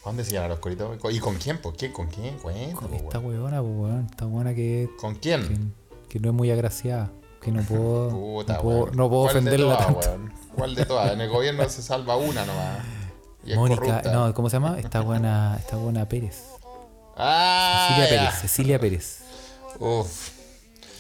¿A 0.03 0.09
dónde 0.09 0.25
se 0.25 0.33
iban 0.33 0.47
a 0.47 0.49
los 0.49 0.59
coritos? 0.61 0.97
¿Y 1.13 1.19
con 1.21 1.37
quién? 1.37 1.59
¿Por 1.59 1.77
qué? 1.77 1.93
¿Con 1.93 2.07
quién? 2.09 2.37
Con 2.39 2.55
esta 2.95 3.19
huevona, 3.19 3.61
pues, 3.61 3.73
weón. 3.77 4.07
Esta 4.11 4.25
buena 4.25 4.55
que, 4.55 4.89
¿Con 4.99 5.15
quién? 5.17 5.75
que 6.09 6.19
no 6.21 6.29
es 6.31 6.35
muy 6.35 6.51
agraciada. 6.51 7.11
Que 7.41 7.51
no 7.53 7.63
puedo. 7.63 8.09
Puta, 8.11 8.55
no 8.57 8.63
puedo, 8.63 8.87
no 8.93 9.09
puedo 9.11 9.23
¿Cuál 9.25 9.35
de 9.35 9.41
ofenderla 9.41 9.77
todas, 9.77 9.87
tanto. 9.87 10.01
weón? 10.09 10.33
¿Cuál 10.57 10.75
de 10.75 10.85
todas? 10.87 11.13
En 11.13 11.21
el 11.21 11.29
gobierno 11.29 11.69
se 11.69 11.83
salva 11.83 12.17
una 12.17 12.45
nomás. 12.47 12.79
Y 13.45 13.55
Mónica, 13.55 14.03
no, 14.13 14.33
¿cómo 14.35 14.49
se 14.51 14.57
llama? 14.57 14.79
Esta 14.79 15.01
buena, 15.01 15.57
esta 15.59 15.77
buena 15.77 16.07
Pérez. 16.09 16.45
Ah, 17.17 17.89
Cecilia. 17.97 18.09
Pérez, 18.19 18.41
Cecilia 18.41 18.79
Pérez. 18.79 19.21
Uf. 19.79 20.31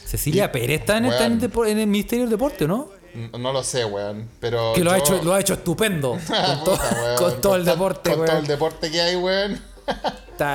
Cecilia 0.07 0.45
Y- 0.47 0.49
Pérez 0.49 0.81
está 0.81 0.99
en, 0.99 1.05
está 1.07 1.27
en, 1.27 1.41
depo- 1.41 1.67
en 1.67 1.79
el 1.79 1.87
Ministerio 1.87 2.25
del 2.25 2.31
Deporte, 2.31 2.67
¿no? 2.67 2.89
No 3.39 3.53
lo 3.53 3.63
sé, 3.63 3.85
weón. 3.85 4.29
Pero. 4.41 4.73
Que 4.75 4.85
lo 4.85 4.93
ha, 4.93 4.99
hecho, 4.99 5.21
lo 5.23 5.35
ha 5.35 5.41
hecho 5.41 5.55
estupendo. 5.55 6.11
Con, 6.27 6.65
to- 6.65 6.71
Puta, 6.73 6.91
weón. 7.03 7.17
con 7.17 7.41
todo 7.41 7.57
el 7.57 7.65
to- 7.65 7.71
deporte, 7.71 8.15
Con 8.17 8.27
todo 8.27 8.39
el 8.39 8.47
deporte 8.47 8.91
que 8.91 9.01
hay, 9.01 9.17
weón. 9.17 9.61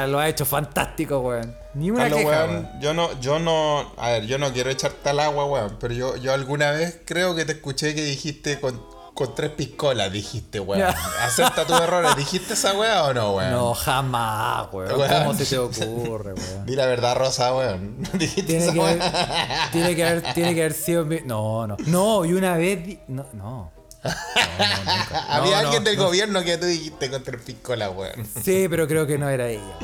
Lo 0.08 0.20
ha 0.20 0.28
hecho 0.30 0.46
fantástico, 0.46 1.20
weón. 1.20 1.56
Ni 1.76 1.91
una 1.91 2.04
Carlos, 2.04 2.20
queja, 2.22 2.30
weón, 2.46 2.50
weón. 2.56 2.82
yo 2.82 2.94
no, 2.94 3.20
yo 3.20 3.38
no, 3.39 3.91
a 3.98 4.10
ver, 4.12 4.26
yo 4.26 4.38
no 4.38 4.52
quiero 4.54 4.70
echarte 4.70 5.10
al 5.10 5.20
agua, 5.20 5.46
weón, 5.46 5.78
pero 5.80 5.94
yo, 5.94 6.15
yo 6.15 6.34
alguna 6.34 6.72
vez 6.72 7.02
creo 7.06 7.36
que 7.36 7.46
te 7.46 7.52
escuché 7.52 7.94
que 7.94 8.04
dijiste 8.04 8.60
con, 8.60 8.82
con 9.15 9.34
tres 9.34 9.49
piscolas, 9.51 10.12
dijiste, 10.12 10.60
weón. 10.60 10.84
Acepta 11.21 11.65
tus 11.65 11.80
errores, 11.80 12.15
¿dijiste 12.15 12.54
esa 12.54 12.73
weá 12.73 13.06
o 13.06 13.13
no, 13.13 13.32
weón? 13.36 13.51
No, 13.51 13.73
jamás, 13.73 14.67
weón. 14.71 14.99
Weón. 14.99 15.23
¿Cómo 15.23 15.34
se 15.34 15.45
te 15.45 15.58
ocurre, 15.58 16.34
weón? 16.34 16.65
Di 16.65 16.75
la 16.75 16.86
verdad, 16.86 17.15
Rosa, 17.15 17.56
weón. 17.56 17.97
¿Dijiste 18.13 18.43
Tiene 18.43 18.63
esa 18.65 18.73
que, 18.73 18.82
haber, 18.82 18.99
weá? 18.99 19.69
tiene, 19.71 19.95
que 19.95 20.06
haber, 20.06 20.34
tiene 20.34 20.54
que 20.54 20.60
haber 20.62 20.73
sido. 20.73 21.06
mi- 21.06 21.21
No, 21.25 21.65
no. 21.65 21.78
No, 21.88 22.25
y 22.25 22.34
una 22.34 22.58
vez. 22.58 22.86
di- 22.86 22.99
No, 23.08 23.25
no. 23.34 23.71
No, 24.04 24.65
no. 24.86 25.19
Había 25.30 25.60
alguien 25.60 25.84
del 25.84 25.97
no. 25.97 26.06
gobierno 26.06 26.43
que 26.43 26.58
tú 26.58 26.65
dijiste 26.67 27.10
con 27.10 27.23
tres 27.23 27.41
piscolas, 27.41 27.89
weón. 27.95 28.28
Sí, 28.43 28.67
pero 28.69 28.88
creo 28.88 29.08
que 29.08 29.17
no 29.17 29.30
era 29.30 29.47
ella. 29.47 29.63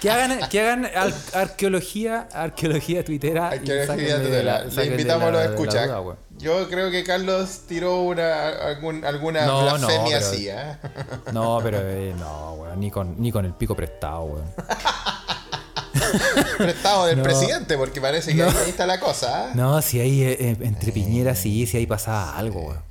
Que 0.00 0.10
hagan, 0.10 0.48
que 0.48 0.60
hagan 0.62 0.86
ar- 0.86 1.12
arqueología, 1.34 2.26
arqueología 2.32 3.04
tuitera. 3.04 3.50
De 3.50 4.42
la- 4.42 4.64
Le 4.64 4.86
invitamos 4.86 5.28
a 5.28 5.30
los 5.30 5.42
escuchas. 5.44 5.90
Yo 6.40 6.68
creo 6.68 6.90
que 6.90 7.04
Carlos 7.04 7.60
tiró 7.68 8.00
una, 8.02 8.48
algún- 8.48 9.04
alguna 9.04 9.46
No, 9.46 9.62
blasfemia 9.62 10.18
así, 10.18 10.48
¿eh? 10.48 10.76
No, 11.32 11.60
pero 11.62 11.78
eh, 11.82 12.14
no, 12.18 12.54
weón. 12.54 12.80
Ni 12.80 12.90
con, 12.90 13.14
ni 13.20 13.30
con 13.30 13.44
el 13.44 13.52
pico 13.54 13.76
prestado, 13.76 14.22
weón. 14.22 14.46
Prestado 16.58 17.06
del 17.06 17.18
No. 17.18 17.22
presidente, 17.22 17.76
porque 17.76 18.00
parece 18.00 18.34
que 18.34 18.42
ahí, 18.42 18.54
ahí 18.64 18.70
está 18.70 18.86
la 18.86 19.00
cosa, 19.00 19.48
¿eh? 19.48 19.52
No, 19.54 19.80
si 19.82 20.00
ahí 20.00 20.22
eh, 20.22 20.56
entre 20.60 20.92
piñeras 20.92 21.38
sí, 21.38 21.66
si 21.66 21.76
ahí 21.76 21.86
pasaba 21.86 22.36
algo, 22.36 22.60
weón. 22.60 22.82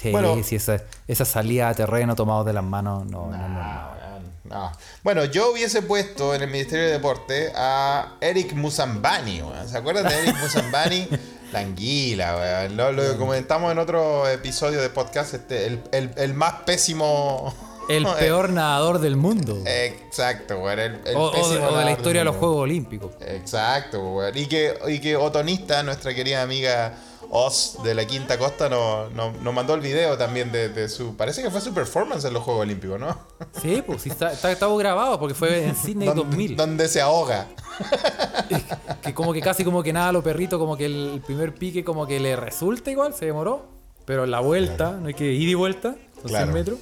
Sí, 0.00 0.10
Bueno. 0.12 0.40
si 0.44 0.56
esa, 0.56 0.78
esa 1.08 1.24
salida 1.24 1.68
a 1.70 1.74
terreno 1.74 2.14
tomado 2.14 2.44
de 2.44 2.52
las 2.52 2.62
manos, 2.64 3.04
no, 3.06 3.26
no, 3.30 3.36
no, 3.36 3.48
no. 3.48 3.98
No. 4.44 4.72
Bueno, 5.02 5.24
yo 5.26 5.52
hubiese 5.52 5.82
puesto 5.82 6.34
en 6.34 6.42
el 6.42 6.48
Ministerio 6.50 6.86
de 6.86 6.92
Deporte 6.92 7.52
a 7.54 8.14
Eric 8.20 8.54
Musambani, 8.54 9.42
weón. 9.42 9.68
¿Se 9.68 9.76
acuerdan 9.76 10.06
de 10.08 10.18
Eric 10.20 10.36
Musambani? 10.40 11.08
La 11.52 11.60
anguila, 11.60 12.36
weón. 12.36 12.76
Lo, 12.76 12.92
lo 12.92 13.16
comentamos 13.16 13.72
en 13.72 13.78
otro 13.78 14.28
episodio 14.28 14.80
de 14.82 14.90
podcast, 14.90 15.34
este, 15.34 15.66
el, 15.66 15.80
el- 15.92 16.10
el 16.16 16.34
más 16.34 16.54
pésimo. 16.66 17.54
El 17.88 18.04
peor 18.18 18.50
nadador 18.50 18.98
del 18.98 19.16
mundo. 19.16 19.62
Exacto, 19.64 20.58
weón. 20.58 20.78
El, 20.78 21.00
el 21.06 21.16
o, 21.16 21.30
o 21.32 21.48
de, 21.48 21.58
o 21.58 21.78
de 21.78 21.84
la 21.86 21.92
historia 21.92 22.20
de 22.20 22.26
los. 22.26 22.36
Juegos 22.36 22.58
Olímpicos. 22.64 23.12
Exacto, 23.20 23.98
weón. 24.14 24.36
Y 24.36 24.46
que, 24.46 24.74
y 24.88 24.98
que 24.98 25.16
Otonista, 25.16 25.82
nuestra 25.82 26.12
querida 26.14 26.42
amiga 26.42 26.92
Oz 27.30 27.78
de 27.82 27.94
la 27.94 28.06
Quinta 28.06 28.38
Costa 28.38 28.68
nos, 28.68 29.12
nos- 29.12 29.38
nos 29.40 29.52
mandó 29.54 29.74
el 29.74 29.80
video 29.80 30.16
también 30.16 30.50
de, 30.50 30.68
de 30.70 30.88
su. 30.88 31.14
Parece 31.16 31.42
que 31.42 31.50
fue 31.50 31.60
su 31.60 31.74
performance 31.74 32.24
en 32.24 32.32
los 32.32 32.42
Juegos 32.42 32.62
Olímpicos, 32.62 32.98
¿no? 32.98 33.18
Sí, 33.60 33.82
pues 33.86 34.02
sí, 34.02 34.08
está, 34.10 34.32
está, 34.32 34.50
estaba 34.50 34.76
grabado 34.78 35.18
porque 35.18 35.34
fue 35.34 35.64
en 35.66 35.76
Sydney 35.76 36.06
Donde, 36.08 36.22
2000. 36.24 36.56
donde 36.56 36.88
se 36.88 37.00
ahoga. 37.00 37.46
Que 39.02 39.14
como 39.14 39.32
que 39.32 39.40
casi 39.40 39.64
como 39.64 39.82
que 39.82 39.92
nada, 39.92 40.10
los 40.12 40.24
perritos, 40.24 40.58
como 40.58 40.76
que 40.76 40.86
el 40.86 41.22
primer 41.24 41.54
pique 41.54 41.84
como 41.84 42.06
que 42.06 42.18
le 42.18 42.34
resulta 42.36 42.90
igual, 42.90 43.14
se 43.14 43.26
demoró. 43.26 43.66
Pero 44.04 44.24
en 44.24 44.30
la 44.30 44.40
vuelta, 44.40 44.92
no 44.92 45.08
hay 45.08 45.14
que 45.14 45.24
ir 45.32 45.48
y 45.48 45.54
vuelta, 45.54 45.94
son 46.20 46.28
Claro. 46.28 46.46
100 46.46 46.54
metros. 46.54 46.78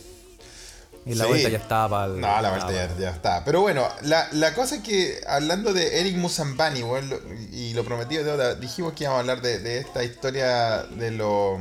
Y 1.06 1.14
la 1.14 1.24
Sí. 1.24 1.30
vuelta 1.30 1.48
ya 1.48 1.58
estaba 1.58 1.88
para 1.88 2.12
el- 2.12 2.20
No, 2.20 2.42
la 2.42 2.50
vuelta 2.50 2.72
ya, 2.72 2.90
ya 2.98 3.10
está. 3.10 3.44
Pero 3.44 3.60
bueno, 3.60 3.88
la, 4.02 4.26
la 4.32 4.52
cosa 4.54 4.74
es 4.76 4.82
que 4.82 5.20
hablando 5.26 5.72
de 5.72 6.00
Eric 6.00 6.16
Musambani, 6.16 6.80
lo- 6.80 7.20
y 7.52 7.72
lo 7.74 7.84
prometido 7.84 8.24
de 8.24 8.30
deuda, 8.30 8.54
dijimos 8.56 8.92
que 8.94 9.04
íbamos 9.04 9.18
a 9.18 9.20
hablar 9.20 9.40
de, 9.40 9.60
de 9.60 9.78
esta 9.78 10.02
historia 10.02 10.82
de, 10.82 11.12
lo, 11.12 11.58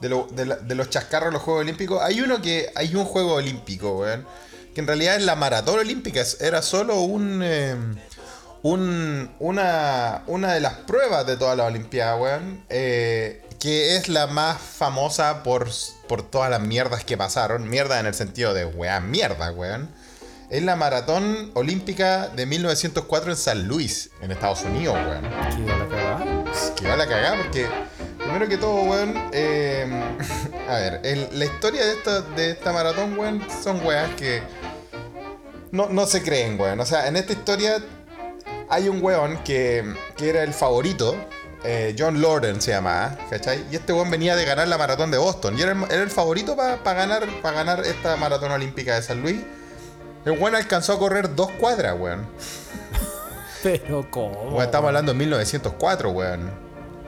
de, 0.00 0.08
lo- 0.08 0.26
de 0.32 0.44
la- 0.44 0.56
de 0.56 0.74
los 0.74 0.90
chascarros 0.90 1.28
en 1.28 1.34
los 1.34 1.42
Juegos 1.42 1.62
Olímpicos. 1.62 2.02
Hay 2.02 2.20
uno 2.20 2.42
que, 2.42 2.72
hay 2.74 2.92
un 2.96 3.04
Juego 3.04 3.34
Olímpico, 3.34 3.96
weón, 3.98 4.26
que 4.74 4.80
en 4.80 4.88
realidad 4.88 5.14
es 5.16 5.22
la 5.22 5.36
maratón 5.36 5.78
olímpica, 5.78 6.22
era 6.40 6.60
solo 6.60 7.00
un... 7.00 7.42
eh, 7.44 7.76
un- 8.62 9.30
una, 9.38 10.22
una 10.26 10.52
de 10.52 10.60
las 10.60 10.74
pruebas 10.74 11.26
de 11.26 11.36
toda 11.36 11.56
la 11.56 11.64
Olimpiada, 11.64 12.16
weón, 12.16 12.64
eh, 12.68 13.42
que 13.60 13.96
es 13.96 14.08
la 14.08 14.26
más 14.26 14.58
famosa 14.60 15.42
por, 15.42 15.68
por 16.08 16.22
todas 16.22 16.50
las 16.50 16.60
mierdas 16.60 17.04
que 17.04 17.16
pasaron. 17.16 17.68
Mierda 17.68 18.00
en 18.00 18.06
el 18.06 18.14
sentido 18.14 18.54
de, 18.54 18.64
weón, 18.64 19.10
mierda, 19.10 19.52
weón. 19.52 19.90
Es 20.48 20.62
la 20.64 20.74
maratón 20.74 21.52
olímpica 21.54 22.26
de 22.28 22.44
1904 22.46 23.30
en 23.32 23.36
San 23.36 23.68
Luis, 23.68 24.10
en 24.20 24.32
Estados 24.32 24.62
Unidos, 24.62 24.96
weón. 24.96 25.22
Que 25.54 25.62
iba 25.62 25.74
a 25.74 25.78
la 25.78 25.88
cagada. 25.88 26.24
Que 26.74 26.88
va 26.88 26.96
la 26.96 27.06
cagada 27.06 27.36
porque, 27.36 27.68
primero 28.18 28.48
que 28.48 28.56
todo, 28.56 28.80
weón, 28.82 29.14
eh, 29.32 29.86
a 30.68 30.74
ver, 30.76 31.00
el- 31.04 31.28
la 31.38 31.44
historia 31.44 31.84
de 31.86 31.92
esta, 31.92 32.22
de 32.22 32.50
esta 32.50 32.72
maratón, 32.72 33.16
weón, 33.18 33.46
son 33.62 33.84
weas 33.86 34.10
que 34.16 34.42
no, 35.70 35.88
no 35.90 36.06
se 36.06 36.22
creen, 36.22 36.58
weón. 36.60 36.80
O 36.80 36.86
sea, 36.86 37.06
en 37.06 37.16
esta 37.16 37.32
historia 37.32 37.76
hay 38.68 38.88
un 38.88 39.02
weón 39.02 39.36
que, 39.44 39.84
que 40.16 40.30
era 40.30 40.42
el 40.42 40.52
favorito, 40.54 41.14
eh, 41.62 41.94
John 41.98 42.20
Lorden 42.20 42.60
se 42.60 42.70
llamaba, 42.70 43.16
¿cachai? 43.28 43.66
Y 43.70 43.76
este 43.76 43.92
weón 43.92 44.10
venía 44.10 44.34
de 44.34 44.44
ganar 44.44 44.66
la 44.68 44.78
maratón 44.78 45.10
de 45.10 45.18
Boston 45.18 45.58
y 45.58 45.62
era 45.62 45.72
el, 45.72 45.82
era 45.90 46.02
el 46.02 46.10
favorito 46.10 46.56
para 46.56 46.94
ganar, 46.94 47.28
pa 47.42 47.52
ganar 47.52 47.84
esta 47.84 48.16
maratón 48.16 48.50
olímpica 48.52 48.94
de 48.94 49.02
San 49.02 49.20
Luis. 49.20 49.40
El 50.24 50.32
weón 50.32 50.54
alcanzó 50.54 50.94
a 50.94 50.98
correr 50.98 51.34
dos 51.34 51.50
cuadras, 51.52 51.98
weón. 51.98 52.26
Pero 53.62 54.10
¿cómo? 54.10 54.42
Weón, 54.50 54.64
estamos 54.64 54.88
hablando 54.88 55.12
de 55.12 55.18
1904, 55.18 56.10
weón. 56.10 56.50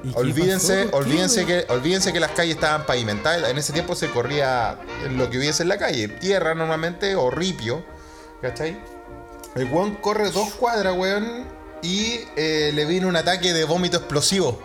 ¿Y 0.04 0.12
qué 0.12 0.18
Olvídense, 0.18 0.88
olvídense 0.92 1.46
que, 1.46 1.64
olvídense 1.68 2.12
que 2.12 2.20
las 2.20 2.32
calles 2.32 2.56
estaban 2.56 2.84
pavimentadas. 2.84 3.48
En 3.48 3.56
ese 3.56 3.72
tiempo 3.72 3.94
se 3.94 4.10
corría 4.10 4.76
lo 5.10 5.30
que 5.30 5.38
hubiese 5.38 5.62
en 5.62 5.68
la 5.68 5.78
calle. 5.78 6.08
Tierra 6.08 6.54
normalmente 6.54 7.14
o 7.14 7.30
ripio. 7.30 7.84
¿Cachai? 8.42 8.76
El 9.54 9.72
weón 9.72 9.94
corre 9.94 10.30
dos 10.30 10.52
cuadras, 10.54 10.94
weón. 10.96 11.46
Y 11.82 12.20
eh, 12.36 12.70
le 12.74 12.84
vino 12.84 13.08
un 13.08 13.16
ataque 13.16 13.52
de 13.52 13.64
vómito 13.64 13.96
explosivo. 13.98 14.62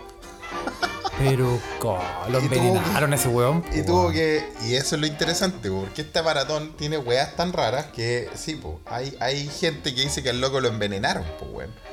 Pero 1.18 1.59
¿cómo? 1.80 2.03
Lo 2.30 2.38
envenenaron 2.39 3.11
a 3.11 3.15
ese 3.15 3.28
weón. 3.28 3.63
Y 3.74 3.82
tuvo 3.82 4.11
que. 4.11 4.45
Y 4.63 4.76
eso 4.76 4.95
es 4.95 5.01
lo 5.01 5.07
interesante, 5.07 5.70
porque 5.70 6.03
esta 6.03 6.22
maratón 6.22 6.74
tiene 6.78 6.97
weas 6.97 7.36
tan 7.36 7.53
raras 7.53 7.88
que 7.88 8.30
sí, 8.36 8.55
po, 8.55 8.80
hay, 8.86 9.15
hay 9.20 9.47
gente 9.47 9.95
que 9.95 10.01
dice 10.01 10.22
que 10.22 10.30
al 10.30 10.39
loco 10.39 10.59
lo 10.59 10.68
envenenaron, 10.68 11.26
pues 11.39 11.51
weón. 11.51 11.87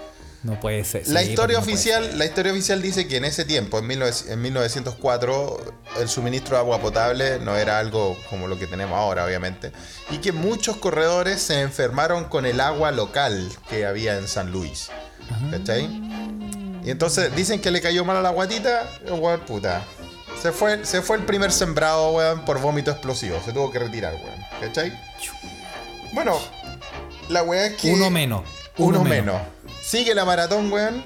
No 0.44 0.60
puede 0.60 0.84
ser. 0.84 1.08
La 1.08 1.22
sí, 1.22 1.30
historia 1.30 1.56
no 1.56 1.62
oficial, 1.62 2.18
la 2.18 2.26
historia 2.26 2.52
oficial 2.52 2.82
dice 2.82 3.08
que 3.08 3.16
en 3.16 3.24
ese 3.24 3.46
tiempo, 3.46 3.78
en, 3.78 3.88
19 3.88 4.12
en 4.28 4.42
1904, 4.42 5.74
el 6.00 6.08
suministro 6.08 6.56
de 6.56 6.60
agua 6.60 6.80
potable 6.80 7.38
no 7.38 7.56
era 7.56 7.78
algo 7.78 8.14
como 8.28 8.46
lo 8.46 8.58
que 8.58 8.66
tenemos 8.66 8.96
ahora, 8.98 9.24
obviamente, 9.24 9.72
y 10.10 10.18
que 10.18 10.32
muchos 10.32 10.76
corredores 10.76 11.40
se 11.40 11.62
enfermaron 11.62 12.26
con 12.26 12.44
el 12.44 12.60
agua 12.60 12.92
local 12.92 13.50
que 13.70 13.86
había 13.86 14.18
en 14.18 14.28
San 14.28 14.52
Luis. 14.52 14.90
¿Cachai? 15.50 15.88
Y 16.84 16.90
entonces 16.90 17.34
dicen 17.34 17.62
que 17.62 17.70
le 17.70 17.80
cayó 17.80 18.04
mal 18.04 18.18
a 18.18 18.20
la 18.20 18.28
guatita, 18.28 18.86
weón, 19.08 19.40
puta. 19.40 19.82
Se 20.42 20.52
fue, 20.52 20.84
se 20.84 21.00
fue 21.00 21.16
el 21.16 21.24
primer 21.24 21.52
sembrado, 21.52 22.10
weón, 22.10 22.44
por 22.44 22.60
vómito 22.60 22.90
explosivo. 22.90 23.40
Se 23.42 23.54
tuvo 23.54 23.72
que 23.72 23.78
retirar, 23.78 24.12
weón. 24.12 24.44
¿Cachai? 24.60 24.92
Bueno, 26.12 26.38
la 27.30 27.42
weá 27.42 27.66
es 27.66 27.76
que. 27.76 27.90
Uno 27.90 28.10
menos. 28.10 28.42
Uno, 28.76 29.04
menos. 29.04 29.40
Sigue 29.84 30.14
la 30.14 30.24
maratón, 30.24 30.72
weón. 30.72 31.04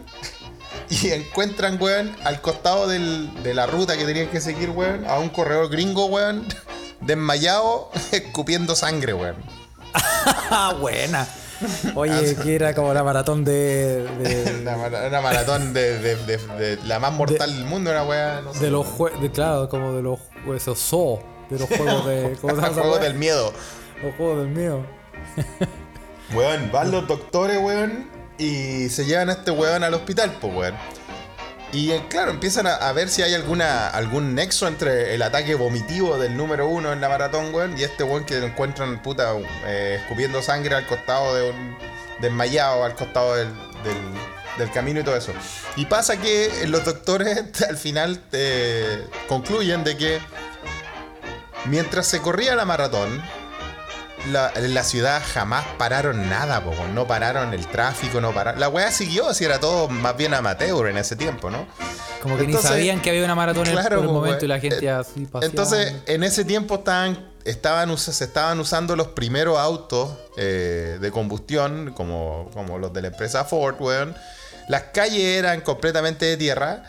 Y 0.91 1.11
encuentran, 1.11 1.81
weón, 1.83 2.15
al 2.25 2.41
costado 2.41 2.87
del- 2.89 3.43
de 3.43 3.53
la 3.55 3.67
ruta 3.67 3.97
que 3.97 4.05
tenían 4.05 4.29
que 4.29 4.41
seguir, 4.41 4.71
weón, 4.71 5.05
a 5.07 5.19
un 5.19 5.29
corredor 5.29 5.69
gringo, 5.71 6.07
weón, 6.07 6.47
desmayado, 7.01 7.91
escupiendo 8.13 8.75
sangre, 8.77 9.13
weón. 9.15 9.37
Ah, 10.51 10.75
buena. 10.81 11.27
Oye, 11.97 12.37
que 12.37 12.55
era 12.55 12.73
como 12.75 12.95
la 12.95 13.03
maratón 13.03 13.45
de. 13.45 14.05
de, 14.19 14.59
Una, 14.63 14.77
mara- 14.77 15.09
una 15.09 15.21
maratón 15.21 15.73
de, 15.73 15.99
de- 15.99 16.79
la 16.85 17.01
más 17.01 17.13
mortal 17.13 17.53
del 17.55 17.65
mundo, 17.65 17.91
una 17.91 18.05
weá, 18.05 18.41
no 18.43 18.55
sé. 18.55 18.61
de 18.67 18.71
los 18.71 18.87
juegos. 18.87 19.21
Claro, 19.35 19.69
como 19.69 19.93
de 19.93 20.03
los. 20.03 20.21
Esos 20.55 20.79
zoo. 20.79 21.21
De 21.51 21.59
los 21.59 21.69
juegos 21.69 22.07
de. 22.07 22.37
¿Cómo 22.41 22.55
se 22.55 22.61
llama 22.61 22.73
esa 22.73 22.81
Juegos 22.83 23.01
del 23.01 23.15
miedo. 23.15 23.53
Los 24.03 24.15
juegos 24.15 24.39
del 24.39 24.49
mío. 24.49 24.87
Weón, 26.35 26.71
van 26.71 26.91
los 26.93 27.09
doctores, 27.09 27.59
weón, 27.61 28.09
y 28.39 28.89
se 28.89 29.05
llevan 29.05 29.29
a 29.31 29.33
este 29.33 29.51
weón 29.51 29.85
al 29.85 29.95
hospital, 29.95 30.37
pues, 30.41 30.55
weón. 30.55 30.75
Y 31.71 31.91
eh, 31.91 32.03
claro, 32.09 32.31
empiezan 32.31 32.67
a, 32.67 32.91
ver 32.93 33.11
si 33.11 33.21
hay 33.23 33.35
alguna 33.35 33.89
algún 33.89 34.35
nexo 34.35 34.67
entre 34.69 35.15
el 35.15 35.21
ataque 35.21 35.55
vomitivo 35.55 36.17
del 36.17 36.35
número 36.35 36.67
uno 36.67 36.93
en 36.95 37.01
la 37.03 37.11
maratón, 37.11 37.55
weón, 37.55 37.79
y 37.79 37.83
este 37.83 38.05
weón 38.05 38.25
que 38.25 38.39
encuentran, 38.39 39.03
puta, 39.03 39.35
eh, 39.67 39.99
escupiendo 40.01 40.41
sangre 40.41 40.77
al 40.77 40.87
costado 40.87 41.35
de 41.35 41.51
un 41.51 41.77
desmayado, 42.21 42.85
al 42.85 42.95
costado 42.95 43.35
del, 43.37 43.49
del- 43.85 44.39
del 44.57 44.73
camino 44.73 44.99
y 44.99 45.05
todo 45.05 45.15
eso. 45.17 45.33
Y 45.77 45.87
pasa 45.87 46.17
que 46.17 46.51
los 46.67 46.85
doctores 46.85 47.45
al 47.69 47.77
final 47.77 48.21
eh, 48.33 49.07
concluyen 49.29 49.85
de 49.85 49.97
que 49.97 50.19
mientras 51.67 52.07
se 52.07 52.21
corría 52.21 52.57
la 52.57 52.65
maratón, 52.65 53.23
la, 54.27 54.53
en 54.55 54.75
la 54.75 54.83
ciudad 54.85 55.23
jamás 55.33 55.65
pararon 55.79 56.29
nada, 56.29 56.63
po, 56.63 56.73
no 56.93 57.07
pararon 57.07 57.55
el 57.55 57.67
tráfico, 57.67 58.21
no 58.21 58.33
pararon. 58.35 58.61
La 58.61 58.69
weá 58.69 58.91
siguió, 58.91 59.33
si 59.35 59.45
era 59.45 59.61
todo 59.61 59.89
más 59.89 60.17
bien 60.17 60.35
amateur 60.35 60.89
en 60.89 60.97
ese 60.99 61.17
tiempo, 61.17 61.51
¿no? 61.51 61.67
Como 62.23 62.37
que 62.37 62.45
Entonces, 62.45 62.71
ni 62.71 62.77
sabían 62.77 63.01
que 63.01 63.11
había 63.11 63.25
una 63.25 63.35
maratón 63.35 63.67
en 63.67 63.73
el- 63.75 63.79
claro, 63.81 64.03
momento 64.03 64.45
y 64.45 64.49
la 64.49 64.59
gente 64.61 64.85
Eh, 64.85 64.91
así 64.91 65.25
paseaba. 65.27 65.47
Entonces, 65.47 65.95
en 66.07 66.25
ese 66.25 66.45
tiempo 66.45 66.75
estaban, 66.77 67.31
estaban, 67.45 67.97
se 67.97 68.25
estaban 68.25 68.59
usando 68.61 68.97
los 68.97 69.09
primeros 69.09 69.59
autos 69.59 70.11
eh, 70.37 70.99
de 71.01 71.11
combustión, 71.13 71.93
como, 71.97 72.51
como 72.53 72.79
los 72.79 72.93
de 72.93 73.03
la 73.03 73.09
empresa 73.09 73.45
Ford, 73.45 73.77
weón. 73.81 74.17
Las 74.69 74.83
calles 74.93 75.23
eran 75.39 75.61
completamente 75.63 76.27
de 76.27 76.37
tierra. 76.37 76.83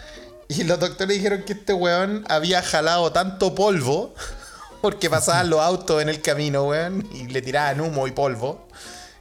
Y 0.50 0.64
los 0.64 0.80
doctores 0.80 1.16
dijeron 1.16 1.44
que 1.44 1.54
este 1.54 1.74
weón 1.74 2.26
había 2.28 2.64
jalado 2.64 3.12
tanto 3.12 3.54
polvo, 3.54 4.16
porque 4.82 5.10
pasaban 5.10 5.50
los 5.50 5.60
autos 5.60 6.02
en 6.02 6.10
el 6.10 6.22
camino, 6.22 6.66
weón, 6.68 7.08
y 7.14 7.28
le 7.28 7.42
tiraban 7.42 7.82
humo 7.82 8.08
y 8.08 8.12
polvo, 8.12 8.68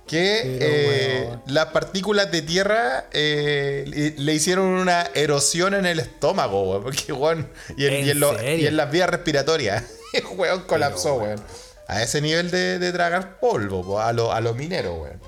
que 0.06 0.56
Pero, 0.58 1.34
eh, 1.34 1.38
las 1.46 1.66
partículas 1.66 2.30
de 2.30 2.40
tierra 2.42 3.06
eh, 3.12 3.84
le, 3.86 4.10
le 4.16 4.34
hicieron 4.34 4.64
una 4.66 5.02
erosión 5.14 5.74
en 5.74 5.84
el 5.86 5.98
estómago, 6.00 6.70
weón, 6.70 6.82
porque, 6.84 7.12
weón, 7.12 7.48
y 7.76 7.86
en, 7.86 7.92
¿En 7.94 8.06
y 8.06 8.10
en 8.10 8.20
lo- 8.20 8.34
serio? 8.36 8.56
y 8.64 8.66
en 8.66 8.76
las 8.76 8.90
vías 8.90 9.08
respiratorias. 9.10 9.84
El 10.14 10.24
weón 10.36 10.62
colapsó, 10.62 11.16
weón. 11.16 11.40
A 11.88 12.02
ese 12.02 12.20
nivel 12.20 12.50
de, 12.50 12.78
de 12.78 12.92
tragar 12.92 13.38
polvo, 13.40 13.82
po, 13.84 14.00
a 14.00 14.12
los 14.12 14.32
a 14.32 14.40
los 14.40 14.54
mineros, 14.56 14.98
weón. 15.00 15.20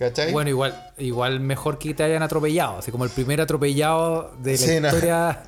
¿Cachai? 0.00 0.32
Bueno, 0.32 0.48
igual, 0.48 0.92
igual 0.96 1.40
mejor 1.40 1.78
que 1.78 1.92
te 1.92 2.02
hayan 2.02 2.22
atropellado. 2.22 2.78
Así 2.78 2.90
como 2.90 3.04
el 3.04 3.10
primer 3.10 3.38
atropellado 3.42 4.32
de 4.38 4.52
la 4.52 4.56
Sí, 4.56 4.80
no. 4.80 4.88
historia. 4.88 5.42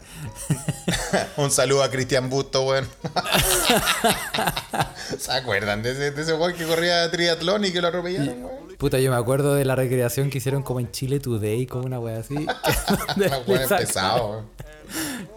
Un 1.39 1.51
saludo 1.51 1.83
a 1.83 1.91
Cristian 1.91 2.29
Busto, 2.29 2.63
weón. 2.67 2.87
¿Se 5.19 5.33
acuerdan 5.33 5.83
de 5.83 5.93
ese, 5.93 6.11
de 6.11 6.23
ese 6.23 6.35
weón 6.35 6.53
que 6.55 6.67
corría 6.67 7.11
triatlón 7.11 7.65
y 7.65 7.73
que 7.73 7.81
lo 7.81 7.89
atropellaron, 7.89 8.45
weón? 8.45 8.77
Puta, 8.77 9.01
yo 9.01 9.11
me 9.11 9.17
acuerdo 9.17 9.55
de 9.55 9.65
la 9.65 9.75
recreación 9.75 10.29
que 10.29 10.37
hicieron 10.37 10.63
como 10.63 10.81
en 10.81 10.91
Chile 10.91 11.19
Today, 11.19 11.65
como 11.67 11.87
una 11.87 11.99
wea 11.99 12.19
así. 12.19 12.35
que 13.15 13.21
Los 13.29 13.49
weones 13.49 13.69
pesados, 13.69 14.31
weón. 14.31 14.47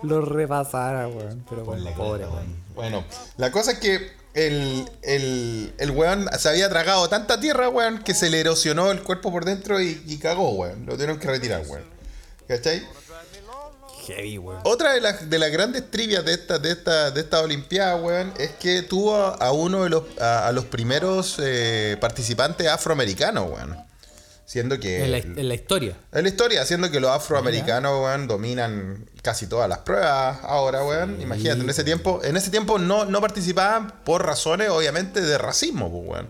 Lo 0.04 0.20
repasara, 0.26 1.08
weón. 1.08 1.46
Pero 1.50 1.64
bueno, 1.64 1.90
pobre, 1.96 2.26
weón. 2.26 2.54
Bueno, 2.76 3.06
la 3.38 3.50
cosa 3.50 3.72
es 3.72 3.80
que 3.80 4.12
el, 4.36 4.90
el, 5.02 5.74
el 5.78 5.92
weón 5.92 6.30
se 6.38 6.50
había 6.50 6.70
tragado 6.70 7.08
tanta 7.10 7.40
tierra, 7.40 7.70
weón, 7.70 8.04
que 8.04 8.14
se 8.14 8.30
le 8.30 8.42
erosionó 8.42 8.92
el 8.92 9.02
cuerpo 9.02 9.32
por 9.32 9.46
dentro 9.46 9.82
y, 9.82 10.04
y 10.06 10.18
cagó, 10.18 10.52
weón. 10.52 10.86
Lo 10.86 10.94
tuvieron 10.94 11.18
que 11.18 11.28
retirar, 11.28 11.64
weón. 11.68 11.86
¿Cachai? 12.48 12.84
Heavy, 14.06 14.38
weón. 14.38 14.60
Otra 14.66 14.94
de 14.94 15.02
las, 15.02 15.30
de 15.30 15.40
las 15.40 15.52
grandes 15.52 15.90
trivias 15.90 16.24
de 16.26 16.34
esta, 16.34 16.60
de 16.60 16.72
esta, 16.72 17.12
de 17.12 17.22
esta 17.22 17.40
Olimpiada, 17.40 17.96
weón, 17.96 18.34
es 18.38 18.52
que 18.52 18.84
tuvo 18.84 19.16
a, 19.16 19.36
a 19.36 19.52
uno 19.52 19.84
de 19.84 19.90
los, 19.90 20.04
a, 20.20 20.48
a 20.48 20.52
los 20.52 20.66
primeros 20.66 21.38
eh, 21.40 21.98
participantes 22.00 22.68
afroamericanos, 22.68 23.50
weón. 23.50 23.78
Siendo 24.46 24.80
que. 24.80 25.04
En 25.04 25.12
la, 25.12 25.18
en 25.18 25.48
la 25.48 25.56
historia. 25.56 25.98
En 26.12 26.22
la 26.24 26.30
historia, 26.30 26.62
haciendo 26.62 26.92
que 26.92 27.00
los 27.00 27.10
afroamericanos, 27.10 28.00
weón, 28.04 28.28
dominan 28.28 29.10
casi 29.24 29.48
todas 29.48 29.68
las 29.68 29.80
pruebas 29.80 30.38
ahora, 30.44 30.84
weón. 30.86 31.20
Imagínate, 31.20 31.62
en 31.62 31.70
ese 31.70 31.84
tiempo, 31.84 32.22
en 32.24 32.38
ese 32.38 32.52
tiempo 32.52 32.78
no, 32.78 33.06
no 33.06 33.22
participaban 33.22 34.04
por 34.04 34.24
razones, 34.26 34.70
obviamente, 34.70 35.22
de 35.22 35.38
racismo, 35.40 35.92
pues, 35.92 36.08
weón. 36.08 36.30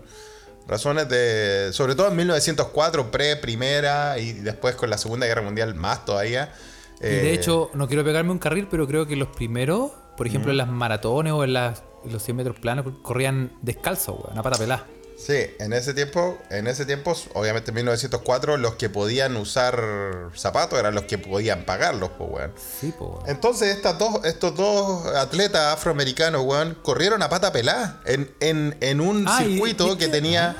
Razones 0.66 1.08
de. 1.10 1.68
Sobre 1.72 1.94
todo 1.94 2.08
en 2.08 2.16
1904, 2.16 3.10
pre-primera 3.10 4.18
y 4.18 4.32
después 4.32 4.74
con 4.76 4.88
la 4.90 4.98
Segunda 4.98 5.26
Guerra 5.26 5.42
Mundial, 5.42 5.74
más 5.74 6.04
todavía. 6.06 6.52
Y 7.00 7.02
de 7.04 7.30
Eh, 7.30 7.34
hecho, 7.34 7.70
no 7.74 7.86
quiero 7.86 8.02
pegarme 8.02 8.32
un 8.32 8.38
carril, 8.38 8.66
pero 8.70 8.86
creo 8.86 9.06
que 9.06 9.14
los 9.16 9.28
primeros, 9.28 9.92
por 10.16 10.26
ejemplo, 10.26 10.50
en 10.50 10.56
las 10.56 10.68
maratones 10.68 11.34
o 11.34 11.44
en, 11.44 11.52
las, 11.52 11.82
los 12.10 12.22
100 12.22 12.36
metros 12.38 12.58
planos, 12.58 12.86
corrían 13.02 13.52
descalzos, 13.60 14.18
weón, 14.24 14.38
a 14.38 14.42
pata 14.42 14.56
pelada. 14.56 14.86
Sí, 15.18 15.46
en 15.58 15.72
ese 15.72 15.94
tiempo, 15.94 16.38
en 16.50 16.66
ese 16.66 16.84
tiempo, 16.84 17.16
obviamente 17.34 17.70
en 17.70 17.76
1904, 17.76 18.58
los 18.58 18.74
que 18.74 18.90
podían 18.90 19.36
usar 19.36 20.30
zapatos 20.34 20.78
eran 20.78 20.94
los 20.94 21.04
que 21.04 21.16
podían 21.18 21.64
pagarlos, 21.64 22.10
pues, 22.18 22.30
weón. 22.30 22.52
Sí, 22.80 22.92
po, 22.96 23.06
weón. 23.16 23.28
Entonces 23.30 23.74
estas 23.74 23.98
dos, 23.98 24.24
estos 24.24 24.54
dos 24.54 25.06
atletas 25.16 25.72
afroamericanos, 25.74 26.42
weón, 26.44 26.76
corrieron 26.82 27.22
a 27.22 27.28
pata 27.30 27.50
pelada 27.50 28.00
en, 28.04 28.30
en, 28.40 28.76
en 28.80 29.00
un 29.00 29.26
Ah, 29.26 29.38
circuito 29.38 29.86
y 29.94 29.96
que 29.96 30.04
que- 30.06 30.08
tenía. 30.12 30.54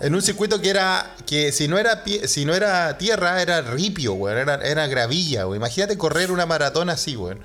En 0.00 0.16
un 0.16 0.22
circuito 0.22 0.60
que 0.60 0.70
era. 0.70 1.14
que 1.26 1.52
si 1.52 1.68
no 1.68 1.78
era 1.78 2.02
pie- 2.04 2.26
si 2.26 2.44
no 2.44 2.54
era 2.56 2.98
tierra, 2.98 3.40
era 3.40 3.60
ripio, 3.60 4.14
weón. 4.14 4.36
Era, 4.36 4.54
era 4.56 4.88
gravilla, 4.88 5.46
weón. 5.46 5.58
Imagínate 5.58 5.96
correr 5.96 6.32
una 6.32 6.44
maratón 6.44 6.90
así, 6.90 7.16
weón. 7.16 7.38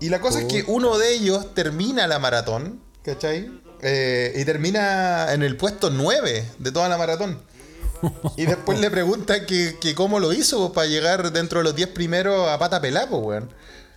Y 0.00 0.08
la 0.08 0.20
cosa 0.20 0.38
es 0.38 0.44
que 0.44 0.62
uno 0.68 0.96
de 0.98 1.12
ellos 1.14 1.52
termina 1.54 2.06
la 2.06 2.20
maratón, 2.20 2.80
¿cachai? 3.02 3.50
Eh, 3.82 4.32
y 4.36 4.44
termina 4.44 5.32
en 5.32 5.42
el 5.42 5.56
puesto 5.56 5.90
9 5.90 6.44
de 6.58 6.72
toda 6.72 6.88
la 6.88 6.98
maratón. 6.98 7.40
Y 8.36 8.46
después 8.46 8.78
le 8.78 8.90
pregunta 8.90 9.44
que, 9.44 9.76
que 9.80 9.94
cómo 9.94 10.20
lo 10.20 10.32
hizo 10.32 10.72
para 10.72 10.86
llegar 10.86 11.32
dentro 11.32 11.58
de 11.60 11.64
los 11.64 11.74
10 11.74 11.88
primeros 11.90 12.48
a 12.48 12.58
pata 12.58 12.80
pelada, 12.80 13.08
pues, 13.08 13.22
weón. 13.22 13.50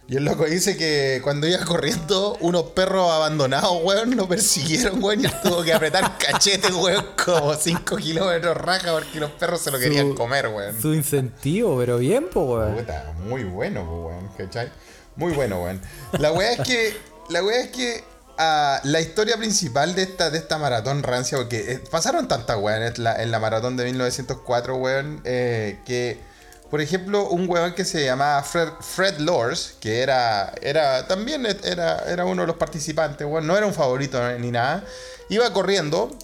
Y 0.08 0.18
el 0.18 0.26
loco 0.26 0.46
dice 0.46 0.76
que 0.76 1.22
cuando 1.24 1.48
iba 1.48 1.64
corriendo, 1.64 2.36
unos 2.42 2.64
perros 2.72 3.12
abandonados, 3.12 3.72
weón, 3.84 4.16
lo 4.18 4.28
persiguieron, 4.28 5.02
weón, 5.04 5.22
y 5.22 5.26
él 5.26 5.34
tuvo 5.44 5.62
que 5.64 5.74
apretar 5.74 6.18
cachetes, 6.20 6.72
weón, 6.74 7.06
como 7.24 7.54
5 7.54 7.96
kilómetros 7.98 8.58
raja 8.58 8.92
porque 8.92 9.20
los 9.20 9.32
perros 9.32 9.62
se 9.62 9.72
lo 9.72 9.78
querían 9.80 10.10
Su- 10.10 10.16
comer, 10.16 10.48
weón. 10.48 10.82
Su 10.82 10.94
incentivo, 10.94 11.78
pero 11.78 12.00
bien, 12.00 12.28
po, 12.30 12.42
weón. 12.42 12.76
Puta, 12.76 13.14
muy 13.28 13.44
bueno, 13.44 13.86
pues, 13.88 14.16
weón, 14.16 14.30
¿cachai? 14.36 14.72
Muy 15.16 15.34
bueno, 15.34 15.62
weón. 15.62 15.80
La 16.18 16.32
weá 16.32 16.54
es 16.54 16.62
que. 16.62 16.98
La 17.30 17.44
weá 17.44 17.62
es 17.62 17.70
que. 17.72 18.04
La 18.38 19.02
historia 19.02 19.38
principal 19.38 19.96
de 19.96 20.04
esta, 20.04 20.30
de 20.30 20.38
esta 20.38 20.58
maratón 20.58 21.04
rancia, 21.04 21.38
porque 21.38 21.74
eh, 21.74 21.80
pasaron 21.92 22.28
tantas 22.28 22.58
weón 22.58 22.84
en 22.84 23.32
la, 23.32 23.40
maratón 23.40 23.78
de 23.78 23.86
1904, 23.86 24.76
weón, 24.76 25.22
eh, 25.26 25.80
que. 25.86 26.32
Por 26.70 26.80
ejemplo, 26.80 27.28
un 27.28 27.50
weón 27.50 27.74
que 27.74 27.84
se 27.84 28.06
llamaba 28.06 28.42
Fred, 28.44 28.70
Fred 28.80 29.20
Lors, 29.20 29.76
que 29.82 30.00
era, 30.00 30.54
era 30.62 31.06
también 31.06 31.46
era, 31.46 32.00
era 32.08 32.24
uno 32.24 32.44
de 32.44 32.48
los 32.48 32.56
participantes, 32.56 33.28
weón, 33.28 33.46
no 33.46 33.58
era 33.58 33.66
un 33.66 33.74
favorito 33.74 34.22
ni 34.40 34.52
nada, 34.52 34.86
iba 35.28 35.52
corriendo, 35.52 36.18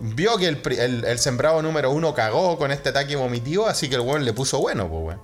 vio 0.00 0.36
que 0.36 0.48
el, 0.48 1.18
sembrado 1.18 1.62
número 1.62 1.90
uno 1.92 2.12
cagó 2.12 2.58
con 2.58 2.72
este 2.72 2.90
ataque 2.90 3.16
vomitivo, 3.16 3.66
así 3.66 3.88
que 3.88 3.94
el 3.94 4.02
weón 4.02 4.26
le 4.26 4.34
puso 4.34 4.58
bueno, 4.58 4.86
pues 4.86 5.02
weón. 5.02 5.20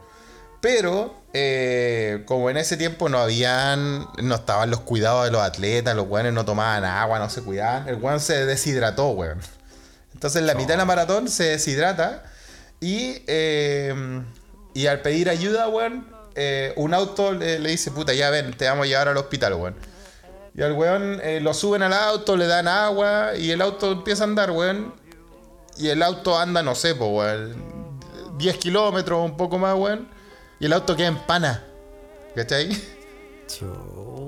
Pero, 0.62 1.19
eh, 1.32 2.22
como 2.26 2.50
en 2.50 2.56
ese 2.56 2.76
tiempo 2.76 3.08
no 3.08 3.18
habían, 3.18 4.06
no 4.22 4.34
estaban 4.34 4.70
los 4.70 4.80
cuidados 4.80 5.24
de 5.26 5.30
los 5.30 5.42
atletas, 5.42 5.94
los 5.94 6.08
weones 6.08 6.32
no 6.32 6.44
tomaban 6.44 6.84
agua, 6.84 7.18
no 7.18 7.30
se 7.30 7.42
cuidaban, 7.42 7.88
el 7.88 7.96
weón 7.96 8.20
se 8.20 8.46
deshidrató, 8.46 9.10
weón. 9.10 9.38
Entonces, 10.12 10.40
en 10.40 10.46
la 10.46 10.54
mitad 10.54 10.70
de 10.70 10.78
la 10.78 10.84
maratón 10.84 11.28
se 11.28 11.44
deshidrata 11.44 12.24
y, 12.80 13.22
eh, 13.26 14.22
y 14.74 14.86
al 14.86 15.00
pedir 15.02 15.30
ayuda, 15.30 15.68
weón, 15.68 16.06
eh, 16.34 16.72
un 16.76 16.94
auto 16.94 17.32
le, 17.32 17.58
le 17.58 17.70
dice, 17.70 17.90
puta, 17.90 18.12
ya 18.12 18.30
ven, 18.30 18.52
te 18.56 18.66
vamos 18.66 18.84
a 18.84 18.88
llevar 18.88 19.08
al 19.08 19.16
hospital, 19.16 19.54
weón. 19.54 19.76
Y 20.54 20.62
al 20.62 20.72
weón 20.72 21.20
eh, 21.22 21.40
lo 21.40 21.54
suben 21.54 21.82
al 21.82 21.92
auto, 21.92 22.36
le 22.36 22.46
dan 22.46 22.66
agua 22.66 23.36
y 23.36 23.50
el 23.52 23.62
auto 23.62 23.92
empieza 23.92 24.24
a 24.24 24.26
andar, 24.26 24.50
weón. 24.50 24.94
Y 25.76 25.88
el 25.88 26.02
auto 26.02 26.38
anda, 26.38 26.62
no 26.62 26.74
sé, 26.74 26.94
pues, 26.94 27.10
weón, 27.10 27.98
10 28.36 28.56
kilómetros, 28.58 29.24
un 29.24 29.36
poco 29.36 29.58
más, 29.58 29.76
weón. 29.76 30.08
Y 30.60 30.66
el 30.66 30.72
auto 30.72 30.94
queda 30.94 31.08
en 31.08 31.18
pana. 31.26 31.64
¿Cachai? 32.36 32.80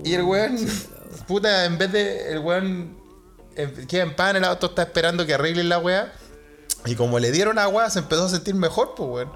Y 0.02 0.14
el 0.14 0.22
weón, 0.22 0.58
puta, 1.28 1.64
en 1.66 1.78
vez 1.78 1.92
de. 1.92 2.32
El 2.32 2.38
weón 2.40 2.98
queda 3.86 4.02
en 4.02 4.16
pana, 4.16 4.38
el 4.38 4.44
auto 4.44 4.66
está 4.66 4.82
esperando 4.82 5.24
que 5.24 5.34
arreglen 5.34 5.68
la 5.68 5.78
weá. 5.78 6.12
Y 6.86 6.96
como 6.96 7.20
le 7.20 7.30
dieron 7.30 7.58
agua, 7.58 7.88
se 7.90 8.00
empezó 8.00 8.24
a 8.24 8.28
sentir 8.28 8.54
mejor, 8.54 8.94
pues, 8.96 9.08
weón. 9.08 9.32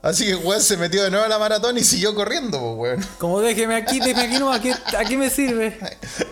Así 0.00 0.24
que 0.26 0.36
weón 0.36 0.60
se 0.62 0.76
metió 0.76 1.02
de 1.02 1.10
nuevo 1.10 1.24
a 1.26 1.28
la 1.28 1.38
maratón 1.40 1.76
y 1.76 1.82
siguió 1.82 2.14
corriendo, 2.14 2.58
pues, 2.60 2.76
weón. 2.98 3.06
Como 3.18 3.40
déjeme 3.40 3.74
aquí, 3.74 3.98
déjeme 3.98 4.22
aquí, 4.28 4.38
no, 4.38 4.52
aquí, 4.52 4.70
aquí 4.96 5.16
me 5.16 5.28
sirve. 5.28 5.76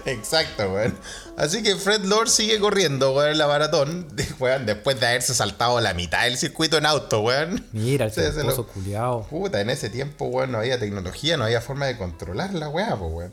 Exacto, 0.05 0.71
weón. 0.73 0.97
Así 1.37 1.63
que 1.65 1.75
Fred 1.77 2.05
Lord 2.05 2.29
sigue 2.29 2.61
corriendo, 2.61 3.13
weón, 3.13 3.33
en 3.33 3.39
la 3.39 3.49
maratón. 3.49 4.07
weón, 4.39 4.67
después 4.67 5.01
de 5.01 5.07
haberse 5.09 5.35
saltado 5.35 5.81
la 5.81 5.95
mitad 5.95 6.25
del 6.25 6.39
circuito 6.39 6.79
en 6.79 6.87
auto, 6.87 7.21
weón. 7.23 7.67
Mira, 7.73 8.07
el 8.07 8.13
se 8.13 8.33
lo- 8.45 8.67
culiao. 8.69 9.27
Puta, 9.29 9.61
en 9.61 9.71
ese 9.71 9.91
tiempo, 9.91 10.27
weón, 10.27 10.53
no 10.53 10.59
había 10.59 10.79
tecnología, 10.79 11.37
no 11.37 11.45
había 11.45 11.61
forma 11.61 11.87
de 11.87 11.97
controlar 11.99 12.55
la 12.55 12.69
weá, 12.69 12.95
pues, 12.97 13.13
weón. 13.13 13.33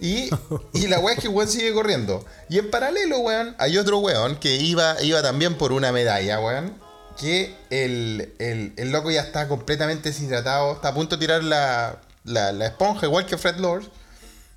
Y, 0.00 0.28
y 0.72 0.88
la 0.88 0.98
weá 0.98 1.14
es 1.14 1.20
que 1.20 1.28
weón 1.28 1.48
sigue 1.48 1.72
corriendo. 1.72 2.24
Y 2.50 2.58
en 2.58 2.70
paralelo, 2.70 3.20
weón, 3.20 3.54
hay 3.60 3.78
otro 3.78 3.98
weón 4.00 4.34
que 4.36 4.56
iba, 4.56 5.00
iba 5.00 5.22
también 5.22 5.54
por 5.56 5.72
una 5.72 5.92
medalla, 5.92 6.40
weón. 6.40 6.82
Que 7.18 7.56
el, 7.70 8.34
el, 8.38 8.72
el 8.76 8.90
loco 8.90 9.10
ya 9.10 9.22
está 9.22 9.48
completamente 9.48 10.10
deshidratado, 10.10 10.72
está 10.72 10.88
a 10.88 10.94
punto 10.94 11.16
de 11.16 11.20
tirar 11.20 11.44
la, 11.44 12.00
la, 12.24 12.52
la 12.52 12.66
esponja, 12.66 13.06
igual 13.06 13.24
que 13.26 13.38
Fred 13.38 13.56
Lord. 13.56 13.84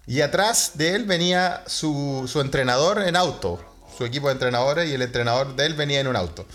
Y 0.07 0.21
atrás 0.21 0.71
de 0.75 0.95
él 0.95 1.05
venía 1.05 1.63
su, 1.67 2.27
su 2.27 2.41
entrenador 2.41 3.03
en 3.03 3.15
auto, 3.15 3.59
su 3.97 4.05
equipo 4.05 4.27
de 4.27 4.33
entrenadores, 4.33 4.89
y 4.89 4.93
el 4.93 5.01
entrenador 5.01 5.55
de 5.55 5.65
él 5.65 5.73
venía 5.75 5.99
en 5.99 6.07
un 6.07 6.15
auto. 6.15 6.45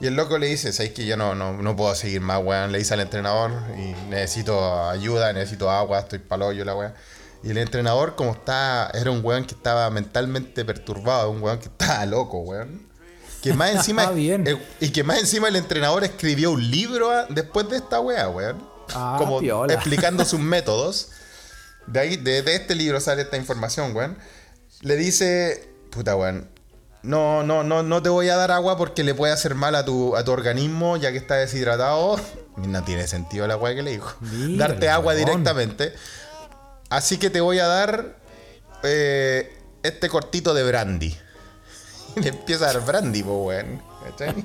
Y 0.00 0.06
el 0.06 0.14
loco 0.14 0.38
le 0.38 0.46
dice, 0.46 0.72
¿sabes 0.72 0.92
que 0.92 1.06
yo 1.06 1.16
no, 1.16 1.34
no, 1.34 1.52
no 1.52 1.74
puedo 1.74 1.94
seguir 1.94 2.20
más, 2.20 2.42
weón? 2.42 2.70
Le 2.70 2.78
dice 2.78 2.94
al 2.94 3.00
entrenador, 3.00 3.50
y 3.76 3.94
necesito 4.08 4.88
ayuda, 4.88 5.32
necesito 5.32 5.70
agua, 5.70 6.00
estoy 6.00 6.18
palo 6.18 6.52
yo 6.52 6.64
la 6.64 6.74
weón. 6.74 6.94
Y 7.42 7.50
el 7.50 7.58
entrenador, 7.58 8.14
como 8.14 8.32
está, 8.32 8.90
era 8.94 9.10
un 9.10 9.24
weón 9.24 9.44
que 9.44 9.54
estaba 9.54 9.88
mentalmente 9.90 10.64
perturbado, 10.64 11.30
un 11.30 11.42
weón 11.42 11.58
que 11.58 11.68
estaba 11.68 12.06
loco, 12.06 12.38
weón. 12.38 12.86
Que 13.42 13.52
más 13.54 13.70
encima, 13.70 14.02
Ah, 14.08 14.10
bien. 14.12 14.46
eh, 14.46 14.56
y 14.80 14.90
que 14.90 15.04
más 15.04 15.18
encima 15.18 15.48
el 15.48 15.56
entrenador 15.56 16.04
escribió 16.04 16.50
un 16.52 16.70
libro 16.70 17.10
ah, 17.10 17.26
después 17.28 17.68
de 17.68 17.76
esta 17.76 18.00
weá, 18.00 18.28
weón. 18.28 18.62
Ah, 18.94 19.16
como 19.18 19.40
piola. 19.40 19.72
explicando 19.72 20.24
sus 20.24 20.40
métodos. 20.54 21.08
De 21.86 22.00
ahí, 22.00 22.16
de, 22.16 22.42
de 22.42 22.54
este 22.56 22.74
libro 22.74 23.00
sale 23.00 23.22
esta 23.22 23.36
información, 23.36 23.94
weón. 23.94 24.18
Le 24.82 24.96
dice, 24.96 25.68
puta, 25.90 26.16
weón, 26.16 26.48
no, 27.02 27.44
no, 27.44 27.62
no, 27.62 27.82
no 27.84 28.02
te 28.02 28.08
voy 28.08 28.28
a 28.28 28.36
dar 28.36 28.50
agua 28.50 28.76
porque 28.76 29.04
le 29.04 29.14
puede 29.14 29.32
hacer 29.32 29.54
mal 29.54 29.76
a 29.76 29.84
tu, 29.84 30.16
a 30.16 30.24
tu 30.24 30.32
organismo 30.32 30.96
ya 30.96 31.12
que 31.12 31.18
está 31.18 31.34
deshidratado. 31.36 32.20
No 32.56 32.82
tiene 32.84 33.06
sentido 33.06 33.46
la 33.46 33.58
weá 33.58 33.74
que 33.74 33.82
le 33.82 33.90
dijo. 33.90 34.14
Mira, 34.22 34.68
Darte 34.68 34.88
agua 34.88 35.14
directamente. 35.14 35.92
Así 36.88 37.18
que 37.18 37.28
te 37.28 37.42
voy 37.42 37.58
a 37.58 37.66
dar 37.66 38.16
eh, 38.82 39.54
este 39.82 40.08
cortito 40.08 40.54
de 40.54 40.64
brandy. 40.64 41.14
Le 42.22 42.28
empieza 42.30 42.68
a 42.68 42.72
dar 42.72 42.84
brandy, 42.84 43.22
po, 43.22 43.44
weón. 43.44 43.80
¿Cachai? 44.04 44.34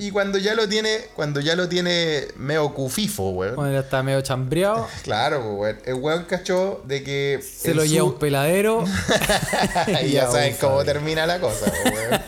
Y 0.00 0.12
cuando 0.12 0.38
ya 0.38 0.54
lo 0.54 0.68
tiene, 0.68 0.96
cuando 1.16 1.40
ya 1.40 1.56
lo 1.56 1.68
tiene 1.68 2.28
medio 2.36 2.72
cufifo, 2.72 3.30
weón. 3.30 3.56
Cuando 3.56 3.72
ya 3.74 3.80
está 3.80 4.00
medio 4.04 4.20
chambreado, 4.20 4.86
Claro, 5.02 5.54
weón. 5.54 5.76
El 5.84 5.94
weón 5.94 6.24
cachó 6.26 6.80
de 6.84 7.02
que. 7.02 7.40
se 7.42 7.74
lo 7.74 7.82
su- 7.82 7.88
lleva 7.88 8.04
un 8.04 8.16
peladero. 8.20 8.84
y 9.88 9.92
ya 9.92 10.02
Ya, 10.24 10.30
saben 10.30 10.52
ufa, 10.54 10.68
cómo 10.68 10.84
termina 10.84 11.26
la 11.26 11.40
cosa, 11.40 11.66
weón. 11.84 12.20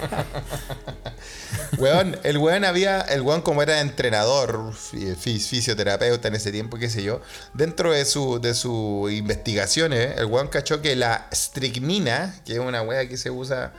Weón, 1.79 2.18
el 2.25 2.37
weón 2.39 2.64
había, 2.64 3.01
el 3.01 3.21
weón 3.23 3.43
como 3.43 3.62
era 3.62 3.81
entrenador, 3.81 4.75
fi- 4.75 5.14
fi- 5.14 5.39
fisioterapeuta 5.39 6.29
en 6.29 6.35
ese 6.35 6.51
tiempo, 6.53 6.79
qué 6.79 6.91
sé 6.91 7.03
yo, 7.03 7.21
dentro 7.55 7.93
de 7.93 8.05
su, 8.05 8.41
de 8.41 8.55
sus 8.55 9.11
investigaciones, 9.12 10.18
el 10.18 10.27
weón 10.27 10.49
cachó 10.49 10.83
que 10.83 10.97
la 10.97 11.29
stricnina, 11.33 12.35
que 12.45 12.55
es 12.55 12.59
una 12.59 12.83
weá 12.83 13.09
que 13.09 13.16
se 13.16 13.31
usa 13.31 13.73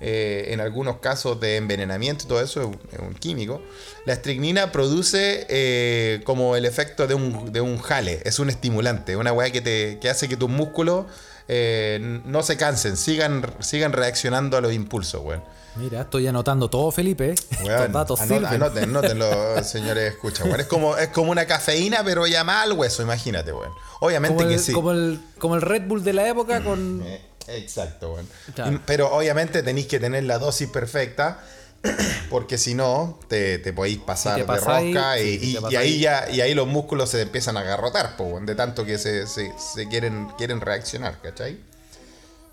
eh, 0.00 0.48
en 0.50 0.60
algunos 0.60 0.98
casos 0.98 1.40
de 1.40 1.56
envenenamiento 1.56 2.24
y 2.24 2.28
todo 2.28 2.40
eso, 2.42 2.70
es 2.92 2.98
un, 2.98 3.14
químico, 3.14 3.62
la 4.04 4.14
stricnina 4.14 4.70
produce 4.70 5.46
eh, 5.48 6.20
como 6.24 6.54
el 6.54 6.66
efecto 6.66 7.06
de 7.06 7.14
un, 7.14 7.50
de 7.52 7.60
un 7.62 7.78
jale, 7.78 8.20
es 8.24 8.38
un 8.38 8.50
estimulante, 8.50 9.16
una 9.16 9.32
weá 9.32 9.50
que, 9.50 9.60
te, 9.62 9.98
que 10.00 10.10
hace 10.10 10.28
que 10.28 10.36
tus 10.36 10.50
músculos 10.50 11.06
eh, 11.48 12.20
no 12.26 12.42
se 12.42 12.58
cansen, 12.58 12.96
sigan, 12.98 13.42
sigan 13.60 13.92
reaccionando 13.92 14.56
a 14.58 14.60
los 14.60 14.72
impulsos, 14.74 15.22
weón. 15.24 15.42
Mira, 15.78 16.02
estoy 16.02 16.26
anotando 16.26 16.68
todo, 16.68 16.90
Felipe. 16.90 17.34
Weón, 17.62 17.70
Estos 17.72 17.92
datos 17.92 18.20
anot- 18.20 18.28
sirven. 18.28 18.46
anoten, 18.46 18.84
anótenlo, 18.84 19.62
señores, 19.64 20.12
escucha, 20.14 20.44
weón. 20.44 20.60
Es 20.60 20.66
como, 20.66 20.96
es 20.96 21.08
como 21.08 21.30
una 21.30 21.46
cafeína, 21.46 22.02
pero 22.04 22.26
ya 22.26 22.42
más 22.44 22.64
al 22.64 22.72
hueso, 22.72 23.02
imagínate, 23.02 23.52
weón. 23.52 23.72
Obviamente 24.00 24.36
Como 24.36 24.48
que 24.48 24.54
el, 24.54 24.60
sí. 24.60 24.72
como, 24.72 24.90
el, 24.92 25.20
como 25.38 25.54
el 25.56 25.62
Red 25.62 25.82
Bull 25.86 26.02
de 26.04 26.12
la 26.12 26.28
época 26.28 26.62
con... 26.62 27.02
Eh, 27.48 27.56
Exacto, 27.62 28.12
weón. 28.12 28.28
Claro. 28.54 28.78
Pero 28.84 29.10
obviamente 29.10 29.62
tenéis 29.62 29.86
que 29.86 29.98
tener 29.98 30.22
la 30.24 30.38
dosis 30.38 30.68
perfecta. 30.68 31.40
Porque 32.28 32.58
si 32.58 32.74
no, 32.74 33.18
te, 33.28 33.58
te 33.58 33.72
podéis 33.72 33.98
pasar 33.98 34.34
te 34.34 34.40
de 34.44 34.58
rosca 34.58 35.18
y, 35.18 35.28
y- 35.56 35.58
y 35.70 35.76
ahí 35.76 35.98
ya 36.00 36.28
y 36.28 36.40
ahí 36.42 36.52
los 36.52 36.66
músculos 36.66 37.08
se 37.08 37.22
empiezan 37.22 37.56
a 37.56 37.60
agarrotar, 37.60 38.16
po, 38.18 38.24
weón, 38.24 38.44
de 38.44 38.54
tanto 38.54 38.84
que 38.84 38.98
se, 38.98 39.26
se- 39.26 39.52
se 39.56 39.88
quieren, 39.88 40.28
quieren 40.36 40.60
reaccionar, 40.60 41.20
¿cachai? 41.22 41.58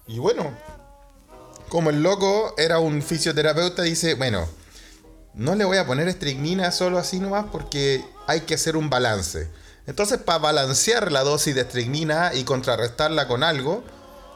Y 0.07 0.19
bueno, 0.19 0.51
como 1.69 1.89
el 1.89 2.01
loco 2.03 2.53
era 2.57 2.79
un 2.79 3.01
fisioterapeuta, 3.01 3.81
dice, 3.83 4.15
bueno, 4.15 4.47
no 5.33 5.55
le 5.55 5.65
voy 5.65 5.77
a 5.77 5.85
poner 5.85 6.07
estricnina 6.07 6.71
solo 6.71 6.97
así 6.97 7.19
nomás 7.19 7.45
porque 7.51 8.03
hay 8.27 8.41
que 8.41 8.55
hacer 8.55 8.77
un 8.77 8.89
balance. 8.89 9.49
Entonces, 9.87 10.17
para 10.17 10.39
balancear 10.39 11.11
la 11.11 11.23
dosis 11.23 11.53
de 11.53 11.61
estricnina 11.61 12.31
y 12.33 12.43
contrarrestarla 12.43 13.27
con 13.27 13.43
algo, 13.43 13.83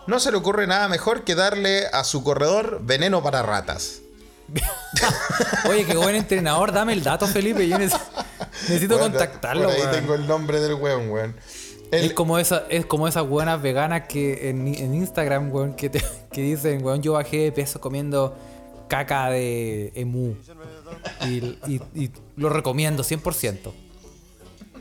no 0.08 0.20
se 0.20 0.32
le 0.32 0.38
ocurre 0.38 0.68
nada 0.68 0.88
mejor 0.88 1.24
que 1.24 1.36
darle 1.36 1.88
a 1.88 2.04
su 2.04 2.24
corredor 2.24 2.80
veneno 2.84 3.24
para 3.24 3.42
ratas. 3.42 4.00
Oye, 5.70 5.86
qué 5.86 5.96
buen 5.96 6.16
entrenador, 6.16 6.72
dame 6.72 6.94
el 6.94 7.04
dato, 7.04 7.28
Felipe. 7.28 7.68
Yo 7.68 7.78
neces- 7.78 8.00
necesito 8.68 8.98
Bueno, 8.98 9.12
contactarlo, 9.12 9.64
Por 9.66 9.74
ahí 9.74 9.82
weón. 9.82 9.92
tengo 9.92 10.16
el 10.16 10.28
nombre 10.28 10.60
del 10.60 10.74
weón, 10.76 11.10
weón. 11.12 11.36
El- 11.92 12.06
Es 12.06 12.14
como, 12.14 12.38
esa, 12.38 12.64
es 12.70 12.86
como 12.86 13.08
esas 13.08 13.28
buenas 13.28 13.62
veganas 13.62 14.04
que 14.08 14.50
en, 14.50 14.68
en 14.68 14.94
Instagram, 14.94 15.52
weón, 15.52 15.74
que, 15.74 15.90
te- 15.90 16.04
que 16.32 16.42
dicen, 16.42 16.84
weón, 16.84 17.02
yo 17.02 17.14
bajé 17.14 17.38
de 17.38 17.52
peso 17.52 17.80
comiendo 17.82 18.36
caca 18.88 19.30
de 19.30 19.92
emu. 19.96 20.36
Y, 21.26 21.58
y- 21.68 21.82
y 21.96 22.12
lo 22.36 22.50
recomiendo 22.50 23.04
100%. 23.04 23.72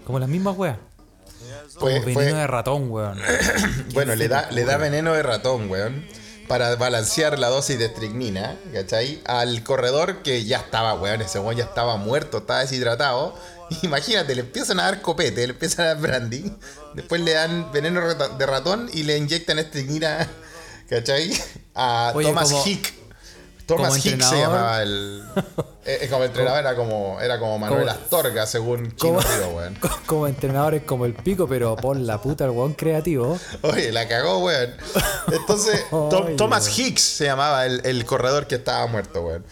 Como 0.06 0.18
las 0.18 0.28
mismas 0.28 0.56
weas. 0.56 0.78
Como 1.74 1.80
Fue- 1.90 2.00
veneno 2.00 2.12
fue- 2.14 2.24
de 2.24 2.46
ratón, 2.46 2.90
weón. 2.90 3.18
Bueno, 3.94 4.14
le 4.14 4.28
da, 4.28 4.50
le 4.50 4.64
da 4.64 4.76
veneno 4.76 5.12
de 5.12 5.22
ratón, 5.22 5.70
weón. 5.70 6.04
Para 6.46 6.74
balancear 6.76 7.38
la 7.38 7.48
dosis 7.48 7.78
de 7.78 7.84
estricnina, 7.86 8.56
¿cachai? 8.72 9.20
Al 9.26 9.62
corredor 9.64 10.22
que 10.22 10.44
ya 10.44 10.56
estaba, 10.58 10.94
weón, 10.94 11.20
ese 11.20 11.38
weón 11.38 11.56
ya 11.56 11.64
estaba 11.64 11.96
muerto, 11.98 12.38
estaba 12.38 12.60
deshidratado. 12.60 13.34
Imagínate, 13.82 14.34
le 14.34 14.40
empiezan 14.42 14.80
a 14.80 14.84
dar 14.84 15.02
copete, 15.02 15.46
le 15.46 15.52
empiezan 15.52 15.84
a 15.86 15.88
dar 15.94 15.98
brandy. 16.00 16.52
Después 16.94 17.20
le 17.20 17.32
dan 17.34 17.70
veneno 17.72 18.00
de 18.14 18.46
ratón 18.46 18.88
y 18.92 19.02
le 19.04 19.16
inyectan 19.18 19.58
estricnina, 19.58 20.28
¿cachai? 20.88 21.32
A 21.74 22.12
Oye, 22.14 22.28
Thomas 22.28 22.50
como- 22.50 22.66
Hick. 22.66 22.94
Thomas 23.66 23.96
Hick 23.98 24.02
se 24.04 24.10
entrenador- 24.16 24.38
llamaba 24.40 24.82
el. 24.82 25.22
eh, 25.84 25.98
eh, 26.00 26.08
como 26.08 26.24
entrenador 26.24 26.60
era 26.60 26.74
como, 26.74 27.20
era 27.20 27.38
como 27.38 27.58
Manuel 27.58 27.80
como- 27.80 27.90
Astorga, 27.90 28.46
según 28.46 28.96
Chino 28.96 29.20
Río, 29.20 29.48
weón. 29.50 29.74
co- 29.74 29.90
como 30.06 30.26
entrenadores 30.26 30.84
como 30.84 31.04
el 31.04 31.12
pico, 31.12 31.46
pero 31.46 31.76
por 31.76 31.98
la 31.98 32.18
puta 32.22 32.44
el 32.46 32.50
weón 32.52 32.72
creativo. 32.72 33.38
Oye, 33.60 33.92
la 33.92 34.08
cagó, 34.08 34.38
weón. 34.38 34.74
Entonces, 35.30 35.84
Thomas. 36.38 36.78
Hicks 36.78 37.02
se 37.02 37.24
llamaba 37.26 37.66
el, 37.66 37.82
el 37.84 38.06
corredor 38.06 38.46
que 38.46 38.54
estaba 38.54 38.86
muerto, 38.86 39.20
weón. 39.20 39.44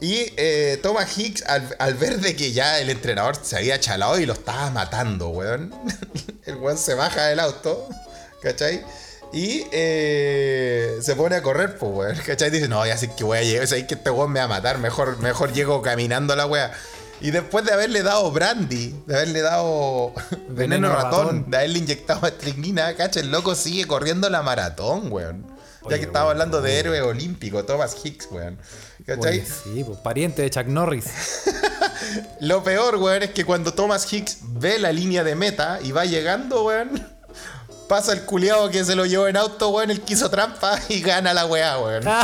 Y 0.00 0.32
eh, 0.36 0.78
Thomas 0.82 1.16
Hicks, 1.16 1.42
al, 1.46 1.74
al 1.78 1.94
ver 1.94 2.20
de 2.20 2.36
que 2.36 2.52
ya 2.52 2.80
el 2.80 2.90
entrenador 2.90 3.38
se 3.40 3.56
había 3.56 3.80
chalado 3.80 4.18
y 4.20 4.26
lo 4.26 4.34
estaba 4.34 4.70
matando, 4.70 5.28
weón. 5.28 5.74
El 6.44 6.56
weón 6.56 6.78
se 6.78 6.94
baja 6.94 7.26
del 7.26 7.40
auto, 7.40 7.88
¿cachai? 8.42 8.84
Y 9.32 9.64
eh, 9.72 10.98
se 11.00 11.16
pone 11.16 11.36
a 11.36 11.42
correr, 11.42 11.78
pues, 11.78 11.92
weón. 11.92 12.16
¿Cachai? 12.24 12.50
Dice, 12.50 12.68
no, 12.68 12.86
ya 12.86 12.96
sé 12.96 13.10
que 13.16 13.24
voy 13.24 13.38
a 13.38 13.42
llegar, 13.42 13.66
que 13.68 13.94
este 13.94 14.10
weón 14.10 14.32
me 14.32 14.40
va 14.40 14.44
a 14.44 14.48
matar, 14.48 14.78
mejor, 14.78 15.18
mejor 15.18 15.52
llego 15.52 15.82
caminando 15.82 16.36
la 16.36 16.46
wea. 16.46 16.72
Y 17.20 17.30
después 17.30 17.64
de 17.64 17.72
haberle 17.72 18.02
dado 18.02 18.30
brandy, 18.30 18.94
de 19.06 19.14
haberle 19.16 19.40
dado 19.40 20.12
veneno, 20.30 20.54
Veneno 20.54 20.88
ratón, 20.92 21.10
ratón. 21.26 21.50
de 21.50 21.56
haberle 21.56 21.78
inyectado 21.78 22.26
estricnina, 22.26 22.94
¿cachai? 22.94 23.22
El 23.22 23.30
loco 23.30 23.54
sigue 23.54 23.86
corriendo 23.86 24.28
la 24.28 24.42
maratón, 24.42 25.10
weón. 25.10 25.46
ya 25.88 25.96
que 25.98 26.04
estaba 26.04 26.30
hablando 26.30 26.60
de 26.60 26.78
héroe 26.78 27.00
olímpico, 27.00 27.64
Thomas 27.64 27.96
Hicks, 28.04 28.28
weón. 28.30 28.58
¿Cachai? 29.06 29.38
Oye, 29.40 29.46
sí, 29.46 29.82
pues, 29.84 29.98
pariente 30.00 30.42
de 30.42 30.50
Chuck 30.50 30.66
Norris. 30.66 31.06
Lo 32.40 32.62
peor, 32.62 32.96
weón, 32.96 33.22
es 33.22 33.30
que 33.30 33.44
cuando 33.44 33.72
Thomas 33.72 34.12
Hicks 34.12 34.38
ve 34.42 34.78
la 34.78 34.92
línea 34.92 35.24
de 35.24 35.34
meta 35.34 35.78
y 35.82 35.92
va 35.92 36.04
llegando, 36.04 36.64
weón, 36.64 37.06
pasa 37.88 38.12
el 38.12 38.22
culiado 38.22 38.68
que 38.70 38.84
se 38.84 38.94
lo 38.96 39.06
llevó 39.06 39.26
en 39.28 39.36
auto, 39.36 39.70
weón, 39.70 39.90
él 39.90 40.00
quiso 40.02 40.28
trampa 40.28 40.78
y 40.88 41.00
gana 41.00 41.32
la 41.32 41.46
weá, 41.46 41.78
weón. 41.78 42.04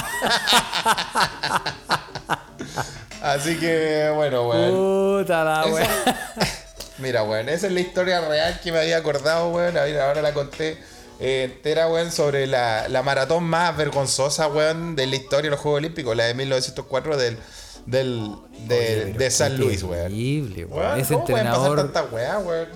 Así 3.22 3.56
que, 3.58 4.10
bueno, 4.14 4.48
weón. 4.48 5.20
Puta 5.20 5.44
la 5.44 5.66
weá. 5.66 5.88
Mira, 6.98 7.22
weón, 7.22 7.48
esa 7.48 7.68
es 7.68 7.72
la 7.72 7.80
historia 7.80 8.20
real 8.20 8.60
que 8.60 8.72
me 8.72 8.78
había 8.80 8.96
acordado, 8.96 9.50
weón. 9.50 9.76
A 9.76 9.82
ver, 9.84 10.00
ahora 10.00 10.22
la 10.22 10.34
conté 10.34 10.76
eh, 11.20 11.44
entera, 11.44 11.88
weón, 11.88 12.10
sobre 12.10 12.46
la, 12.48 12.88
la 12.88 13.02
maratón 13.02 13.44
más 13.44 13.76
vergonzosa, 13.76 14.48
weón, 14.48 14.96
de 14.96 15.06
la 15.06 15.16
historia 15.16 15.44
de 15.44 15.50
los 15.50 15.60
Juegos 15.60 15.78
Olímpicos, 15.78 16.16
la 16.16 16.24
de 16.24 16.34
1904 16.34 17.16
del, 17.16 17.38
del, 17.86 18.28
de, 18.66 19.04
Oye, 19.04 19.12
de 19.14 19.30
San 19.30 19.56
Luis, 19.56 19.82
weón. 19.84 20.02
Terrible, 20.02 20.64
weón. 20.64 20.80
Weón, 20.86 21.00
Ese 21.00 21.14
¿cómo 21.14 21.26
pueden 21.26 21.46
pasar 21.46 21.60
entrenador. 21.66 21.92
tanta 21.92 22.14
weá, 22.14 22.38
weón? 22.40 22.68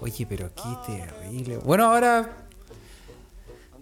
Oye, 0.00 0.26
pero 0.28 0.48
qué 0.54 0.92
terrible. 0.94 1.56
Bueno, 1.58 1.92
ahora 1.92 2.36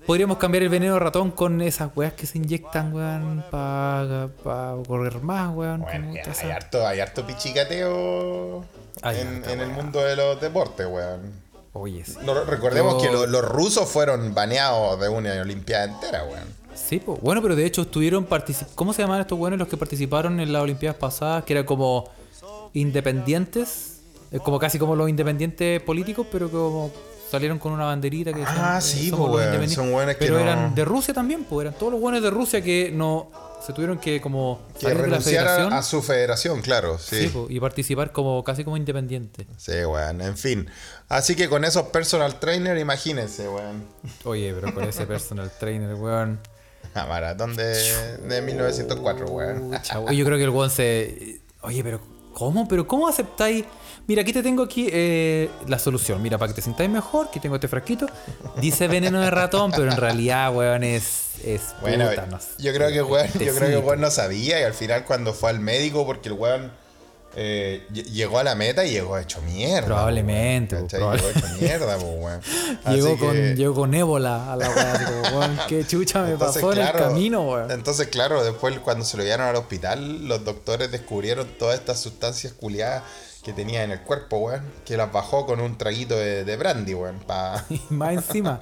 podríamos 0.08 0.38
cambiar 0.38 0.62
el 0.62 0.70
veneno 0.70 0.94
de 0.94 1.00
ratón 1.00 1.30
con 1.30 1.60
esas 1.60 1.90
weas 1.94 2.14
que 2.14 2.24
se 2.26 2.38
inyectan, 2.38 2.94
weón, 2.94 3.44
para 3.50 4.28
correr 4.86 5.20
más, 5.20 5.54
weón. 5.54 5.82
Bueno, 5.82 6.14
hay, 6.42 6.50
harto, 6.50 6.86
hay 6.86 7.00
harto 7.00 7.26
pichicateo 7.26 8.64
Hay 9.02 9.20
en, 9.20 9.60
el 9.60 9.68
mundo 9.68 10.00
de 10.02 10.16
los 10.16 10.40
deportes, 10.40 10.86
weón. 10.86 11.30
Oye, 11.74 12.06
sí. 12.06 12.16
No, 12.24 12.42
recordemos 12.44 12.94
Yo- 12.94 13.00
que 13.02 13.12
lo- 13.14 13.26
los 13.26 13.44
rusos 13.44 13.86
fueron 13.86 14.32
baneados 14.34 14.98
de 14.98 15.10
una 15.10 15.30
olimpiada 15.42 15.84
entera, 15.84 16.24
weón. 16.24 16.56
Sí, 16.74 17.00
pues. 17.04 17.20
Bueno, 17.20 17.42
pero 17.42 17.54
de 17.54 17.66
hecho 17.66 17.82
estuvieron 17.82 18.24
participando. 18.24 18.74
¿Cómo 18.76 18.94
se 18.94 19.02
llaman 19.02 19.20
estos 19.20 19.36
buenos 19.38 19.58
los 19.58 19.68
que 19.68 19.76
participaron 19.76 20.40
en 20.40 20.52
las 20.54 20.62
Olimpiadas 20.62 20.96
pasadas? 20.96 21.44
Que 21.44 21.52
eran 21.52 21.66
como 21.66 22.08
independientes. 22.72 24.00
Es 24.30 24.40
como 24.40 24.58
casi 24.58 24.78
como 24.78 24.96
los 24.96 25.08
independientes 25.10 25.82
políticos, 25.82 26.26
pero 26.32 26.50
como 26.50 26.90
salieron 27.30 27.58
con 27.58 27.72
una 27.72 27.84
banderita 27.84 28.32
que 28.32 28.40
decían, 28.40 28.58
Ah, 28.58 28.78
eh, 28.78 28.82
sí, 28.82 29.10
weón, 29.12 29.30
independientes. 29.32 29.74
son 29.74 29.92
weones 29.92 30.16
que 30.16 30.24
Pero 30.26 30.36
no- 30.38 30.44
eran 30.44 30.74
de 30.74 30.84
Rusia 30.84 31.12
también, 31.14 31.44
pues 31.44 31.66
eran 31.66 31.78
todos 31.78 31.92
los 31.92 32.00
buenos 32.00 32.22
de 32.22 32.30
Rusia 32.30 32.62
que 32.62 32.90
no 32.92 33.30
se 33.64 33.72
tuvieron 33.72 33.98
que 33.98 34.20
como 34.20 34.60
Que 34.78 34.86
federación 34.88 35.72
a 35.72 35.82
su 35.82 36.00
federación, 36.00 36.62
claro, 36.62 36.96
sí, 36.98 37.22
sí. 37.22 37.28
pues, 37.28 37.50
y 37.50 37.58
participar 37.60 38.12
como 38.12 38.42
casi 38.44 38.62
como 38.64 38.76
independientes. 38.76 39.46
Sí, 39.56 39.72
weón, 39.84 40.20
en 40.20 40.36
fin. 40.36 40.68
Así 41.08 41.34
que 41.34 41.48
con 41.48 41.64
esos 41.64 41.84
personal 41.88 42.38
trainer, 42.38 42.78
imagínense, 42.78 43.48
weón. 43.48 43.84
Oye, 44.24 44.54
pero 44.58 44.72
con 44.72 44.84
ese 44.84 45.06
personal 45.06 45.50
trainer, 45.58 45.94
weón. 45.94 46.38
La 46.94 47.04
maratón 47.06 47.54
de, 47.56 48.18
de 48.26 48.40
1904, 48.42 49.26
weón. 49.26 49.72
Yo 50.12 50.24
creo 50.24 50.38
que 50.38 50.44
el 50.44 50.50
weón 50.50 50.70
se. 50.70 51.40
Oye, 51.60 51.82
pero 51.84 52.00
¿cómo? 52.32 52.66
¿Pero 52.68 52.86
cómo 52.86 53.08
aceptáis? 53.08 53.64
Mira, 54.08 54.22
aquí 54.22 54.32
te 54.32 54.42
tengo 54.42 54.62
aquí 54.62 54.88
eh, 54.90 55.50
la 55.66 55.78
solución. 55.78 56.20
Mira, 56.22 56.38
para 56.38 56.48
que 56.50 56.56
te 56.56 56.62
sintáis 56.62 56.88
mejor, 56.88 57.26
aquí 57.28 57.40
tengo 57.40 57.56
este 57.56 57.68
frasquito. 57.68 58.06
Dice 58.60 58.88
veneno 58.88 59.20
de 59.20 59.30
ratón, 59.30 59.70
pero 59.70 59.84
en 59.90 59.96
realidad, 59.98 60.52
weón, 60.54 60.82
es. 60.82 61.34
es 61.44 61.60
Bueno, 61.82 62.08
puta, 62.08 62.24
no 62.26 62.40
sé, 62.40 62.46
yo 62.58 62.72
creo 62.72 62.88
que 62.90 63.02
weón, 63.02 63.26
yo 63.34 63.54
creo 63.54 63.68
que 63.68 63.76
weón 63.86 64.00
no 64.00 64.10
sabía 64.10 64.60
y 64.60 64.62
al 64.64 64.72
final 64.74 65.04
cuando 65.04 65.34
fue 65.34 65.50
al 65.50 65.60
médico, 65.60 66.06
porque 66.06 66.30
el 66.30 66.34
weón 66.36 66.72
eh, 67.36 67.86
ll- 67.92 68.04
llegó 68.06 68.38
a 68.38 68.44
la 68.44 68.54
meta 68.54 68.82
y 68.86 68.92
llegó 68.92 69.18
hecho 69.18 69.42
mierda. 69.42 69.84
Probablemente, 69.86 70.74
weón, 70.76 70.88
¿cachai? 70.88 71.00
Llegó 71.00 71.28
hecho 71.28 71.46
mierda, 71.60 71.98
weón. 71.98 72.40
Llegó 72.90 73.18
con, 73.18 73.32
que- 73.34 73.54
llegó 73.56 73.74
con 73.74 73.92
ébola 73.94 74.52
a 74.54 74.56
la 74.56 74.70
weón, 74.70 75.58
qué 75.68 75.86
chucha 75.86 76.22
me 76.22 76.30
Entonces, 76.32 76.62
pasó 76.62 76.72
en 76.72 76.78
el 76.80 76.92
camino, 76.92 77.42
weón. 77.42 77.70
Entonces, 77.70 78.08
claro, 78.08 78.42
después 78.42 78.78
cuando 78.78 79.04
se 79.04 79.18
lo 79.18 79.22
llevaron 79.22 79.48
al 79.48 79.56
hospital, 79.56 80.26
los 80.26 80.42
doctores 80.46 80.90
descubrieron 80.90 81.46
todas 81.58 81.78
estas 81.78 82.00
sustancias 82.00 82.54
culiadas 82.54 83.02
que 83.48 83.54
tenía 83.54 83.82
en 83.82 83.90
el 83.92 84.00
cuerpo, 84.00 84.36
weón, 84.40 84.60
que 84.84 84.94
las 84.98 85.10
bajó 85.10 85.46
con 85.46 85.58
un 85.60 85.78
traguito 85.78 86.14
de, 86.14 86.44
de 86.44 86.56
brandy, 86.58 86.92
weón, 86.92 87.18
pa... 87.20 87.64
Y 87.70 87.80
más 87.88 88.12
encima. 88.12 88.60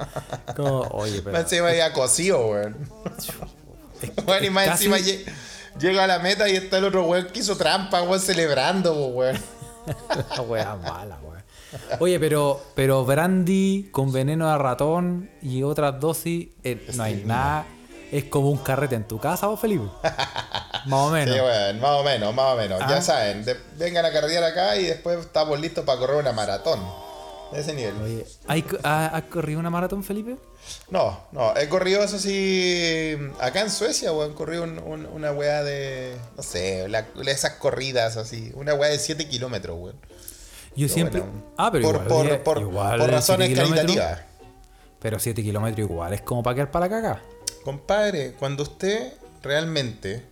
Como, 0.55 0.83
oye, 0.93 1.23
pero. 1.23 1.33
Más 1.33 1.43
encima 1.51 1.75
ya 1.75 1.93
cocido, 1.93 2.47
weón. 2.47 2.77
Weón, 4.27 4.45
y 4.45 4.51
más 4.51 4.67
casi- 4.67 4.85
encima 4.87 4.99
lle- 4.99 5.25
llega 5.81 6.05
a 6.05 6.07
la 6.07 6.19
meta 6.21 6.49
y 6.49 6.55
está 6.55 6.79
el 6.79 6.85
otro 6.85 7.05
weón 7.07 7.27
que 7.33 7.41
hizo 7.41 7.57
trampa, 7.57 8.01
weón, 8.03 8.21
celebrando, 8.21 8.95
weón. 9.09 9.37
La 10.37 10.43
wea 10.43 10.77
mala, 10.77 11.19
weón. 11.21 11.43
Oye, 11.99 12.21
pero, 12.21 12.63
pero 12.77 13.05
brandy 13.05 13.89
con 13.91 14.13
veneno 14.13 14.49
de 14.51 14.57
ratón 14.59 15.31
y 15.43 15.65
otras 15.65 15.99
dosis, 15.99 16.49
eh, 16.63 16.87
no 16.95 17.03
hay 17.03 17.25
nada. 17.27 17.67
Es 18.13 18.25
como 18.27 18.51
un 18.51 18.59
carrete 18.59 18.95
en 18.95 19.09
tu 19.09 19.19
casa, 19.19 19.49
vos, 19.49 19.59
Felipe. 19.59 19.87
Más 20.87 21.01
o 21.01 21.11
menos. 21.11 21.35
Sí, 21.35 21.41
weón, 21.41 21.81
más 21.81 21.91
o 21.91 22.03
menos, 22.05 22.35
más 22.35 22.55
o 22.55 22.57
menos. 22.57 22.81
Ah. 22.83 22.87
Ya 22.89 23.03
saben, 23.03 23.45
de- 23.45 23.57
vengan 23.77 24.05
a 24.05 24.13
carretear 24.13 24.45
acá 24.45 24.77
y 24.77 24.85
después 24.85 25.19
estamos 25.21 25.59
listos 25.61 25.85
para 25.85 25.99
correr 25.99 26.17
una 26.17 26.33
maratón. 26.33 26.81
De 27.53 27.61
ese 27.61 27.75
nivel. 27.75 27.95
Oye, 28.03 28.27
¿hay 28.49 28.63
co- 28.63 28.77
ha- 28.83 29.07
¿has 29.07 29.23
corrido 29.25 29.61
una 29.61 29.71
maratón, 29.71 30.03
Felipe? 30.03 30.37
No, 30.91 31.21
no, 31.31 31.57
he 31.57 31.69
corrido 31.69 32.03
eso 32.03 32.19
sí. 32.19 33.17
Acá 33.41 33.61
en 33.61 33.71
Suecia, 33.71 34.13
weón, 34.13 34.35
un- 34.37 34.79
un- 34.81 35.07
una 35.07 35.31
weá 35.31 35.63
de. 35.63 36.17
No 36.37 36.43
sé, 36.43 36.89
la- 36.89 37.07
esas 37.27 37.53
corridas 37.53 38.17
así. 38.17 38.51
Una 38.55 38.75
weá 38.75 38.91
de 38.91 38.99
7 38.99 39.29
kilómetros, 39.29 39.77
weón. 39.79 39.97
Yo 40.75 40.89
siempre. 40.89 41.21
bueno. 41.21 41.43
ah, 41.57 41.71
pero 41.71 41.85
por, 41.93 41.95
igual, 42.05 42.41
por, 42.41 42.43
por- 42.43 42.61
igual 42.63 42.99
por 42.99 43.11
razones 43.11 43.57
caritativas. 43.57 44.21
Pero 44.99 45.19
7 45.21 45.43
kilómetros 45.43 45.89
igual 45.89 46.13
es 46.15 46.23
como 46.23 46.43
para 46.43 46.55
quedar 46.57 46.71
para 46.73 46.87
la 46.87 46.91
caga. 46.91 47.23
Compadre, 47.65 48.33
cuando 48.33 48.65
usted 48.65 49.13
realmente 49.43 50.25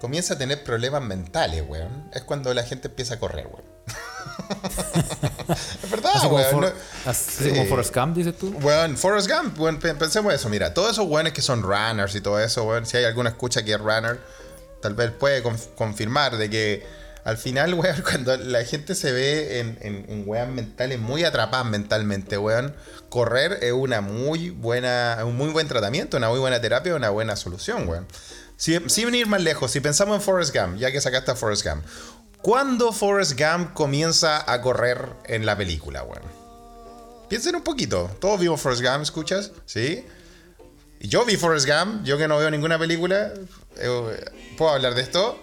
comienza 0.00 0.34
a 0.34 0.38
tener 0.38 0.62
problemas 0.64 1.02
mentales, 1.02 1.64
weón, 1.68 2.08
es 2.12 2.22
cuando 2.22 2.52
la 2.54 2.62
gente 2.64 2.88
empieza 2.88 3.14
a 3.14 3.18
correr, 3.18 3.46
weón. 3.46 3.64
es 5.84 5.90
verdad, 5.90 6.12
Así 6.14 6.24
como, 6.26 6.36
weón. 6.36 6.50
For- 6.50 6.62
no- 6.62 7.10
así 7.10 7.48
como 7.50 7.62
Sí. 7.62 7.68
Forrest 7.68 7.94
Gump, 7.94 8.16
dices 8.16 8.36
tú. 8.38 8.54
Weón, 8.62 8.96
Forrest 8.96 9.30
Gump, 9.30 9.58
weón, 9.60 9.78
pe- 9.78 9.94
pensemos 9.94 10.32
eso, 10.34 10.48
mira, 10.48 10.74
todos 10.74 10.92
esos 10.92 11.06
weones 11.08 11.32
que 11.32 11.42
son 11.42 11.62
runners 11.62 12.14
y 12.14 12.20
todo 12.20 12.40
eso, 12.40 12.64
weón, 12.64 12.86
si 12.86 12.96
hay 12.96 13.04
alguna 13.04 13.30
escucha 13.30 13.62
que 13.64 13.72
es 13.72 13.80
runner, 13.80 14.20
tal 14.82 14.94
vez 14.94 15.10
puede 15.12 15.42
conf- 15.42 15.74
confirmar 15.76 16.36
de 16.36 16.50
que 16.50 16.86
al 17.24 17.36
final, 17.38 17.74
weón, 17.78 18.02
cuando 18.02 18.36
la 18.36 18.64
gente 18.64 18.94
se 18.94 19.12
ve 19.12 19.60
en, 19.60 19.78
en, 19.80 20.06
en 20.08 20.24
weas 20.26 20.48
mentales 20.48 20.98
muy 20.98 21.24
atrapadas 21.24 21.66
mentalmente, 21.66 22.38
weón, 22.38 22.74
correr 23.08 23.58
es 23.62 23.72
una 23.72 24.00
muy 24.00 24.50
buena, 24.50 25.18
un 25.24 25.36
muy 25.36 25.50
buen 25.50 25.68
tratamiento, 25.68 26.16
una 26.16 26.28
muy 26.28 26.38
buena 26.38 26.60
terapia, 26.60 26.94
una 26.94 27.10
buena 27.10 27.36
solución, 27.36 27.88
weón. 27.88 28.06
Si- 28.56 28.80
sin 28.88 29.14
ir 29.14 29.26
más 29.26 29.42
lejos, 29.42 29.70
si 29.70 29.80
pensamos 29.80 30.16
en 30.16 30.22
Forrest 30.22 30.54
Gump, 30.54 30.76
ya 30.78 30.90
que 30.90 31.00
sacaste 31.00 31.30
a 31.30 31.34
Forrest 31.36 31.66
Gump, 31.66 31.84
¿cuándo 32.42 32.92
Forrest 32.92 33.38
Gump 33.38 33.72
comienza 33.74 34.50
a 34.50 34.60
correr 34.62 35.08
en 35.24 35.44
la 35.46 35.56
película, 35.56 36.02
weón? 36.02 36.22
Piensen 37.28 37.56
un 37.56 37.62
poquito. 37.62 38.10
Todos 38.20 38.38
vimos 38.40 38.60
Forrest 38.60 38.82
Gump, 38.82 39.02
¿escuchas? 39.02 39.50
¿Sí? 39.66 40.04
Yo 41.00 41.24
vi 41.24 41.36
Forrest 41.36 41.66
Gump, 41.68 42.04
yo 42.04 42.16
que 42.16 42.28
no 42.28 42.38
veo 42.38 42.50
ninguna 42.50 42.78
película, 42.78 43.30
eh, 43.76 44.24
¿puedo 44.56 44.72
hablar 44.72 44.94
de 44.94 45.02
esto? 45.02 45.38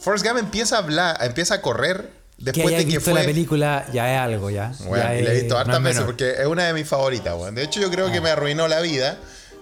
Forrest 0.00 0.24
Gump 0.24 0.38
empieza 0.38 0.76
a 0.76 0.78
hablar, 0.78 1.18
empieza 1.20 1.54
a 1.56 1.60
correr 1.60 2.10
después 2.38 2.70
de 2.74 2.78
que 2.78 2.84
visto 2.86 3.10
fue... 3.10 3.20
la 3.20 3.26
película 3.26 3.86
ya 3.92 4.14
es 4.14 4.18
algo, 4.20 4.48
ya. 4.48 4.72
Bueno, 4.86 5.04
Ya 5.04 5.16
y 5.16 5.22
la 5.22 5.32
he 5.32 5.40
visto 5.40 5.58
hartas 5.58 5.76
es 5.76 5.82
veces 5.82 6.02
porque 6.04 6.30
es 6.30 6.46
una 6.46 6.64
de 6.64 6.72
mis 6.72 6.88
favoritas, 6.88 7.34
weón. 7.36 7.54
De 7.54 7.64
hecho, 7.64 7.80
yo 7.80 7.90
creo 7.90 8.06
Ah. 8.06 8.12
que 8.12 8.22
me 8.22 8.30
arruinó 8.30 8.66
la 8.68 8.80
vida 8.80 9.18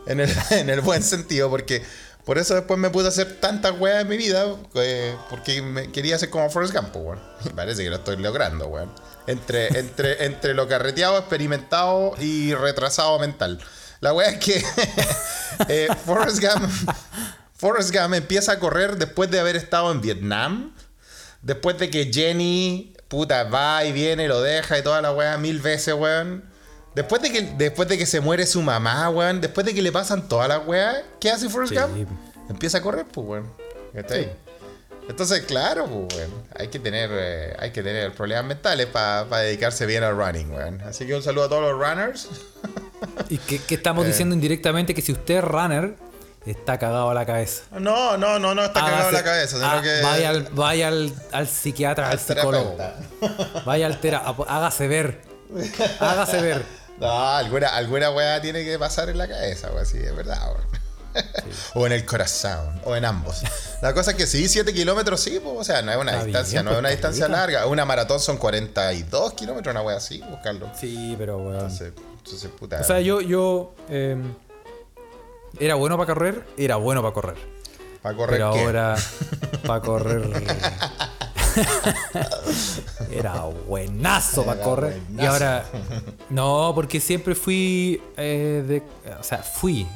en 0.07 0.21
el, 0.21 0.31
en 0.51 0.71
el 0.71 0.81
buen 0.83 1.03
sentido, 1.03 1.51
porque 1.51 1.83
por 2.29 2.37
eso 2.37 2.55
después 2.55 2.79
me 2.79 2.91
pude 2.91 3.09
hacer 3.09 3.41
tantas 3.41 3.73
weas 3.81 4.03
en 4.03 4.09
mi 4.09 4.19
vida, 4.19 4.45
eh, 4.75 5.17
porque 5.31 5.63
me 5.63 5.91
quería 5.91 6.19
ser 6.19 6.29
como 6.29 6.51
Forrest 6.51 6.75
Gump, 6.75 6.95
weón. 6.95 7.19
Parece 7.57 7.83
que 7.83 7.89
lo 7.89 7.97
estoy 7.97 8.19
logrando, 8.19 8.67
weón. 8.67 8.93
Entre, 9.27 9.69
entre, 9.69 10.25
entre 10.27 10.53
lo 10.53 10.69
carreteado, 10.69 11.17
experimentado 11.17 12.13
y 12.21 12.53
retrasado 12.53 13.19
mental. 13.19 13.59
La 14.01 14.13
wea 14.13 14.29
es 14.29 14.39
que 14.45 14.63
eh, 15.69 15.89
Forrest 16.05 16.43
Gump, 16.43 16.71
Forrest 17.55 17.97
Gump 17.97 18.13
empieza 18.13 18.53
a 18.53 18.59
correr 18.59 18.99
después 18.99 19.31
de 19.31 19.41
haber 19.41 19.57
estado 19.57 19.91
en 19.91 20.03
Vietnam. 20.03 20.75
Después 21.41 21.79
de 21.79 21.89
que 21.89 22.13
Jenny, 22.13 22.95
puta, 23.09 23.45
va 23.45 23.87
y 23.87 23.93
viene, 23.93 24.29
lo 24.29 24.43
deja 24.43 24.77
y 24.79 24.83
toda 24.83 25.01
la 25.01 25.13
weá 25.13 25.39
mil 25.39 25.61
veces, 25.61 25.95
weón. 25.95 26.45
Después 26.99 27.23
de 27.23 27.31
que, 27.31 27.43
después 27.57 27.89
de 27.89 27.97
que 27.97 28.07
se 28.07 28.21
muere 28.21 28.45
su 28.45 28.61
mamá, 28.61 29.09
weón. 29.09 29.41
Después 29.41 29.65
de 29.65 29.73
que 29.73 29.81
le 29.83 29.93
pasan 29.93 30.27
todas 30.29 30.49
las 30.49 30.67
weas, 30.67 30.97
¿qué 31.21 31.31
hace 31.31 31.49
Forrest 31.49 31.73
Sí. 31.73 31.79
Gump? 31.79 32.09
Empieza 32.51 32.79
a 32.79 32.81
correr, 32.83 33.07
pues, 33.07 33.25
weón. 33.25 33.53
Entonces, 35.09 35.45
claro, 35.45 35.87
pues, 35.87 36.19
weón. 36.19 36.31
Hay 36.59 36.69
que 36.69 36.81
tener, 36.81 37.09
eh, 37.13 37.57
hay 37.59 37.71
que 37.71 37.83
tener 37.85 38.13
problemas 38.13 38.45
mentales 38.47 38.87
para 38.87 39.25
dedicarse 39.39 39.87
bien 39.87 40.03
al 40.03 40.17
running, 40.17 40.51
weón. 40.51 40.81
Así 40.83 41.07
que 41.07 41.15
un 41.15 41.23
saludo 41.23 41.45
a 41.45 41.49
todos 41.49 41.63
los 41.63 41.79
runners. 41.89 42.29
Y 43.29 43.39
que, 43.39 43.61
que 43.61 43.77
estamos 43.77 44.05
Eh. 44.05 44.09
diciendo 44.09 44.35
indirectamente 44.35 44.93
que 44.93 45.03
si 45.03 45.13
usted 45.13 45.37
es 45.37 45.45
runner, 45.45 45.95
está 46.47 46.79
cagado 46.81 47.09
a 47.11 47.15
la 47.15 47.25
cabeza. 47.25 47.63
No, 47.79 48.17
no, 48.17 48.41
no, 48.41 48.57
no 48.57 48.65
está 48.65 48.81
cagado 48.81 49.11
Hágase- 49.11 49.13
la 49.13 49.23
cabeza, 49.23 49.57
sino 49.57 49.69
ah, 49.71 49.81
que. 49.81 50.01
Vaya, 50.03 50.31
al, 50.31 50.43
vaya 50.53 50.89
al, 50.89 51.13
al 51.31 51.47
psiquiatra, 51.47 52.07
al, 52.07 52.13
al 52.15 52.19
psicólogo. 52.19 52.77
Vaya 53.65 53.87
al 53.87 54.01
terapeuta. 54.01 54.53
Hágase 54.57 54.89
ver. 54.89 55.21
Hágase 56.01 56.41
ver. 56.41 56.65
No, 57.01 57.29
alguna, 57.37 57.69
alguna 57.69 58.11
weá 58.11 58.41
tiene 58.41 58.65
que 58.65 58.79
pasar 58.79 59.09
en 59.09 59.19
la 59.19 59.29
cabeza, 59.29 59.71
weón, 59.73 59.87
sí, 59.87 59.99
es 59.99 60.15
verdad, 60.15 60.53
weón. 60.53 60.79
o 61.75 61.87
en 61.87 61.93
el 61.93 62.05
corazón, 62.05 62.81
o 62.85 62.95
en 62.97 63.05
ambos. 63.05 63.43
La 63.83 63.95
cosa 63.95 64.13
es 64.13 64.17
que 64.17 64.27
sí, 64.27 64.49
7 64.49 64.73
kilómetros, 64.75 65.21
sí, 65.21 65.41
pues, 65.43 65.57
o 65.59 65.65
sea, 65.65 65.83
no 65.83 65.93
es 65.93 65.99
una 65.99 66.13
Está 66.13 66.25
distancia, 66.25 66.61
bien, 66.61 66.65
no 66.65 66.71
es 66.71 66.75
pues, 66.75 66.81
una 66.81 66.89
distancia 66.91 67.29
larga. 67.29 67.67
Una 67.67 67.85
maratón 67.85 68.21
son 68.21 68.37
42 68.37 69.33
kilómetros, 69.35 69.73
una 69.73 69.83
weá 69.83 69.97
así, 69.97 70.21
buscarlo. 70.29 70.71
Sí, 70.79 71.15
pero 71.19 71.39
weón. 71.39 71.55
Entonces, 71.55 71.93
entonces, 72.19 72.51
puta. 72.51 72.81
O 72.81 72.85
sea, 72.85 73.01
yo, 73.01 73.21
yo 73.21 73.75
eh, 73.89 74.17
era 75.59 75.75
bueno 75.77 75.97
para 75.97 76.13
correr, 76.13 76.45
era 76.57 76.77
bueno 76.77 77.03
para 77.03 77.15
correr. 77.15 77.37
¿Para 78.03 78.17
correr 78.17 78.37
Pero 78.39 78.53
qué? 78.53 78.61
ahora, 78.61 78.97
para 79.67 79.81
correr. 79.81 80.45
era 83.13 83.45
buenazo 83.67 84.45
para 84.45 84.63
correr. 84.63 85.01
Y 85.17 85.25
ahora. 85.25 85.65
No, 86.31 86.73
porque 86.75 87.01
siempre 87.01 87.35
fui. 87.35 88.03
eh, 88.17 88.63
de, 88.67 88.83
o 89.19 89.23
sea, 89.23 89.39
fui. 89.39 89.87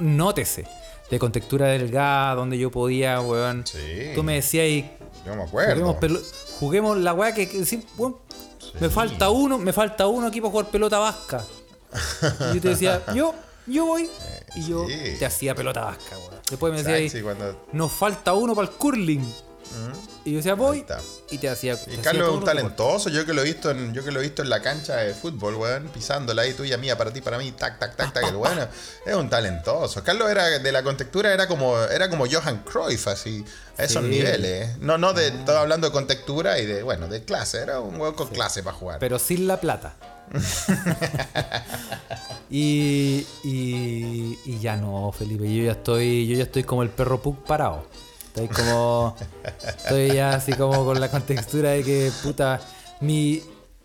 Nótese. 0.00 0.66
De 1.10 1.18
contextura 1.18 1.68
delgada, 1.68 2.34
donde 2.34 2.58
yo 2.58 2.70
podía, 2.70 3.20
weón. 3.20 3.64
Sí. 3.66 4.12
Tú 4.14 4.22
me 4.22 4.34
decías 4.34 4.66
y. 4.66 4.90
Yo 5.24 5.34
me 5.36 5.44
acuerdo. 5.44 5.96
Juguemos, 6.58 6.98
la 6.98 7.14
weá 7.14 7.32
que, 7.32 7.48
que 7.48 7.64
sí, 7.64 7.86
weón, 7.96 8.16
me 8.80 8.90
falta 8.90 9.30
uno, 9.30 9.58
me 9.58 9.72
falta 9.72 10.06
uno 10.06 10.26
aquí 10.26 10.40
para 10.40 10.50
jugar 10.50 10.66
pelota 10.66 10.98
vasca. 10.98 11.44
Y 12.50 12.54
yo 12.56 12.60
te 12.60 12.68
decía, 12.70 13.02
yo, 13.14 13.34
yo 13.66 13.86
voy. 13.86 14.10
Y 14.56 14.68
yo 14.68 14.86
te 15.18 15.24
hacía 15.24 15.54
pelota 15.54 15.84
vasca, 15.84 16.18
weón. 16.18 16.34
Después 16.50 16.72
me 16.72 16.82
decía, 16.82 16.94
ahí, 16.94 17.24
nos 17.72 17.92
falta 17.92 18.34
uno 18.34 18.54
para 18.54 18.68
el 18.68 18.74
curling. 18.74 19.24
Y 20.24 20.32
yo 20.32 20.36
decía, 20.38 20.54
voy. 20.54 20.84
Y 21.30 21.38
te 21.38 21.48
hacía. 21.48 21.74
Y 21.86 21.96
Carlos 21.98 22.22
es 22.24 22.28
todo 22.28 22.38
un 22.38 22.44
talentoso, 22.44 23.08
yo 23.08 23.24
que 23.24 23.32
lo 23.32 23.42
he 23.42 23.44
visto 23.44 23.70
en, 23.70 23.94
yo 23.94 24.04
que 24.04 24.10
lo 24.10 24.20
he 24.20 24.22
visto 24.22 24.42
en 24.42 24.50
la 24.50 24.60
cancha 24.60 24.96
de 24.96 25.14
fútbol, 25.14 25.54
weón, 25.54 25.88
pisándola 25.88 26.42
ahí 26.42 26.52
tuya 26.52 26.76
mía 26.76 26.98
para 26.98 27.12
ti, 27.12 27.20
para 27.20 27.38
mí, 27.38 27.50
tac, 27.52 27.78
tac, 27.78 27.96
tac, 27.96 28.12
tac, 28.12 28.28
el 28.28 28.36
bueno, 28.36 28.66
es 29.06 29.14
un 29.14 29.30
talentoso. 29.30 30.02
Carlos 30.04 30.30
era 30.30 30.58
de 30.58 30.72
la 30.72 30.82
contextura, 30.82 31.32
era 31.32 31.46
como, 31.48 31.78
era 31.78 32.10
como 32.10 32.26
Johan 32.30 32.62
Cruyff, 32.64 33.08
así, 33.08 33.44
a 33.78 33.84
esos 33.84 34.02
Sí. 34.02 34.08
niveles. 34.10 34.76
No, 34.78 34.98
no 34.98 35.12
de, 35.14 35.28
estaba 35.28 35.60
hablando 35.60 35.86
de 35.86 35.92
contextura 35.92 36.58
y 36.58 36.66
de, 36.66 36.82
bueno, 36.82 37.08
de 37.08 37.24
clase, 37.24 37.62
era 37.62 37.80
un 37.80 37.98
weón 38.00 38.14
con 38.14 38.28
clase 38.28 38.62
para 38.62 38.76
jugar. 38.76 38.98
Pero 38.98 39.18
sin 39.18 39.46
la 39.46 39.60
plata. 39.60 39.94
y, 42.50 43.26
y, 43.44 44.38
y 44.44 44.58
ya 44.60 44.76
no, 44.76 45.10
Felipe. 45.12 45.52
Yo 45.54 45.64
ya 45.64 45.72
estoy, 45.72 46.26
yo 46.26 46.36
ya 46.36 46.42
estoy 46.44 46.64
como 46.64 46.82
el 46.82 46.90
perro 46.90 47.20
Pug 47.22 47.44
parado. 47.44 47.86
Estoy 48.44 48.48
como. 48.64 49.16
Estoy 49.66 50.12
ya 50.14 50.34
así 50.34 50.52
como 50.52 50.84
con 50.84 51.00
la 51.00 51.10
contextura 51.10 51.70
de 51.70 51.82
que, 51.84 52.10
puta, 52.22 52.60
mi. 53.00 53.42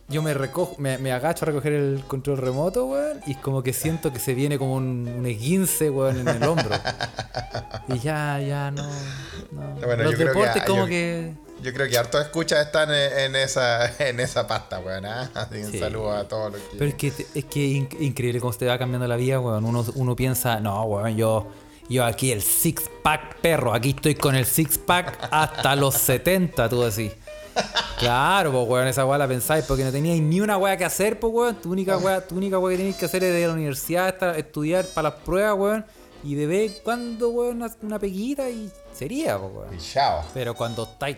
Yo 0.10 0.22
me 0.22 0.34
recojo, 0.34 0.76
me, 0.80 0.97
me 0.97 1.14
agacho 1.14 1.45
a 1.45 1.47
recoger 1.47 1.72
el 1.74 2.04
control 2.06 2.38
remoto, 2.38 2.86
weón, 2.88 3.22
y 3.26 3.36
como 3.36 3.64
que 3.64 3.72
siento 3.72 4.12
que 4.12 4.20
se 4.20 4.34
viene 4.34 4.60
como 4.60 4.74
un, 4.76 5.08
un 5.08 5.26
esguince, 5.26 5.89
weón, 5.89 6.20
en 6.20 6.28
el 6.28 6.43
hombro. 6.43 6.70
Y 7.88 7.99
ya, 7.99 8.38
ya 8.39 8.70
no. 8.70 8.84
no. 9.51 9.76
Bueno, 9.86 10.04
Los 10.04 10.12
yo 10.12 10.18
creo 10.18 10.34
que- 10.34 10.39
deportes 10.39 10.64
como 10.64 10.82
yo- 10.82 10.88
que. 10.88 11.34
Yo 11.64 11.74
creo 11.74 11.88
que 11.89 11.97
hartos 11.97 12.22
escuchas 12.22 12.66
están 12.66 12.89
en, 12.93 13.18
en 13.20 13.36
esa, 13.38 13.86
en 14.06 14.20
esa 14.20 14.45
pasta, 14.45 14.80
weón. 14.80 15.06
¿ah? 15.06 15.30
Así 15.34 15.64
Sí. 15.64 15.80
saludo 15.80 16.12
a 16.12 16.28
todos 16.28 16.51
los 16.51 16.62
que. 16.62 16.78
Pero 16.78 16.89
es 16.89 16.95
que 16.95 17.08
es 17.08 17.45
que 17.45 17.60
inc- 17.70 18.01
increíble 18.01 18.41
cómo 18.41 18.51
se 18.51 18.60
te 18.60 18.66
va 18.68 18.78
cambiando 18.78 19.08
la 19.08 19.16
vida, 19.16 19.39
weón. 19.39 19.64
Uno, 19.64 19.86
uno 19.95 20.16
piensa, 20.18 20.60
no, 20.60 20.84
weón, 20.84 21.16
yo, 21.16 21.47
yo 21.90 22.06
aquí 22.06 22.32
el 22.32 22.42
six 22.42 22.84
pack 23.04 23.36
perro, 23.42 23.74
aquí 23.74 23.90
estoy 23.92 24.16
con 24.16 24.36
el 24.36 24.46
six 24.46 24.78
pack 24.78 25.28
hasta 25.32 25.76
los 25.76 25.96
70, 25.96 26.70
tú 26.70 26.82
decís. 26.84 27.12
Claro, 28.00 28.52
pues 28.52 28.68
weón, 28.68 28.88
esa 28.88 29.06
weá 29.06 29.18
la 29.18 29.28
pensáis 29.28 29.64
porque 29.66 29.84
no 29.84 29.92
teníais 29.92 30.22
ni 30.22 30.42
una 30.42 30.58
weá 30.58 30.76
que 30.76 30.86
hacer, 30.86 31.20
pues 31.20 31.32
weón. 31.34 31.56
Tu 31.62 31.72
única 31.72 31.98
weá, 31.98 32.26
tu 32.26 32.36
única 32.36 32.58
weá 32.60 32.74
que 32.74 32.78
tenías 32.78 32.98
que 32.98 33.06
hacer 33.06 33.24
es 33.24 33.34
de 33.34 33.48
la 33.48 33.54
universidad, 33.54 34.10
estar- 34.10 34.38
estudiar 34.38 34.86
para 34.86 35.10
las 35.10 35.20
pruebas, 35.22 35.56
weón. 35.58 35.86
Y 36.24 36.36
de 36.36 36.48
vez 36.48 36.72
en 36.78 36.84
cuando, 36.84 37.30
weón, 37.30 37.58
una, 37.58 37.72
una 37.82 38.00
peguita 38.00 38.50
y 38.50 38.72
sería, 38.94 39.38
pues 39.38 39.52
weón. 39.54 39.74
Y 39.76 39.78
chao. 39.78 40.24
Pero 40.34 40.56
cuando 40.56 40.84
estáis, 40.84 41.18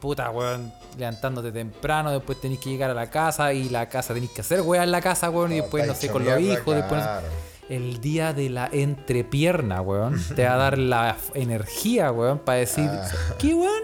puta, 0.00 0.30
weón, 0.30 0.72
levantándote 0.96 1.50
temprano, 1.52 2.12
después 2.12 2.40
tenéis 2.40 2.60
que 2.60 2.70
llegar 2.70 2.90
a 2.90 2.94
la 2.94 3.10
casa 3.10 3.52
y 3.52 3.68
la 3.68 3.88
casa 3.88 4.14
tenéis 4.14 4.30
que 4.32 4.42
hacer 4.42 4.60
weón 4.60 4.84
en 4.84 4.92
la 4.92 5.00
casa, 5.00 5.30
weón, 5.30 5.52
y 5.52 5.56
No, 5.56 5.62
después, 5.62 5.86
no 5.86 5.94
sé, 5.94 6.08
con 6.10 6.24
los 6.24 6.40
hijos, 6.40 6.74
después... 6.76 7.02
no. 7.04 7.51
El 7.68 8.00
día 8.00 8.32
de 8.32 8.50
la 8.50 8.68
entrepierna, 8.70 9.80
weón, 9.80 10.20
te 10.34 10.44
va 10.44 10.54
a 10.54 10.56
dar 10.56 10.78
la 10.78 11.16
energía, 11.34 12.10
weón, 12.12 12.38
para 12.40 12.58
decir, 12.58 12.88
Ah. 12.90 13.08
¿qué, 13.38 13.54
weón? 13.54 13.82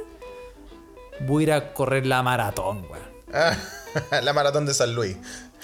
Voy 1.26 1.42
a 1.42 1.46
ir 1.46 1.52
a 1.52 1.72
correr 1.74 2.06
la 2.06 2.22
maratón, 2.22 2.84
weón. 2.90 3.08
la 4.24 4.32
maratón 4.32 4.66
de 4.66 4.74
San 4.74 4.94
Luis. 4.94 5.16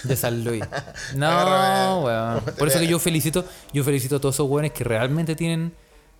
De 0.05 0.17
San 0.17 0.45
Luis. 0.45 0.65
No, 1.17 2.03
weón. 2.05 2.41
Por 2.59 2.69
eso 2.69 2.79
que 2.79 2.87
yo 2.87 2.99
felicito, 2.99 3.45
yo 3.73 3.85
felicito 3.85 4.17
a 4.17 4.21
todos 4.21 4.37
esos 4.37 4.49
weones 4.49 4.73
que 4.73 4.85
realmente 4.85 5.35
tienen 5.37 5.73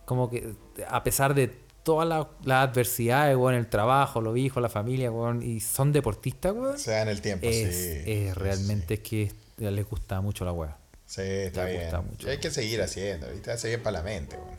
como 0.05 0.29
que, 0.29 0.55
a 0.89 1.03
pesar 1.03 1.35
de 1.35 1.49
todas 1.83 2.09
las 2.09 2.27
las 2.45 2.69
adversidades, 2.69 3.37
weón, 3.37 3.55
el 3.55 3.67
trabajo, 3.69 4.21
los 4.21 4.37
hijos, 4.37 4.63
la 4.63 4.69
familia, 4.69 5.11
weón, 5.11 5.43
y 5.43 5.61
son 5.61 5.93
deportistas, 5.93 6.53
weón. 6.55 6.79
Se 6.79 6.91
da 6.91 7.03
en 7.03 7.09
el 7.09 7.21
tiempo, 7.21 7.47
Es, 7.47 7.77
sí. 7.77 8.03
es 8.11 8.35
realmente 8.37 8.95
es 8.95 9.01
que 9.01 9.33
les 9.59 9.89
gusta 9.89 10.21
mucho 10.21 10.45
la 10.45 10.53
weá. 10.53 10.77
Sí, 11.07 11.23
está 11.23 11.65
bien. 11.67 11.91
mucho. 12.11 12.29
Hay 12.29 12.39
que 12.39 12.51
seguir 12.51 12.83
haciendo, 12.83 13.29
¿viste? 13.31 13.53
Hace 13.53 13.69
bien 13.69 13.83
para 13.83 13.99
la 13.99 14.03
mente, 14.03 14.37
weón. 14.37 14.59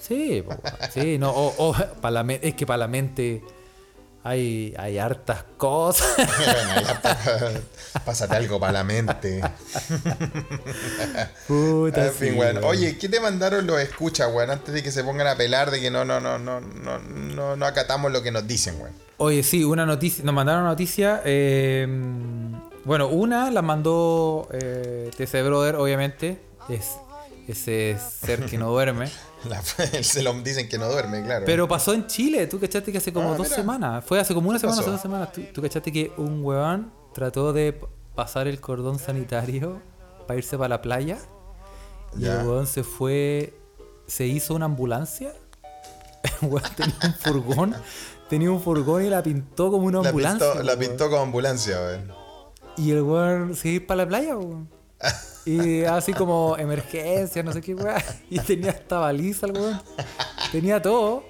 Sí, 0.00 0.42
po, 0.46 0.56
sí, 0.92 1.18
no, 1.18 1.30
o, 1.30 1.70
o 1.70 1.74
para 2.00 2.10
la 2.12 2.24
men- 2.24 2.40
es 2.42 2.54
que 2.54 2.66
para 2.66 2.78
la 2.78 2.88
mente 2.88 3.42
hay, 4.24 4.74
hay 4.78 4.98
hartas 4.98 5.44
cosas. 5.56 6.06
Bueno, 6.16 6.82
ya 6.86 7.00
pa- 7.02 8.00
pásate 8.04 8.36
algo 8.36 8.58
para 8.60 8.72
la 8.72 8.84
mente. 8.84 9.40
Puta, 11.48 12.06
En 12.06 12.12
fin, 12.12 12.34
sí. 12.34 12.40
Oye, 12.64 12.98
¿qué 12.98 13.08
te 13.08 13.20
mandaron 13.20 13.66
los 13.66 13.80
escuchas, 13.80 14.28
weón? 14.32 14.50
Antes 14.50 14.74
de 14.74 14.82
que 14.82 14.92
se 14.92 15.02
pongan 15.04 15.26
a 15.26 15.36
pelar 15.36 15.70
de 15.70 15.80
que 15.80 15.90
no, 15.90 16.04
no, 16.04 16.20
no, 16.20 16.38
no, 16.38 16.60
no, 16.60 16.98
no, 16.98 17.56
no 17.56 17.66
acatamos 17.66 18.12
lo 18.12 18.22
que 18.22 18.30
nos 18.30 18.46
dicen, 18.46 18.76
weón. 18.80 18.92
Oye, 19.18 19.42
sí, 19.42 19.64
una 19.64 19.84
noticia, 19.84 20.24
nos 20.24 20.34
mandaron 20.34 20.62
una 20.62 20.70
noticia. 20.70 21.20
eh, 21.24 21.86
bueno, 22.84 23.08
una 23.08 23.50
la 23.50 23.62
mandó 23.62 24.48
eh, 24.52 25.10
TC 25.16 25.42
Brother, 25.44 25.76
obviamente. 25.76 26.40
Es 26.68 26.96
ese 27.48 27.98
ser 27.98 28.46
que 28.46 28.58
no 28.58 28.70
duerme. 28.70 29.10
La- 29.48 29.62
se 29.62 30.22
lo 30.22 30.32
dicen 30.34 30.68
que 30.68 30.76
no 30.78 30.88
duerme, 30.90 31.22
claro. 31.24 31.44
Pero 31.46 31.66
pasó 31.66 31.94
en 31.94 32.06
Chile, 32.06 32.46
tú 32.46 32.60
cachaste 32.60 32.92
que 32.92 32.98
hace 32.98 33.12
como 33.12 33.32
Ah, 33.32 33.36
dos 33.36 33.46
mira. 33.46 33.56
semanas. 33.56 34.04
Fue 34.04 34.20
hace 34.20 34.34
como 34.34 34.48
una 34.50 34.58
¿Qué 34.58 34.60
semana, 34.60 34.74
hace 34.80 34.82
pasó? 34.82 34.92
dos 34.92 35.00
semanas. 35.00 35.32
Tú, 35.32 35.42
tú 35.54 35.62
cachaste 35.62 35.90
que 35.90 36.12
un 36.18 36.44
weón 36.44 36.92
trató 37.14 37.52
de 37.52 37.80
pasar 38.14 38.46
el 38.48 38.60
cordón 38.60 38.98
sanitario 38.98 39.80
para 40.26 40.38
irse 40.38 40.56
para 40.58 40.68
la 40.68 40.82
playa. 40.82 41.18
Y 42.16 42.22
Ya. 42.22 42.40
el 42.40 42.46
weón 42.46 42.66
se 42.66 42.84
fue. 42.84 43.54
Se 44.06 44.26
hizo 44.26 44.54
una 44.54 44.66
ambulancia. 44.66 45.32
El 46.42 46.48
weón 46.48 46.62
tenía 46.76 46.94
un 47.04 47.14
furgón. 47.14 47.74
Tenía 48.28 48.50
un 48.50 48.60
furgón 48.62 49.04
y 49.04 49.08
la 49.08 49.22
pintó 49.22 49.70
como 49.70 49.86
una 49.86 50.02
la 50.02 50.08
ambulancia. 50.10 50.46
pintó, 50.52 50.62
la 50.64 50.76
pintó 50.76 51.08
como 51.10 51.22
ambulancia, 51.22 51.78
weón. 51.80 52.12
Y 52.80 52.92
el 52.92 53.02
weón 53.02 53.54
se 53.54 53.68
iba 53.68 53.86
para 53.88 54.04
la 54.04 54.08
playa, 54.08 54.36
weón. 54.38 54.66
Y 55.44 55.84
así 55.84 56.14
como 56.14 56.56
emergencia, 56.56 57.42
no 57.42 57.52
sé 57.52 57.60
qué 57.60 57.74
weón. 57.74 58.00
Y 58.30 58.38
tenía 58.38 58.70
esta 58.70 58.98
baliza 58.98 59.46
el 59.46 59.52
weón. 59.52 59.82
Tenía 60.50 60.80
todo. 60.80 61.24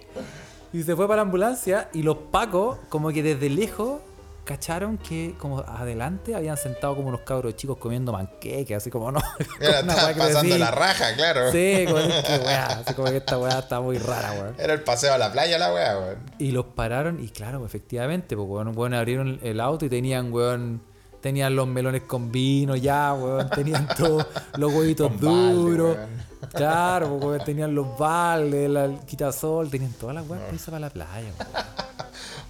Y 0.72 0.84
se 0.84 0.94
fue 0.94 1.08
para 1.08 1.16
la 1.16 1.22
ambulancia. 1.22 1.88
Y 1.92 2.04
los 2.04 2.16
pacos, 2.30 2.78
como 2.88 3.10
que 3.10 3.24
desde 3.24 3.50
lejos, 3.50 4.00
cacharon 4.44 4.96
que 4.96 5.34
como 5.38 5.58
adelante 5.60 6.36
habían 6.36 6.56
sentado 6.56 6.94
como 6.94 7.08
unos 7.08 7.22
cabros 7.22 7.56
chicos 7.56 7.78
comiendo 7.78 8.12
manqueques, 8.12 8.76
así 8.76 8.88
como 8.88 9.10
no. 9.10 9.20
Era, 9.60 9.80
una 9.80 9.94
estaba 9.94 10.14
pasando 10.14 10.56
la 10.56 10.70
raja, 10.70 11.16
claro. 11.16 11.50
Sí, 11.50 11.84
como 11.86 11.98
que 11.98 12.40
weá, 12.44 12.66
así 12.66 12.94
como 12.94 13.08
que 13.10 13.16
esta 13.16 13.38
weá 13.38 13.58
está 13.58 13.80
muy 13.80 13.98
rara, 13.98 14.32
weón. 14.34 14.54
Era 14.56 14.72
el 14.72 14.82
paseo 14.82 15.12
a 15.14 15.18
la 15.18 15.32
playa, 15.32 15.58
la 15.58 15.74
weá, 15.74 15.98
weón. 15.98 16.18
Y 16.38 16.52
los 16.52 16.66
pararon 16.66 17.20
y 17.20 17.28
claro, 17.28 17.66
efectivamente, 17.66 18.36
pues 18.36 18.48
weón, 18.48 18.76
weón, 18.76 18.94
abrieron 18.94 19.40
el 19.42 19.58
auto 19.58 19.84
y 19.86 19.88
tenían, 19.88 20.32
weón, 20.32 20.88
tenían 21.20 21.54
los 21.56 21.66
melones 21.66 22.02
con 22.02 22.30
vino 22.32 22.76
ya, 22.76 23.12
weón, 23.14 23.48
tenían 23.50 23.86
todos 23.96 24.26
los 24.56 24.72
huevitos 24.72 25.08
Con 25.08 25.20
balde, 25.20 25.52
duros. 25.54 25.96
weón. 25.96 26.30
Claro, 26.52 27.10
pues, 27.10 27.24
weón, 27.24 27.44
tenían 27.44 27.74
los 27.74 27.98
baldes, 27.98 28.68
la- 28.70 28.86
el 28.86 28.98
quitasol, 29.00 29.70
tenían 29.70 29.92
todas 29.92 30.14
las 30.14 30.24
para 30.24 30.52
irse 30.52 30.66
para 30.70 30.80
la 30.80 30.90
playa, 30.90 31.28
weón. 31.38 31.80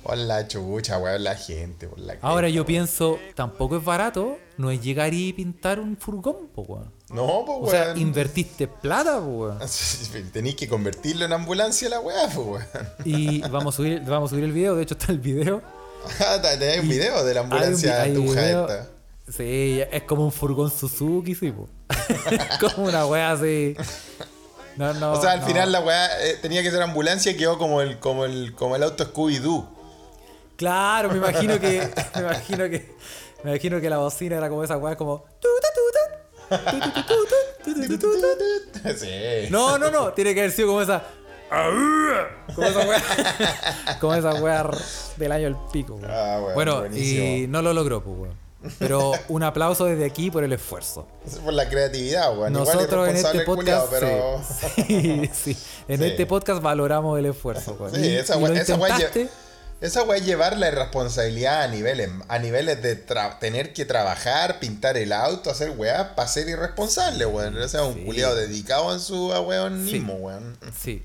Por 0.03 0.17
la 0.17 0.49
chucha, 0.49 0.99
weón, 0.99 1.23
la 1.25 1.35
gente, 1.35 1.87
por 1.87 1.99
la 1.99 2.15
Ahora 2.23 2.49
yo 2.49 2.63
weón. 2.63 2.67
pienso, 2.67 3.19
tampoco 3.35 3.77
es 3.77 3.85
barato, 3.85 4.39
no 4.57 4.71
es 4.71 4.81
llegar 4.83 5.13
y 5.13 5.33
pintar 5.33 5.79
un 5.81 5.97
furgón, 5.97 6.49
pues 6.55 6.69
weón. 6.69 6.91
No, 7.11 7.43
pues, 7.45 7.59
O 7.61 7.71
sea, 7.71 7.83
weón. 7.87 7.99
invertiste 8.01 8.67
plata, 8.69 9.21
pues 9.21 9.29
weón. 9.29 9.59
Tenéis 10.33 10.55
que 10.57 10.69
convertirlo 10.69 11.25
en 11.27 11.33
ambulancia 11.33 11.89
la 11.91 12.01
weá, 12.01 12.29
pues, 12.35 12.47
weón. 12.47 12.65
Y 13.05 13.41
vamos 13.49 13.75
a 13.75 13.77
subir, 13.77 14.01
vamos 14.07 14.31
a 14.31 14.31
subir 14.31 14.45
el 14.45 14.53
video, 14.53 14.75
de 14.77 14.85
hecho 14.85 14.95
está 14.95 15.13
el 15.13 15.19
video 15.19 15.61
hay 16.21 16.79
un 16.79 16.89
video 16.89 17.25
de 17.25 17.35
la 17.35 17.41
ambulancia 17.41 18.03
hay 18.03 18.17
un, 18.17 18.29
hay 18.29 18.47
video, 18.47 18.69
esta. 18.69 18.89
Sí, 19.31 19.83
es 19.91 20.03
como 20.05 20.25
un 20.25 20.33
furgón 20.33 20.71
Suzuki, 20.71 21.35
sí, 21.35 21.53
po. 21.53 21.69
como 22.61 22.89
una 22.89 23.07
wea 23.07 23.33
así. 23.33 23.77
O 24.79 25.21
sea, 25.21 25.33
al 25.33 25.43
final 25.43 25.73
la 25.73 25.81
weá 25.81 26.09
tenía 26.41 26.63
que 26.63 26.71
ser 26.71 26.81
ambulancia 26.81 27.33
y 27.33 27.37
quedó 27.37 27.59
como 27.59 27.83
el, 27.83 27.99
como 27.99 28.25
el, 28.25 28.55
como 28.55 28.77
el 28.77 28.83
auto 28.83 29.05
Scooby-Doo. 29.05 29.69
Claro, 30.57 31.11
me 31.11 31.19
imagino 31.19 31.61
que. 31.61 31.89
me 32.15 32.21
imagino 32.21 32.65
que. 32.71 32.97
Me 33.43 33.53
imagino 33.53 33.81
que 33.81 33.91
la 33.91 33.99
bocina 33.99 34.37
era 34.37 34.49
como 34.49 34.65
esa 34.65 34.77
weá 34.77 34.97
como. 34.97 35.25
Sí. 38.97 39.49
No, 39.51 39.79
no, 39.79 39.91
no. 39.91 40.13
Tiene 40.13 40.35
que 40.35 40.41
haber 40.41 40.53
sido 40.53 40.69
como 40.69 40.83
esa. 40.83 41.03
Como 42.55 42.67
esa 42.67 42.79
wea. 42.87 43.97
Como 44.01 44.15
esa 44.15 44.35
wea 44.35 44.71
del 45.17 45.33
año 45.33 45.49
el 45.49 45.57
pico, 45.73 45.95
weón. 45.95 46.11
Ah, 46.11 46.39
weón, 46.41 46.55
Bueno, 46.55 46.87
y 46.97 47.47
no 47.49 47.61
lo 47.63 47.73
logró, 47.73 48.03
pues, 48.03 48.17
weón. 48.19 48.51
Pero 48.79 49.13
un 49.29 49.43
aplauso 49.43 49.87
desde 49.87 50.05
aquí 50.05 50.31
por 50.31 50.45
el 50.45 50.53
esfuerzo. 50.53 51.09
Es 51.27 51.37
por 51.37 51.53
la 51.55 51.69
creatividad, 51.69 52.37
weón. 52.37 52.53
Igual 52.55 52.67
Nosotros 52.77 53.09
en 53.09 53.17
este 53.17 53.39
el 53.39 53.45
culiao, 53.47 53.87
podcast, 53.87 53.91
pero... 53.91 54.43
sí, 54.77 55.31
sí, 55.33 55.55
sí. 55.55 55.57
en 55.89 55.99
Sí. 55.99 56.05
este 56.05 56.27
podcast 56.27 56.63
valoramos 56.63 57.19
el 57.19 57.27
esfuerzo. 57.27 57.75
pues. 57.77 57.95
Sí, 57.95 58.01
Y- 58.03 58.17
esa 58.17 58.37
y 58.39 58.43
weá 58.43 58.49
lo 58.51 58.57
esa 58.57 58.75
esa 59.81 60.03
weá 60.03 60.19
es 60.19 60.27
llevar 60.27 60.59
la 60.59 60.69
irresponsabilidad 60.69 61.63
a 61.63 61.69
niveles, 61.69 62.11
a 62.29 62.39
niveles 62.39 62.83
de 62.83 62.97
tener 63.41 63.73
que 63.73 63.87
trabajar, 63.87 64.61
pintar 64.61 64.99
el 64.99 65.11
auto, 65.11 65.51
hacer 65.51 65.71
weá 65.71 66.15
para 66.15 66.29
ser 66.29 66.51
irresponsable, 66.51 67.25
weón. 67.25 67.57
O 67.57 67.67
sea, 67.67 67.85
un 67.85 67.95
Sí. 67.95 68.01
culiado 68.05 68.35
dedicado 68.35 68.93
en 68.93 69.01
su 69.01 69.29
weonismo, 69.29 70.15
weón. 70.17 70.59
Sí. 70.79 71.03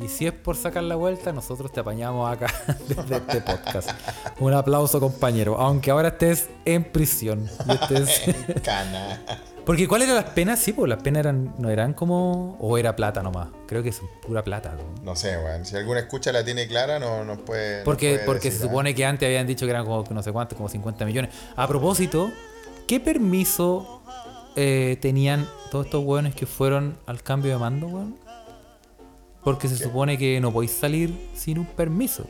Y 0.00 0.06
si 0.08 0.26
es 0.26 0.32
por 0.32 0.56
sacar 0.56 0.84
la 0.84 0.94
vuelta, 0.94 1.32
nosotros 1.32 1.72
te 1.72 1.80
apañamos 1.80 2.30
acá 2.30 2.46
desde 2.88 3.16
este 3.16 3.40
podcast. 3.40 3.90
Un 4.38 4.52
aplauso, 4.54 5.00
compañero. 5.00 5.56
Aunque 5.58 5.90
ahora 5.90 6.08
estés 6.08 6.48
en 6.64 6.84
prisión. 6.84 7.48
Y 7.66 7.70
estés- 7.70 8.60
Cana. 8.62 9.20
Porque 9.66 9.86
¿cuáles 9.88 10.08
eran 10.08 10.22
las 10.24 10.32
penas? 10.32 10.60
Sí, 10.60 10.72
pues 10.72 10.88
las 10.88 11.02
penas 11.02 11.20
eran, 11.20 11.52
no 11.58 11.68
eran 11.68 11.92
como... 11.94 12.56
O 12.60 12.78
era 12.78 12.94
plata 12.96 13.22
nomás. 13.22 13.48
Creo 13.66 13.82
que 13.82 13.88
es 13.90 14.00
pura 14.26 14.42
plata. 14.44 14.74
¿no? 14.76 15.02
No 15.02 15.16
sé, 15.16 15.36
weón. 15.36 15.66
Si 15.66 15.76
alguna 15.76 16.00
escucha 16.00 16.32
la 16.32 16.44
tiene 16.44 16.66
clara, 16.68 16.98
no 17.00 17.24
nos 17.24 17.38
puede. 17.38 17.82
Porque, 17.82 18.14
puede 18.14 18.24
porque 18.24 18.44
decir, 18.50 18.60
se 18.62 18.66
supone 18.66 18.94
que 18.94 19.04
antes 19.04 19.26
habían 19.26 19.46
dicho 19.46 19.66
que 19.66 19.70
eran 19.70 19.84
como 19.84 20.04
no 20.10 20.22
sé 20.22 20.32
cuánto, 20.32 20.56
como 20.56 20.68
50 20.68 21.04
millones. 21.04 21.34
A 21.56 21.66
propósito, 21.66 22.30
¿qué 22.86 22.98
permiso 23.00 24.00
eh, 24.56 24.96
tenían 25.02 25.46
todos 25.70 25.86
estos 25.86 26.02
hueones 26.04 26.34
que 26.34 26.46
fueron 26.46 26.96
al 27.06 27.22
cambio 27.22 27.52
de 27.52 27.58
mando, 27.58 27.88
weón? 27.88 28.27
Porque 29.48 29.66
se 29.66 29.78
supone 29.78 30.18
que 30.18 30.38
no 30.42 30.52
podéis 30.52 30.72
salir 30.72 31.30
sin 31.34 31.58
un 31.58 31.64
permiso. 31.64 32.26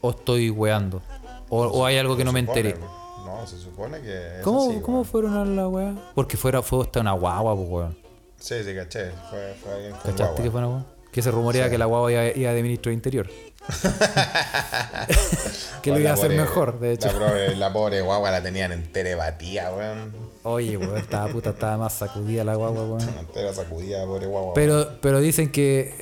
O 0.00 0.10
estoy 0.10 0.48
weando. 0.48 1.02
O, 1.48 1.66
o 1.66 1.84
hay 1.84 1.96
algo 1.98 2.16
que 2.16 2.24
no 2.24 2.32
me 2.32 2.42
supone, 2.42 2.60
enteré. 2.60 2.80
No, 3.24 3.44
se 3.44 3.58
supone 3.58 4.00
que. 4.00 4.36
es 4.38 4.42
¿Cómo, 4.44 4.70
así, 4.70 4.80
¿cómo 4.80 5.02
fueron 5.02 5.36
a 5.36 5.44
la 5.44 5.66
weá? 5.66 5.92
Porque 6.14 6.36
fuera, 6.36 6.62
fue 6.62 6.82
hasta 6.84 7.00
una 7.00 7.14
guagua, 7.14 7.56
pues 7.56 7.68
weón. 7.68 7.98
Sí, 8.38 8.62
sí, 8.62 8.76
caché. 8.76 9.10
Fue, 9.28 9.56
fue 9.60 9.72
alguien 9.72 9.90
con 9.90 10.00
¿Cachaste 10.02 10.22
guagua. 10.22 10.42
que 10.44 10.50
fue 10.52 10.58
una 10.60 10.66
guagua? 10.68 10.86
Que 11.10 11.22
se 11.22 11.30
rumorea 11.32 11.68
que 11.68 11.78
la 11.78 11.86
guagua 11.86 12.12
iba, 12.12 12.26
iba 12.28 12.52
de 12.52 12.62
ministro 12.62 12.90
de 12.90 12.94
Interior. 12.94 13.28
que 15.82 15.90
lo 15.90 15.98
iba 15.98 16.10
a 16.10 16.14
hacer 16.14 16.30
pobre- 16.30 16.36
mejor, 16.40 16.78
de 16.78 16.92
hecho. 16.92 17.08
La 17.08 17.12
pobre, 17.18 17.56
la 17.56 17.72
pobre 17.72 18.00
guagua 18.02 18.30
la 18.30 18.40
tenían 18.40 18.70
entera 18.70 19.16
batida, 19.16 19.74
weón. 19.74 20.25
Oye, 20.48 20.76
weón, 20.76 20.96
estaba 20.96 21.26
puta, 21.26 21.50
estaba 21.50 21.76
más 21.76 21.92
sacudida 21.94 22.44
la 22.44 22.54
guagua, 22.54 22.84
weón. 22.84 23.02
Entera 23.18 23.52
sacudida, 23.52 24.06
pobre 24.06 24.26
guagua. 24.26 24.54
Pero, 24.54 24.88
pero 25.00 25.18
dicen 25.18 25.50
que, 25.50 25.92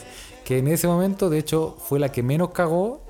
que 0.44 0.56
en 0.56 0.68
ese 0.68 0.86
momento, 0.86 1.28
de 1.28 1.38
hecho, 1.38 1.76
fue 1.86 1.98
la 1.98 2.10
que 2.10 2.22
menos 2.22 2.48
cagó 2.50 3.04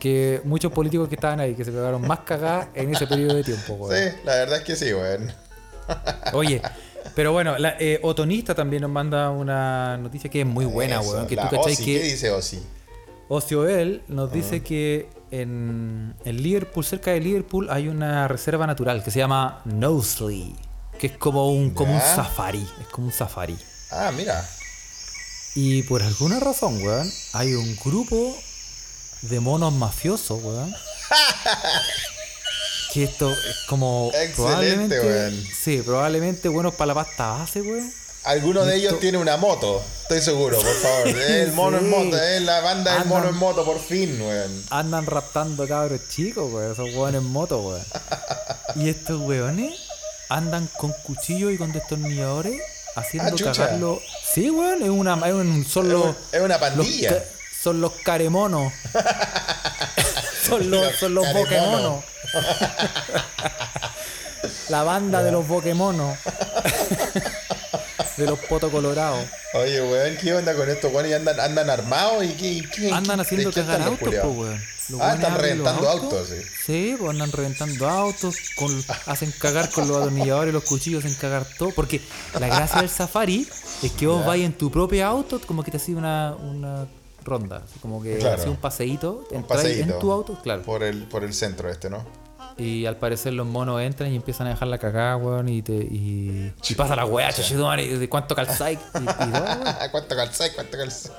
que 0.00 0.40
muchos 0.42 0.72
políticos 0.72 1.08
que 1.08 1.14
estaban 1.14 1.38
ahí, 1.38 1.54
que 1.54 1.64
se 1.64 1.70
pegaron 1.70 2.02
más 2.02 2.20
cagadas 2.20 2.66
en 2.74 2.92
ese 2.92 3.06
periodo 3.06 3.36
de 3.36 3.44
tiempo, 3.44 3.74
weón. 3.74 3.96
Sí, 3.96 4.16
la 4.24 4.34
verdad 4.34 4.58
es 4.58 4.64
que 4.64 4.74
sí, 4.74 4.92
weón. 4.92 5.32
Oye, 6.32 6.60
pero 7.14 7.32
bueno, 7.32 7.56
la, 7.56 7.76
eh, 7.78 8.00
Otonista 8.02 8.56
también 8.56 8.82
nos 8.82 8.90
manda 8.90 9.30
una 9.30 9.96
noticia 9.98 10.28
que 10.28 10.40
es 10.40 10.46
muy 10.46 10.64
buena, 10.64 11.00
Eso, 11.00 11.12
weón. 11.12 11.26
Que 11.28 11.36
tú 11.36 11.42
cachai 11.42 11.74
Osi, 11.74 11.84
¿Qué 11.84 11.98
que 12.00 12.04
dice 12.06 12.30
Osi? 12.32 12.60
Ocioel 13.28 14.02
nos 14.08 14.32
dice 14.32 14.64
que 14.64 15.08
en, 15.40 16.14
en 16.24 16.42
Liverpool, 16.42 16.84
cerca 16.84 17.10
de 17.10 17.20
Liverpool, 17.20 17.68
hay 17.70 17.88
una 17.88 18.28
reserva 18.28 18.66
natural 18.66 19.02
que 19.02 19.10
se 19.10 19.18
llama 19.18 19.60
Knowsley, 19.64 20.54
que 20.98 21.08
es 21.08 21.16
como 21.16 21.50
un, 21.52 21.70
como 21.70 21.94
un 21.94 22.00
safari, 22.00 22.66
es 22.80 22.86
como 22.88 23.08
un 23.08 23.12
safari. 23.12 23.56
Ah, 23.90 24.10
mira. 24.16 24.48
Y 25.54 25.82
por 25.84 26.02
alguna 26.02 26.40
razón, 26.40 26.82
weón, 26.82 27.10
hay 27.32 27.54
un 27.54 27.76
grupo 27.84 28.36
de 29.22 29.40
monos 29.40 29.72
mafiosos, 29.72 30.42
weón. 30.42 30.74
que 32.92 33.04
esto 33.04 33.30
es 33.30 33.56
como 33.68 34.10
Excelente, 34.14 34.34
probablemente. 34.36 35.00
weón. 35.00 35.44
Sí, 35.62 35.82
probablemente 35.84 36.48
buenos 36.48 36.74
para 36.74 36.88
la 36.88 36.94
pasta 36.94 37.28
base, 37.30 37.62
weón. 37.62 37.92
Alguno 38.24 38.64
de 38.64 38.76
ellos 38.76 38.98
tiene 39.00 39.18
una 39.18 39.36
moto. 39.36 39.82
Estoy 40.02 40.20
seguro, 40.20 40.56
por 40.58 40.74
favor. 40.74 41.08
El 41.08 41.52
mono 41.52 41.78
en 41.78 41.90
moto, 41.90 42.16
es 42.22 42.42
la 42.42 42.60
banda 42.60 42.94
del 42.98 43.04
mono 43.06 43.28
en 43.28 43.36
moto, 43.36 43.64
por 43.64 43.78
fin, 43.80 44.20
weón. 44.20 44.64
Andan 44.70 45.06
raptando 45.06 45.66
cabros 45.68 46.00
chicos, 46.08 46.50
weón. 46.52 46.72
Esos 46.72 46.94
weones 46.94 47.20
en 47.20 47.26
moto, 47.28 47.60
weón. 47.60 47.82
Y 48.76 48.88
estos 48.88 49.20
weones 49.20 49.74
andan 50.28 50.68
con 50.78 50.92
cuchillos 51.04 51.52
y 51.52 51.58
con 51.58 51.70
destornilladores 51.72 52.60
haciendo 52.96 53.36
Ah, 53.36 53.52
cagarlo. 53.52 54.00
Sí, 54.32 54.50
weón, 54.50 54.82
es 54.82 54.88
una, 54.90 55.14
es 55.26 55.32
un, 55.34 55.64
son 55.64 55.86
Es 55.86 55.92
los. 55.92 56.04
un- 56.06 56.16
es 56.32 56.40
una 56.40 56.58
pandilla. 56.58 57.10
los 57.12 57.22
son 57.62 57.80
los 57.80 57.92
caremonos. 58.04 58.72
son 60.46 60.70
los, 60.70 60.82
Los 60.86 60.96
son 60.98 61.14
los 61.14 61.32
boquemonos. 61.32 62.04
La 64.68 64.82
banda 64.82 65.22
de 65.22 65.30
los 65.32 65.46
boquemonos. 65.46 66.18
de 68.16 68.26
los 68.26 68.38
potos 68.40 68.70
colorados. 68.70 69.24
Oye, 69.54 69.80
weón, 69.82 70.16
¿qué 70.20 70.34
onda 70.34 70.54
con 70.54 70.68
estos 70.68 70.92
weones? 70.92 71.14
¿Andan, 71.14 71.38
andan 71.40 71.70
armados 71.70 72.24
y 72.24 72.28
qué? 72.30 72.62
qué 72.74 72.92
Andan 72.92 73.20
haciendo 73.20 73.52
cagar 73.52 73.82
autos, 73.82 74.08
pues, 74.08 74.22
weón. 74.24 74.74
Los 74.90 75.00
Ah, 75.00 75.14
están 75.14 75.38
reventando 75.38 75.88
autos, 75.88 76.28
sí. 76.28 76.34
Sí, 76.66 76.96
pues 76.98 77.10
andan 77.10 77.32
reventando 77.32 77.88
autos, 77.88 78.36
con, 78.54 78.84
hacen 79.06 79.32
cagar 79.38 79.70
con 79.70 79.88
los 79.88 79.96
atornilladores 79.96 80.52
los 80.52 80.62
cuchillos, 80.64 81.02
hacen 81.04 81.16
cagar 81.18 81.46
todo. 81.58 81.70
Porque 81.70 82.02
la 82.38 82.48
gracia 82.48 82.80
del 82.80 82.90
safari 82.90 83.48
es 83.82 83.92
que 83.92 84.06
vos 84.06 84.26
vais 84.26 84.44
en 84.44 84.52
tu 84.52 84.70
propio 84.70 85.06
auto, 85.06 85.40
como 85.46 85.62
que 85.64 85.70
te 85.70 85.78
hacía 85.78 85.96
una, 85.96 86.34
una 86.34 86.86
ronda. 87.24 87.62
como 87.80 88.02
que 88.02 88.18
Claro. 88.18 88.36
hacía 88.36 88.50
un 88.50 88.58
paseíto, 88.58 89.26
Un 89.30 89.44
paseíto. 89.44 89.94
en 89.94 89.98
tu 90.00 90.12
auto, 90.12 90.38
claro. 90.42 90.60
Por 90.62 90.82
el, 90.82 91.04
por 91.04 91.24
el 91.24 91.32
centro 91.32 91.70
este, 91.70 91.88
¿no? 91.88 92.04
Y 92.56 92.86
al 92.86 92.96
parecer 92.96 93.32
los 93.32 93.46
monos 93.46 93.80
entran 93.82 94.12
y 94.12 94.16
empiezan 94.16 94.46
a 94.46 94.50
dejar 94.50 94.68
la 94.68 94.78
cagada, 94.78 95.16
weón, 95.16 95.48
y, 95.48 95.62
te, 95.62 95.72
y, 95.72 96.52
y 96.68 96.74
pasa 96.74 96.94
la 96.94 97.04
weá, 97.04 97.32
chuchetumare, 97.32 97.82
y 97.84 97.88
de 97.96 98.08
cuánto 98.08 98.34
calzáis. 98.36 98.78
¿Cuánto 99.90 100.14
calzáis? 100.16 100.52
¿Cuánto 100.54 100.76
calzáis? 100.78 101.12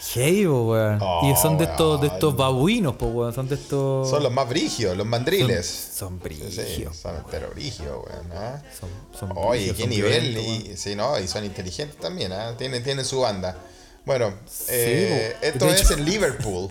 Po, 0.00 0.70
weón. 0.70 0.98
Oh, 1.02 1.30
y 1.30 1.36
son 1.36 1.56
de 1.58 1.64
estos, 1.64 2.00
de 2.00 2.08
estos 2.08 2.36
babuinos, 2.36 2.94
pues, 2.96 3.12
weón. 3.12 3.34
Son 3.34 3.48
de 3.48 3.54
estos. 3.54 4.08
Son 4.08 4.22
los 4.22 4.30
más 4.32 4.48
brigios, 4.48 4.96
los 4.96 5.06
mandriles. 5.06 5.66
Son 5.94 6.20
Sí, 6.22 6.36
sí, 6.50 6.60
brigios. 6.60 6.96
son 6.96 7.16
entero 7.16 7.50
brigios, 7.54 7.88
weón. 8.06 8.30
¿ah? 8.34 8.62
Son, 8.78 8.88
son 9.18 9.32
Oye, 9.36 9.74
qué 9.74 9.82
son 9.82 9.90
nivel. 9.90 10.38
Y, 10.38 10.76
sí, 10.76 10.94
no, 10.94 11.18
y 11.18 11.26
son 11.26 11.44
inteligentes 11.44 11.98
también, 11.98 12.32
¿ah? 12.32 12.54
Tienen, 12.56 12.82
tienen 12.82 13.04
su 13.04 13.20
banda. 13.20 13.56
Bueno, 14.04 14.34
eh, 14.68 15.34
po. 15.40 15.46
esto 15.46 15.68
es 15.68 15.80
hecho- 15.80 15.94
en 15.94 16.04
Liverpool. 16.04 16.70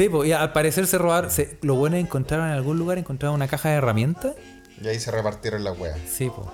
Sí, 0.00 0.08
pues, 0.08 0.30
y 0.30 0.32
al 0.32 0.50
parecer 0.52 0.86
se 0.86 0.96
robaron. 0.96 1.30
se- 1.30 1.58
lo 1.60 1.74
bueno 1.74 1.96
es 1.96 2.04
encontraron 2.04 2.46
en 2.46 2.52
algún 2.54 2.78
lugar, 2.78 2.96
encontraron 2.96 3.34
una 3.34 3.48
caja 3.48 3.68
de 3.68 3.74
herramientas. 3.74 4.32
Y 4.82 4.88
ahí 4.88 4.98
se 4.98 5.10
repartieron 5.10 5.62
las 5.62 5.78
weas. 5.78 5.98
Sí, 6.10 6.30
pues. 6.34 6.48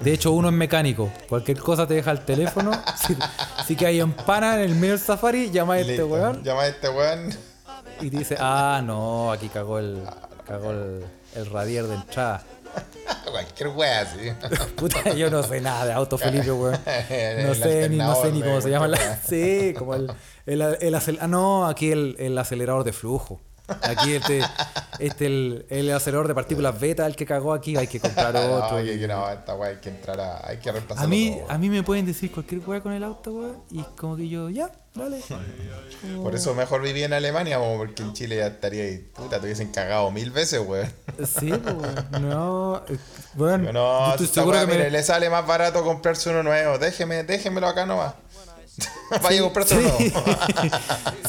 De 0.00 0.12
hecho, 0.12 0.32
uno 0.32 0.48
es 0.48 0.54
mecánico. 0.54 1.08
Cualquier 1.28 1.58
cosa 1.60 1.86
te 1.86 1.94
deja 1.94 2.10
el 2.10 2.24
teléfono. 2.24 2.72
si, 3.06 3.16
si 3.68 3.76
que 3.76 3.86
hay 3.86 4.00
empana 4.00 4.56
en 4.56 4.62
el 4.70 4.74
medio 4.74 4.94
del 4.94 4.98
safari, 5.00 5.50
llama 5.52 5.74
a 5.74 5.78
este 5.78 5.92
Listo. 5.92 6.08
weón 6.08 6.42
Llama 6.42 6.62
a 6.62 6.66
este 6.68 6.88
weón. 6.88 7.30
y 8.00 8.10
dice, 8.10 8.36
ah, 8.40 8.82
no, 8.84 9.30
aquí 9.30 9.48
cagó 9.48 9.78
el, 9.78 10.02
cagó 10.44 10.72
el, 10.72 11.04
el 11.36 11.46
radier 11.50 11.84
de 11.86 11.94
entrada. 11.94 12.42
Cualquier 13.30 13.68
wea, 13.68 14.06
sí. 14.06 14.32
Puta, 14.76 15.14
yo 15.14 15.30
no 15.30 15.42
sé 15.42 15.60
nada 15.60 15.86
de 15.86 15.92
auto, 15.92 16.18
Felipe, 16.18 16.50
weón. 16.50 16.72
No 17.46 17.54
sé, 17.54 17.88
ni, 17.88 17.96
no 17.96 18.14
sé 18.20 18.32
ni 18.32 18.42
cómo 18.42 18.60
se 18.60 18.70
llama. 18.70 18.88
La... 18.88 19.16
Sí, 19.16 19.74
como 19.76 19.94
el, 19.94 20.10
el, 20.46 20.60
el 20.60 20.94
Ah, 21.20 21.26
no, 21.26 21.66
aquí 21.66 21.90
el, 21.90 22.16
el 22.18 22.36
acelerador 22.38 22.84
de 22.84 22.92
flujo. 22.92 23.40
Aquí 23.82 24.14
este, 24.14 24.40
este 24.98 25.26
el, 25.26 25.66
el 25.68 25.92
acelerador 25.92 26.28
de 26.28 26.34
partículas 26.34 26.78
beta, 26.80 27.06
el 27.06 27.14
que 27.16 27.26
cagó 27.26 27.52
aquí, 27.52 27.76
hay 27.76 27.86
que 27.86 28.00
comprar 28.00 28.34
otro. 28.36 28.78
No, 28.78 28.80
y- 28.84 28.98
que, 28.98 29.06
no, 29.08 29.28
esta 29.30 29.52
hay 29.62 29.76
que 29.76 29.90
entrar 29.90 30.18
a. 30.20 30.48
Hay 30.48 30.56
que 30.58 30.72
reemplazarlo. 30.72 31.06
a 31.06 31.08
mí, 31.08 31.30
todo, 31.30 31.38
weón. 31.40 31.50
a 31.50 31.58
mí 31.58 31.70
me 31.70 31.82
pueden 31.82 32.06
decir 32.06 32.32
cualquier 32.32 32.60
weá 32.66 32.80
con 32.80 32.92
el 32.92 33.04
auto, 33.04 33.32
weón, 33.32 33.62
y 33.70 33.82
como 33.96 34.16
que 34.16 34.28
yo, 34.28 34.48
ya, 34.50 34.70
dale. 34.94 35.20
Por 36.22 36.34
eso 36.34 36.54
mejor 36.54 36.80
viví 36.82 37.02
en 37.02 37.12
Alemania, 37.12 37.58
weón, 37.60 37.78
porque 37.78 38.02
en 38.02 38.12
Chile 38.14 38.36
ya 38.36 38.46
estaría 38.46 38.84
ahí. 38.84 38.98
Puta, 39.14 39.38
te 39.38 39.46
hubiesen 39.46 39.70
cagado 39.72 40.10
mil 40.10 40.30
veces, 40.30 40.60
weón. 40.64 40.90
Sí, 41.18 41.50
pues, 41.52 41.74
weón. 41.74 42.28
No, 42.28 42.82
eh, 42.88 42.96
bueno, 43.34 43.64
Pero 43.66 43.72
no, 43.72 44.10
estoy 44.10 44.26
esta 44.26 44.44
que 44.44 44.66
me... 44.66 44.72
mire, 44.74 44.90
le 44.90 45.02
sale 45.02 45.28
más 45.30 45.46
barato 45.46 45.84
comprarse 45.84 46.30
uno 46.30 46.42
nuevo. 46.42 46.78
Déjeme, 46.78 47.22
déjemelo 47.24 47.66
acá 47.68 47.84
nomás. 47.86 48.14
Vaya 49.22 49.40
a 49.40 49.42
comprarse 49.42 49.76
uno 49.78 49.90
Sí. 49.98 50.12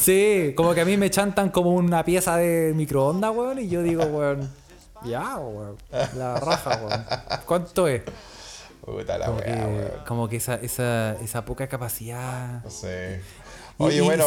sí, 0.00 0.54
como 0.56 0.74
que 0.74 0.82
a 0.82 0.84
mí 0.84 0.96
me 0.96 1.10
chantan 1.10 1.50
como 1.50 1.70
una 1.70 2.04
pieza 2.04 2.36
de 2.36 2.72
microondas, 2.74 3.34
weón, 3.34 3.58
y 3.58 3.68
yo 3.68 3.82
digo, 3.82 4.04
weón, 4.04 4.50
ya, 5.04 5.36
weón, 5.38 5.76
la 6.16 6.36
raja, 6.40 6.80
weón. 6.84 7.04
¿Cuánto 7.46 7.88
es? 7.88 8.02
Puta 8.84 9.18
la 9.18 9.26
Como 9.26 9.40
que, 9.40 9.50
weón. 9.50 9.90
como 10.06 10.28
que 10.28 10.36
esa, 10.36 10.54
esa, 10.56 11.12
esa 11.22 11.44
poca 11.44 11.68
capacidad. 11.68 12.62
No 12.64 12.70
sé. 12.70 13.20
Y- 13.78 13.82
Oye, 13.82 13.96
y- 13.98 14.00
bueno, 14.00 14.24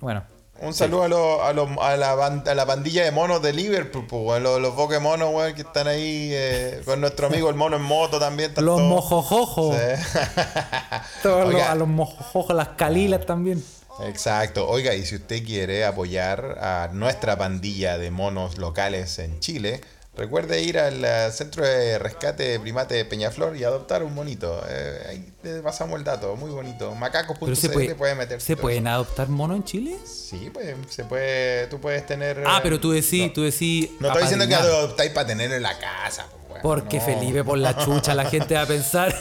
Bueno, 0.00 0.22
un 0.60 0.72
saludo 0.72 1.02
a, 1.04 1.08
los- 1.08 1.40
a, 1.42 1.52
los- 1.52 1.68
a, 1.80 1.96
la, 1.96 2.12
a 2.12 2.54
la 2.54 2.66
pandilla 2.66 3.04
de 3.04 3.10
monos 3.10 3.42
de 3.42 3.52
Liverpool, 3.52 4.06
pues, 4.08 4.40
los, 4.42 4.60
los 4.60 4.74
Pokémonos, 4.74 5.32
weón, 5.34 5.54
que 5.54 5.62
están 5.62 5.88
ahí 5.88 6.30
eh, 6.32 6.80
con 6.84 7.00
nuestro 7.00 7.26
amigo 7.26 7.48
el 7.50 7.56
mono 7.56 7.76
en 7.76 7.82
moto 7.82 8.18
también. 8.18 8.52
los 8.56 8.76
todos- 8.76 8.80
mojojojos. 8.82 9.76
Sí. 9.76 11.28
A 11.28 11.74
los 11.74 11.88
mojojojos, 11.88 12.54
las 12.54 12.68
calilas 12.68 13.24
también. 13.26 13.62
Exacto. 14.06 14.68
Oiga, 14.68 14.94
y 14.94 15.04
si 15.06 15.16
usted 15.16 15.44
quiere 15.44 15.84
apoyar 15.84 16.58
a 16.60 16.88
nuestra 16.92 17.36
pandilla 17.38 17.96
de 17.96 18.10
monos 18.10 18.58
locales 18.58 19.18
en 19.20 19.38
Chile, 19.40 19.80
recuerde 20.16 20.62
ir 20.62 20.78
al 20.78 21.04
eh, 21.04 21.30
centro 21.32 21.64
de 21.64 21.98
rescate 21.98 22.44
de 22.44 22.60
primate 22.60 22.94
de 22.94 23.04
Peñaflor 23.04 23.56
y 23.56 23.64
adoptar 23.64 24.02
un 24.02 24.14
monito. 24.14 24.62
Eh, 24.68 25.06
ahí 25.08 25.32
te 25.42 25.60
pasamos 25.60 25.98
el 25.98 26.04
dato, 26.04 26.36
muy 26.36 26.50
bonito. 26.50 26.94
Macacos.cl 26.94 27.54
se 27.54 27.70
puede, 27.70 27.94
puede 27.94 28.14
meterse. 28.14 28.46
¿se 28.46 28.56
pueden 28.56 28.86
adoptar 28.86 29.28
monos 29.28 29.56
en 29.56 29.64
Chile? 29.64 29.96
Sí, 30.04 30.50
pues 30.52 30.74
se 30.88 31.04
puede, 31.04 31.66
tú 31.66 31.80
puedes 31.80 32.06
tener... 32.06 32.42
Ah, 32.46 32.60
pero 32.62 32.78
tú 32.80 32.92
decís, 32.92 33.26
no, 33.26 33.32
tú 33.32 33.42
decís. 33.42 33.90
No 34.00 34.08
estoy 34.08 34.22
diciendo 34.22 34.46
que 34.46 34.54
adoptáis 34.54 35.10
para 35.12 35.26
tenerlo 35.26 35.56
en 35.56 35.62
la 35.62 35.78
casa. 35.78 36.26
pues, 36.48 36.62
Porque 36.62 36.98
no. 36.98 37.04
Felipe, 37.04 37.44
por 37.44 37.58
la 37.58 37.76
chucha, 37.76 38.14
la 38.14 38.24
gente 38.24 38.54
va 38.54 38.62
a 38.62 38.66
pensar. 38.66 39.14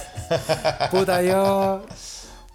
Puta, 0.92 1.22
yo. 1.22 1.86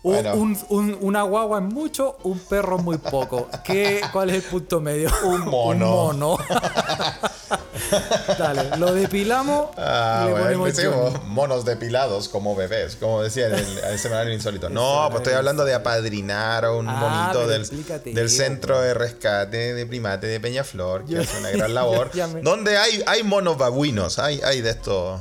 Un, 0.01 0.12
Bueno. 0.14 0.34
un- 0.36 0.59
un- 0.68 0.99
una 1.01 1.22
guagua 1.22 1.59
es 1.59 1.64
mucho, 1.64 2.18
un 2.22 2.38
perro 2.38 2.76
es 2.78 2.82
muy 2.84 2.99
poco. 2.99 3.49
¿Qué, 3.64 4.01
¿Cuál 4.12 4.30
es 4.30 4.36
el 4.36 4.42
punto 4.42 4.80
medio? 4.80 5.11
Un 5.24 5.40
mono. 5.46 6.07
Un 6.11 6.18
mono. 6.20 6.38
Dale, 8.38 8.76
lo 8.76 8.92
depilamos 8.92 9.70
Ah, 9.76 10.24
le 10.26 10.32
bueno, 10.32 10.64
ponemos 10.74 11.24
monos 11.26 11.64
depilados 11.64 12.28
como 12.28 12.55
bebés, 12.55 12.96
como 12.96 13.22
decía 13.22 13.46
en 13.49 13.55
el, 13.55 13.78
el 13.78 13.99
semanario 13.99 14.32
insólito. 14.34 14.68
No, 14.68 15.07
pues 15.11 15.22
estoy 15.22 15.34
hablando 15.34 15.64
de 15.64 15.74
apadrinar 15.74 16.64
a 16.66 16.72
un 16.72 16.88
Ah, 16.88 17.30
monito 17.32 17.49
del, 17.49 17.66
del 18.14 18.30
centro 18.30 18.80
de 18.80 18.94
rescate 18.94 19.74
de 19.74 19.86
primate 19.86 20.26
de 20.26 20.38
Peñaflor, 20.40 21.05
que 21.07 21.14
Yo- 21.14 21.20
hace 21.22 21.38
una 21.38 21.51
gran 21.51 21.74
labor. 21.74 22.11
me- 22.32 22.42
Donde 22.42 22.76
hay, 22.78 23.03
hay 23.07 23.22
monos 23.22 23.57
babuinos, 23.59 24.18
hay, 24.18 24.40
hay 24.44 24.61
de 24.61 24.70
estos 24.70 25.20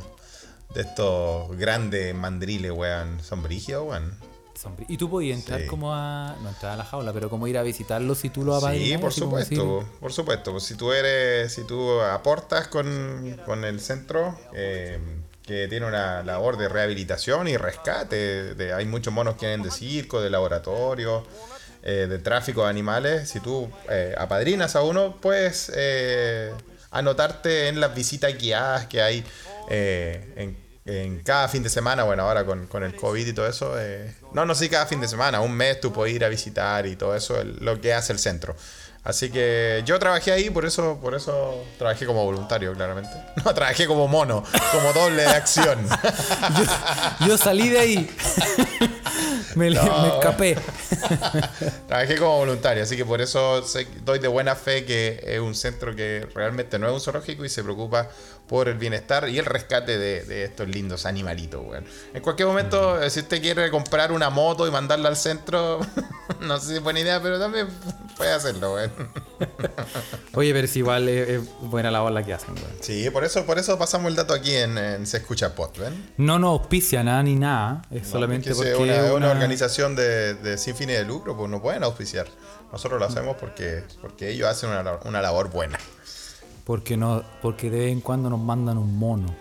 de 0.76 0.82
estos 0.82 1.56
grandes 1.58 2.14
mandriles, 2.14 2.72
weón. 2.72 3.20
Son 3.24 3.42
brigios, 3.42 3.84
weón. 3.88 4.14
Y 4.88 4.98
tú 4.98 5.10
podías 5.10 5.38
entrar 5.38 5.62
Sí. 5.62 5.68
como 5.68 5.94
a. 5.94 6.36
No 6.42 6.50
entrar 6.50 6.74
a 6.74 6.78
la 6.78 6.84
jaula, 6.86 7.14
pero 7.14 7.30
como 7.30 7.48
ir 7.48 7.58
a 7.58 7.64
visitarlos 7.64 8.18
si 8.18 8.30
tú 8.30 8.44
lo 8.44 8.56
apadrinas. 8.56 8.88
Sí, 8.90 8.98
por 8.98 9.14
supuesto, 9.14 9.78
decir, 9.80 10.00
por 10.00 10.14
supuesto. 10.14 10.52
Pues 10.52 10.64
si 10.64 10.76
tú 10.76 10.92
eres, 10.92 11.54
si 11.54 11.64
tú 11.64 12.02
aportas 12.02 12.68
con, 12.68 13.40
con 13.46 13.64
el 13.66 13.80
centro, 13.80 14.38
eh, 14.54 15.00
que 15.44 15.68
tiene 15.70 15.86
una 15.86 16.24
labor 16.24 16.58
de 16.58 16.68
rehabilitación 16.70 17.48
y 17.48 17.56
rescate, 17.58 18.56
de, 18.56 18.74
hay 18.74 18.86
muchos 18.86 19.14
monos 19.14 19.36
que 19.36 19.46
vienen 19.48 19.64
de 19.64 19.72
circo, 19.72 20.22
de 20.22 20.30
laboratorio, 20.30 21.24
eh, 21.84 22.08
de 22.10 22.20
tráfico 22.20 22.64
de 22.64 22.70
animales. 22.70 23.30
Si 23.30 23.40
tú 23.40 23.70
eh, 23.90 24.14
apadrinas 24.18 24.76
a 24.76 24.82
uno, 24.82 25.16
puedes 25.22 25.72
eh, 25.76 26.52
anotarte 26.92 27.68
en 27.70 27.80
las 27.80 27.96
visitas 27.96 28.38
guiadas 28.38 28.88
que 28.88 29.02
hay 29.02 29.24
eh, 29.70 30.34
en 30.36 30.67
en 30.88 31.20
cada 31.22 31.48
fin 31.50 31.62
de 31.64 31.70
semana, 31.70 32.04
bueno, 32.04 32.24
ahora 32.24 32.46
con, 32.46 32.66
con 32.68 32.84
el 32.84 32.96
COVID 32.96 33.28
y 33.28 33.34
todo 33.34 33.48
eso, 33.48 33.76
eh, 33.80 34.14
no, 34.34 34.46
no 34.46 34.56
sé, 34.56 34.70
cada 34.70 34.86
fin 34.86 35.02
de 35.02 35.08
semana, 35.08 35.42
un 35.42 35.54
mes 35.54 35.80
tú 35.82 35.92
puedes 35.94 36.16
ir 36.16 36.24
a 36.24 36.30
visitar 36.30 36.86
y 36.88 36.96
todo 36.96 37.16
eso, 37.16 37.40
el- 37.40 37.58
lo 37.62 37.80
que 37.82 37.94
hace 37.94 38.14
el 38.14 38.20
centro. 38.20 38.56
Así 39.04 39.30
que 39.30 39.84
yo 39.86 39.98
trabajé 40.00 40.34
ahí, 40.34 40.50
por 40.50 40.66
eso, 40.66 40.98
por 41.02 41.16
eso 41.16 41.64
trabajé 41.78 42.06
como 42.06 42.26
voluntario, 42.26 42.74
claramente. 42.74 43.10
No, 43.46 43.54
trabajé 43.54 43.86
como 43.88 44.08
mono, 44.08 44.44
como 44.74 44.92
doble 44.92 45.22
de 45.22 45.28
acción. 45.30 45.80
Yo, 47.20 47.28
yo 47.28 47.38
salí 47.38 47.70
de 47.70 47.80
ahí. 47.80 48.16
me, 49.56 49.70
me 49.70 50.08
escapé. 50.10 50.58
trabajé 51.88 52.18
como 52.18 52.38
voluntario, 52.38 52.84
así 52.84 52.98
que 52.98 53.06
por 53.06 53.22
eso 53.22 53.64
doy 54.04 54.20
de 54.20 54.28
buena 54.28 54.56
fe 54.56 54.84
que 54.86 55.24
es 55.26 55.40
un 55.40 55.56
centro 55.56 55.96
que 55.96 56.28
realmente 56.36 56.78
no 56.80 56.88
es 56.88 56.94
un 56.94 57.00
zoológico 57.02 57.46
y 57.46 57.50
se 57.50 57.64
preocupa 57.64 58.10
por 58.48 58.70
el 58.70 58.78
bienestar 58.78 59.28
y 59.28 59.38
el 59.40 59.46
rescate 59.46 59.98
de, 59.98 60.24
de 60.24 60.46
estos 60.46 60.68
lindos 60.70 61.06
animalitos, 61.06 61.62
weón. 61.66 61.86
En 62.14 62.22
cualquier 62.22 62.48
momento, 62.48 63.02
eh, 63.02 63.10
si 63.10 63.20
usted 63.20 63.42
quiere 63.42 63.70
comprar 63.70 64.12
una 64.12 64.30
moto 64.30 64.66
y 64.68 64.72
mandarla 64.72 65.10
al 65.10 65.18
centro, 65.18 65.80
no 66.42 66.58
sé 66.60 66.68
si 66.68 66.74
es 66.76 66.82
buena 66.84 67.00
idea, 67.02 67.22
pero 67.22 67.40
también 67.40 67.68
puede 68.16 68.32
hacerlo, 68.32 68.76
weón. 68.76 68.92
Oye, 70.34 70.54
pero 70.54 70.68
si 70.68 70.80
igual 70.80 71.10
es, 71.10 71.30
es 71.30 71.42
buena 71.62 71.92
la 71.92 72.08
la 72.10 72.24
que 72.24 72.34
hacen, 72.34 72.54
weón. 72.56 72.72
Sí, 72.82 73.10
por 73.10 73.24
eso, 73.26 73.46
por 73.46 73.60
eso 73.60 73.78
pasamos 73.78 74.10
el 74.10 74.16
dato 74.16 74.34
aquí 74.34 74.56
en, 74.56 74.78
en 74.78 75.06
Se 75.08 75.18
Escucha 75.18 75.54
Pod, 75.54 75.72
¿ven? 75.78 76.14
No 76.18 76.40
nos 76.40 76.52
auspicia 76.62 77.04
nada 77.04 77.22
ni 77.24 77.36
nada. 77.36 77.82
Es 77.92 78.08
solamente 78.08 78.50
que 78.50 78.56
porque. 78.56 78.70
sea 78.72 78.78
una, 78.82 78.94
es 78.96 79.02
una 79.08 79.14
una- 79.16 79.32
organización 79.32 79.96
de, 79.96 80.36
de 80.36 80.58
sin 80.58 80.76
fines 80.76 80.98
de 80.98 81.04
lucro, 81.06 81.36
pues 81.36 81.50
no 81.50 81.62
pueden 81.62 81.84
auspiciar. 81.84 82.28
Nosotros 82.72 83.00
lo 83.00 83.06
hacemos 83.08 83.36
porque, 83.38 83.84
porque 84.02 84.30
ellos 84.30 84.48
hacen 84.48 84.70
una, 84.70 85.00
una 85.06 85.22
labor 85.22 85.50
buena. 85.50 85.78
Porque, 86.68 86.98
no, 86.98 87.24
porque 87.42 87.70
de 87.70 87.80
vez 87.80 87.94
en 87.94 88.02
cuando 88.02 88.30
nos 88.30 88.42
mandan 88.42 88.78
un 88.78 89.00
mono. 89.00 89.34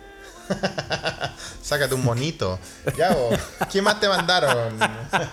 Sácate 1.61 1.93
un 1.97 2.05
monito. 2.05 2.57
Ya, 2.97 3.13
vos. 3.13 3.37
¿Qué 3.69 3.83
más 3.83 3.99
te 3.99 4.07
mandaron? 4.07 4.75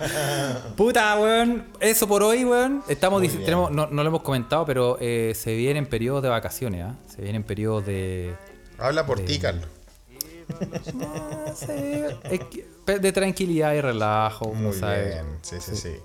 Puta, 0.76 1.16
weón. 1.20 1.68
Eso 1.78 2.08
por 2.08 2.24
hoy, 2.24 2.44
weón. 2.44 2.82
Estamos 2.88 3.22
tenemos, 3.22 3.70
no, 3.70 3.86
no 3.86 4.02
lo 4.02 4.08
hemos 4.08 4.22
comentado, 4.22 4.66
pero 4.66 4.98
eh, 5.00 5.34
se 5.36 5.54
vienen 5.54 5.86
periodos 5.86 6.20
de 6.24 6.30
vacaciones, 6.30 6.84
¿ah? 6.84 6.96
Se 7.06 7.22
vienen 7.22 7.44
periodos 7.44 7.86
de. 7.86 8.34
Habla 8.76 9.06
por 9.06 9.20
ti, 9.20 9.38
Carlos. 9.38 9.68
De 12.86 13.12
tranquilidad 13.12 13.72
y 13.72 13.80
relajo, 13.80 14.52
Muy 14.52 14.72
bien, 15.06 15.38
sí, 15.40 15.56
sí, 15.58 15.74
sí. 15.74 15.96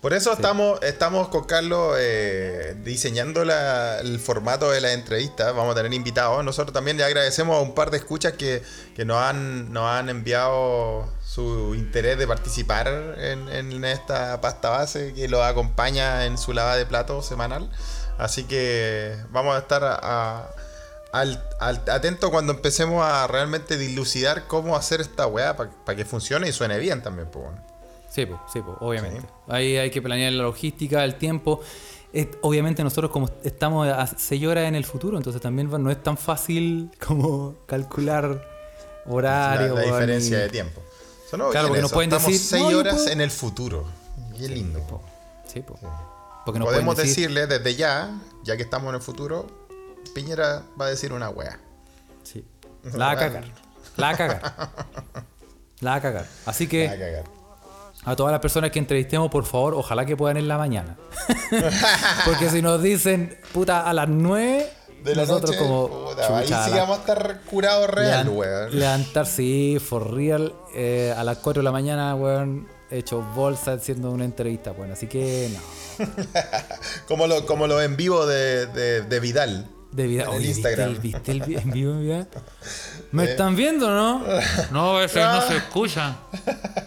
Por 0.00 0.12
eso 0.12 0.32
estamos, 0.32 0.80
estamos 0.82 1.26
con 1.28 1.42
Carlos 1.44 1.96
eh, 1.98 2.76
diseñando 2.84 3.44
la- 3.44 3.98
el 3.98 4.20
formato 4.20 4.70
de 4.70 4.80
la 4.80 4.92
entrevista. 4.92 5.50
Vamos 5.50 5.72
a 5.72 5.76
tener 5.76 5.92
invitados. 5.94 6.44
Nosotros 6.44 6.72
también 6.72 6.96
le 6.96 7.02
agradecemos 7.02 7.56
a 7.56 7.60
un 7.60 7.74
par 7.74 7.90
de 7.90 7.96
escuchas 7.96 8.34
que, 8.34 8.62
que 8.94 9.04
nos, 9.04 9.20
han, 9.20 9.72
nos 9.72 9.90
han 9.90 10.10
enviado 10.10 11.08
su 11.26 11.74
interés 11.74 12.18
de 12.18 12.28
participar 12.28 12.86
en, 13.18 13.48
en 13.48 13.84
esta 13.84 14.40
pasta 14.40 14.70
base 14.70 15.14
que 15.14 15.26
los 15.28 15.42
acompaña 15.42 16.24
en 16.26 16.38
su 16.38 16.52
lava 16.52 16.76
de 16.76 16.86
plato 16.86 17.20
semanal. 17.20 17.68
Así 18.16 18.44
que 18.44 19.16
vamos 19.30 19.56
a 19.56 19.58
estar 19.58 19.82
a- 19.82 19.98
a- 20.00 20.50
al, 21.12 21.42
al- 21.60 21.82
atento 21.90 22.30
cuando 22.30 22.52
empecemos 22.52 23.04
a 23.04 23.26
realmente 23.26 23.76
dilucidar 23.76 24.46
cómo 24.46 24.76
hacer 24.76 25.00
esta 25.00 25.26
weá 25.26 25.56
para 25.56 25.96
que 25.96 26.04
funcione 26.04 26.48
y 26.48 26.52
suene 26.52 26.78
bien 26.78 27.02
también. 27.02 27.28
Pues, 27.30 27.44
bueno. 27.46 27.60
Sí, 28.10 28.26
po, 28.26 28.40
sí, 28.52 28.60
po, 28.60 28.76
obviamente. 28.80 29.26
Ahí 29.48 29.76
hay 29.76 29.90
que 29.90 30.00
planear 30.02 30.32
la 30.32 30.42
logística, 30.44 31.04
el 31.04 31.14
tiempo. 31.16 31.60
Eh, 32.12 32.30
obviamente 32.40 32.82
nosotros 32.82 33.10
como 33.10 33.28
estamos 33.44 33.86
a 33.86 34.06
6 34.06 34.46
horas 34.46 34.64
en 34.66 34.74
el 34.74 34.84
futuro, 34.86 35.18
entonces 35.18 35.42
también 35.42 35.68
no 35.70 35.90
es 35.90 36.02
tan 36.02 36.16
fácil 36.16 36.90
como 37.06 37.54
calcular 37.66 38.24
la, 39.04 39.12
horario. 39.12 39.68
la 39.68 39.74
weón, 39.74 39.92
diferencia 39.92 40.38
de 40.38 40.48
tiempo. 40.48 40.80
Claro, 41.30 41.68
porque 41.68 41.82
nos 41.82 41.92
pueden 41.92 42.10
Estamos 42.10 42.32
decir, 42.32 42.46
seis 42.48 42.62
"No, 42.64 42.70
yo 42.70 42.78
horas 42.78 42.94
puedo". 42.94 43.08
en 43.10 43.20
el 43.20 43.30
futuro. 43.30 43.84
Qué 44.38 44.48
lindo. 44.48 44.80
po, 44.86 45.02
Sí, 45.46 45.60
po. 45.60 45.78
Porque 46.46 46.58
nos 46.58 46.68
Podemos 46.68 46.96
decir, 46.96 47.28
decirle 47.28 47.46
desde 47.46 47.74
ya, 47.76 48.18
ya 48.42 48.56
que 48.56 48.62
estamos 48.62 48.88
en 48.88 48.94
el 48.94 49.02
futuro, 49.02 49.46
Piñera 50.14 50.62
va 50.80 50.86
a 50.86 50.88
decir 50.90 51.12
una 51.12 51.28
wea. 51.30 51.58
Sí. 52.22 52.44
La 52.94 53.06
va 53.06 53.10
a 53.12 53.16
cagar. 53.16 53.44
La 53.96 54.06
va 54.08 54.12
a 54.12 54.16
cagar. 54.16 54.42
La 55.80 55.90
va 55.90 55.96
a 55.96 56.00
cagar. 56.00 56.26
Así 56.46 56.64
Va 56.64 56.68
a 56.68 56.70
que 56.70 56.86
cagar. 56.98 57.24
a 58.04 58.16
todas 58.16 58.32
las 58.32 58.40
personas 58.40 58.70
que 58.70 58.78
entrevistemos, 58.80 59.30
por 59.30 59.44
favor, 59.44 59.74
ojalá 59.74 60.04
que 60.04 60.16
puedan 60.16 60.36
en 60.36 60.48
la 60.48 60.58
mañana. 60.58 60.96
Porque 62.24 62.50
si 62.50 62.62
nos 62.62 62.82
dicen, 62.82 63.38
puta, 63.52 63.88
a 63.88 63.92
las 63.92 64.08
9, 64.08 64.70
De 65.04 65.14
la 65.14 65.22
nosotros 65.22 65.52
noche, 65.52 65.58
como. 65.62 65.88
puta, 66.10 66.36
ahí 66.38 66.44
chucha, 66.46 66.64
sí 66.64 66.70
a 66.72 66.74
la- 66.74 66.80
vamos 66.82 66.96
a 66.98 67.00
estar 67.00 67.40
curados 67.42 67.88
real, 67.90 68.28
weón. 68.28 68.78
Levantar, 68.78 69.26
sí, 69.26 69.78
for 69.80 70.12
real. 70.12 70.52
eh, 70.74 71.14
a 71.16 71.22
las 71.24 71.38
4 71.38 71.60
de 71.60 71.64
la 71.64 71.72
mañana, 71.72 72.14
weón, 72.16 72.66
hecho 72.90 73.22
bolsa 73.22 73.74
haciendo 73.74 74.10
una 74.10 74.24
entrevista, 74.24 74.72
weón. 74.72 74.90
Así 74.92 75.06
que 75.06 75.50
no. 75.54 76.04
Como 77.08 77.26
lo, 77.26 77.44
como 77.46 77.66
lo 77.66 77.80
en 77.82 77.96
vivo 77.96 78.26
de, 78.26 78.66
de, 78.66 79.02
de 79.02 79.20
Vidal. 79.20 79.68
De 79.92 80.06
vida. 80.06 80.24
En 80.24 80.28
el 80.28 80.34
Oye, 80.36 80.46
¿viste 80.48 80.60
Instagram. 80.70 80.88
el- 80.90 80.98
¿viste 81.00 81.32
el, 81.32 81.42
en 81.42 81.70
vivo 81.70 81.92
en 81.92 82.00
vida? 82.02 82.26
¿Me 83.12 83.24
están 83.24 83.56
viendo, 83.56 83.88
no? 83.90 84.22
No, 84.70 85.00
ese 85.02 85.20
no 85.20 85.40
se 85.48 85.56
escucha. 85.56 86.16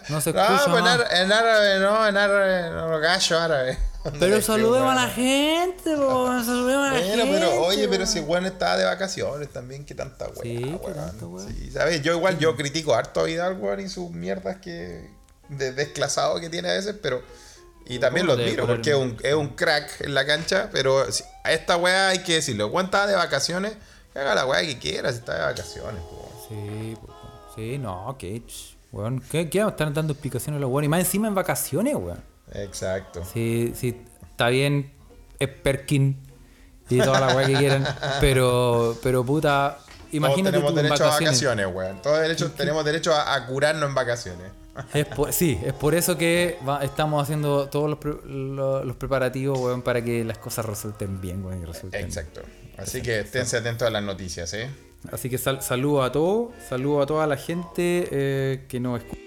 No 0.08 0.20
se 0.20 0.32
No, 0.32 0.40
escucha. 0.42 0.64
pues 0.64 0.66
en, 0.66 0.84
más. 0.84 0.94
árabe, 1.00 1.22
en 1.22 1.32
árabe, 1.32 1.80
no, 1.80 2.06
en 2.08 2.16
árabe, 2.16 2.70
no, 2.70 2.98
gallo 3.00 3.38
árabe. 3.40 3.78
Pero 4.20 4.40
saludemos 4.42 4.90
a 4.92 4.94
la 4.94 5.08
gente, 5.08 5.96
po, 5.96 6.26
saludemos 6.44 6.88
a 6.90 6.94
la 6.94 7.00
Bueno, 7.00 7.22
gente. 7.24 7.38
pero 7.38 7.62
oye, 7.62 7.86
pero 7.88 8.04
si 8.04 8.20
Juan 8.20 8.46
estaba 8.46 8.76
de 8.76 8.84
vacaciones 8.84 9.48
también, 9.52 9.84
qué 9.84 9.94
tanta 9.94 10.26
weá, 10.26 10.42
Sí, 10.42 10.76
weón. 10.82 11.70
¿sabes? 11.72 12.02
Yo 12.02 12.12
igual, 12.12 12.36
yo 12.40 12.56
critico 12.56 12.94
harto 12.96 13.20
a 13.20 13.24
Vidal, 13.24 13.58
weón, 13.60 13.78
y 13.78 13.88
sus 13.88 14.10
mierdas 14.10 14.56
que 14.56 15.08
de 15.50 15.72
desclasado 15.72 16.40
que 16.40 16.50
tiene 16.50 16.70
a 16.70 16.72
veces, 16.72 16.96
pero 17.00 17.22
y 17.86 18.00
también 18.00 18.26
lo 18.26 18.32
admiro, 18.32 18.66
porque 18.66 18.90
es 18.90 18.96
un, 18.96 19.16
es 19.22 19.34
un 19.34 19.50
crack 19.50 20.00
en 20.00 20.14
la 20.14 20.26
cancha, 20.26 20.68
pero 20.72 21.06
a 21.44 21.52
esta 21.52 21.76
weá 21.76 22.08
hay 22.08 22.22
que 22.22 22.34
decirlo, 22.34 22.70
estaba 22.80 23.06
de 23.06 23.14
vacaciones, 23.16 23.74
que 24.12 24.18
haga 24.18 24.34
la 24.34 24.46
weá 24.46 24.60
que 24.62 24.78
quiera 24.78 25.10
si 25.12 25.18
está 25.18 25.34
de 25.34 25.40
vacaciones, 25.42 26.02
po. 26.02 26.30
Sí, 26.48 26.96
po, 27.00 27.14
sí, 27.56 27.78
no, 27.78 28.16
que. 28.18 28.42
ch, 28.46 28.76
Weón, 28.92 29.20
¿qué, 29.30 29.48
qué 29.48 29.60
estar 29.66 29.90
dando 29.94 30.12
explicaciones 30.12 30.58
a 30.58 30.60
los 30.60 30.70
weones? 30.70 30.86
Y 30.86 30.88
más 30.90 31.00
encima 31.00 31.26
en 31.28 31.34
vacaciones, 31.34 31.94
weón. 31.94 32.22
Exacto. 32.52 33.24
Sí, 33.24 33.72
sí, 33.74 33.98
está 34.30 34.48
bien, 34.48 34.92
es 35.38 35.48
Perkin 35.48 36.20
y 36.90 36.98
toda 36.98 37.18
la 37.20 37.34
weá 37.34 37.46
que 37.46 37.54
quieran, 37.54 37.86
pero, 38.20 38.98
pero 39.02 39.24
puta, 39.24 39.78
imagínate 40.10 40.58
Todos 40.58 40.70
tú 40.72 40.74
tenemos 40.74 40.76
en 40.76 40.76
derecho 40.76 41.04
a 41.04 41.06
vacaciones. 41.06 41.40
vacaciones, 41.42 41.74
weón. 41.74 42.02
Todos 42.02 42.18
derecho- 42.20 42.52
tenemos 42.52 42.84
derecho 42.84 43.14
a, 43.14 43.34
a 43.34 43.46
curarnos 43.46 43.88
en 43.88 43.94
vacaciones. 43.94 44.52
Es 44.94 45.04
por- 45.06 45.32
sí, 45.32 45.58
es 45.64 45.72
por 45.74 45.94
eso 45.94 46.16
que 46.16 46.58
va- 46.66 46.82
estamos 46.82 47.22
haciendo 47.22 47.68
todos 47.68 47.90
los, 47.90 47.98
pre- 47.98 48.16
lo- 48.24 48.82
los 48.84 48.96
preparativos, 48.96 49.58
weón, 49.58 49.82
para 49.82 50.02
que 50.02 50.24
las 50.24 50.38
cosas 50.38 50.64
resulten 50.64 51.20
bien, 51.20 51.44
weón, 51.44 51.62
y 51.62 51.64
resulten. 51.66 52.02
Exacto. 52.04 52.40
Así 52.78 53.02
que 53.02 53.20
esténse 53.20 53.58
atentos 53.58 53.86
a 53.86 53.90
las 53.90 54.02
noticias, 54.02 54.52
¿eh? 54.54 54.70
Así 55.10 55.28
que 55.28 55.36
sal- 55.36 55.62
saludo 55.62 56.02
a 56.02 56.10
todos, 56.12 56.52
saludo 56.68 57.02
a 57.02 57.06
toda 57.06 57.26
la 57.26 57.36
gente 57.36 58.08
eh, 58.10 58.64
que 58.68 58.80
nos 58.80 59.00
escucha. 59.02 59.20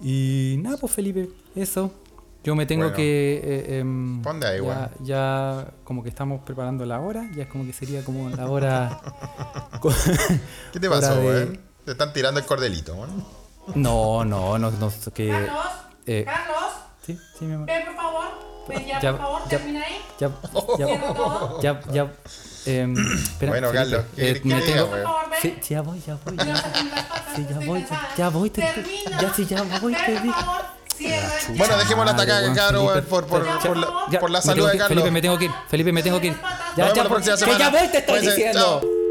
Y 0.00 0.56
nada, 0.60 0.76
pues 0.76 0.92
Felipe, 0.92 1.28
eso. 1.54 1.90
Yo 2.46 2.54
me 2.54 2.64
tengo 2.64 2.84
Bueno. 2.84 2.96
que... 2.96 3.40
eh, 3.42 4.20
Ponte 4.22 4.46
ahí, 4.46 4.58
ya, 4.58 4.62
weón. 4.62 4.90
ya 5.00 5.66
como 5.82 6.04
que 6.04 6.08
estamos 6.10 6.42
preparando 6.44 6.86
la 6.86 7.00
hora, 7.00 7.28
ya 7.34 7.42
es 7.42 7.48
como 7.48 7.64
que 7.66 7.72
sería 7.72 8.04
como 8.04 8.30
la 8.30 8.48
hora... 8.48 9.00
¿Qué 10.72 10.78
te 10.78 10.88
pasó, 10.88 11.16
de- 11.16 11.26
weón? 11.26 11.60
Te 11.84 11.90
están 11.90 12.12
tirando 12.12 12.38
el 12.38 12.46
cordelito, 12.46 12.94
weón. 12.94 13.24
No, 13.74 14.24
no, 14.24 14.56
no, 14.60 14.70
no, 14.70 14.92
que... 15.12 15.28
Carlos, 15.28 15.66
eh, 16.06 16.22
Carlos, 16.24 16.72
sí, 17.04 17.18
sí, 17.36 17.44
mi 17.46 17.54
amor. 17.54 17.66
ven 17.66 17.84
por 17.84 17.96
favor. 17.96 18.24
Ven 18.68 18.86
ya, 18.86 19.00
Ya, 19.00 19.10
por 19.10 19.20
favor, 19.22 19.40
ya. 19.42 19.48
termina 19.48 19.82
ahí. 19.84 19.96
Ya, 20.20 20.30
ya, 20.78 21.60
ya, 21.60 21.80
ya, 21.92 22.12
em, 22.64 22.96
espera, 22.96 23.50
Bueno, 23.50 23.70
Felipe, 23.70 23.90
Carlos, 23.90 24.04
¿qué 24.14 24.30
eh, 24.30 24.40
me 24.44 24.60
tengo- 24.62 24.86
Por 24.86 25.02
favor, 25.02 25.30
ven. 25.30 25.40
Sí, 25.42 25.56
ya 25.74 25.82
voy, 25.82 26.00
ya 26.06 26.16
voy. 26.24 26.36
Ya, 26.36 26.56
Sí, 27.34 27.46
ya 27.50 27.58
voy, 27.66 27.86
ya- 28.16 28.28
voy, 28.28 28.50
te- 28.50 28.60
ya 29.20 29.34
sí, 29.34 29.44
ya 29.46 29.62
voy, 29.80 29.94
te 29.96 30.12
Ven, 30.12 30.32
Bueno, 31.56 31.76
dejémosla 31.78 32.10
hasta 32.12 32.22
acá, 32.22 32.54
cabrón, 32.54 32.88
Felipe. 32.88 33.02
por, 33.08 33.26
por, 33.26 33.44
Ya, 33.46 33.58
por, 33.60 33.76
la, 33.76 33.88
Ya, 34.10 34.20
por 34.20 34.30
la 34.30 34.42
salud 34.42 34.64
de 34.70 34.78
Carlos. 34.78 34.88
Felipe, 34.88 35.10
me 35.10 35.22
tengo 35.22 35.38
que 35.38 35.44
ir. 35.46 35.50
Felipe, 35.68 35.92
me 35.92 36.02
tengo 36.02 36.20
que 36.20 36.26
ir. 36.28 36.32
Nos 36.32 36.76
Ya, 36.76 36.84
vemos 36.84 36.94
ya, 36.96 37.02
la 37.02 37.08
próxima 37.08 37.36
que 37.36 37.40
ya 37.40 37.46
semana. 37.56 37.70
voy, 37.70 37.88
te 37.88 37.98
estoy 37.98 38.18
Cuídense, 38.18 38.36
diciendo. 38.36 38.80
chao. 38.82 39.05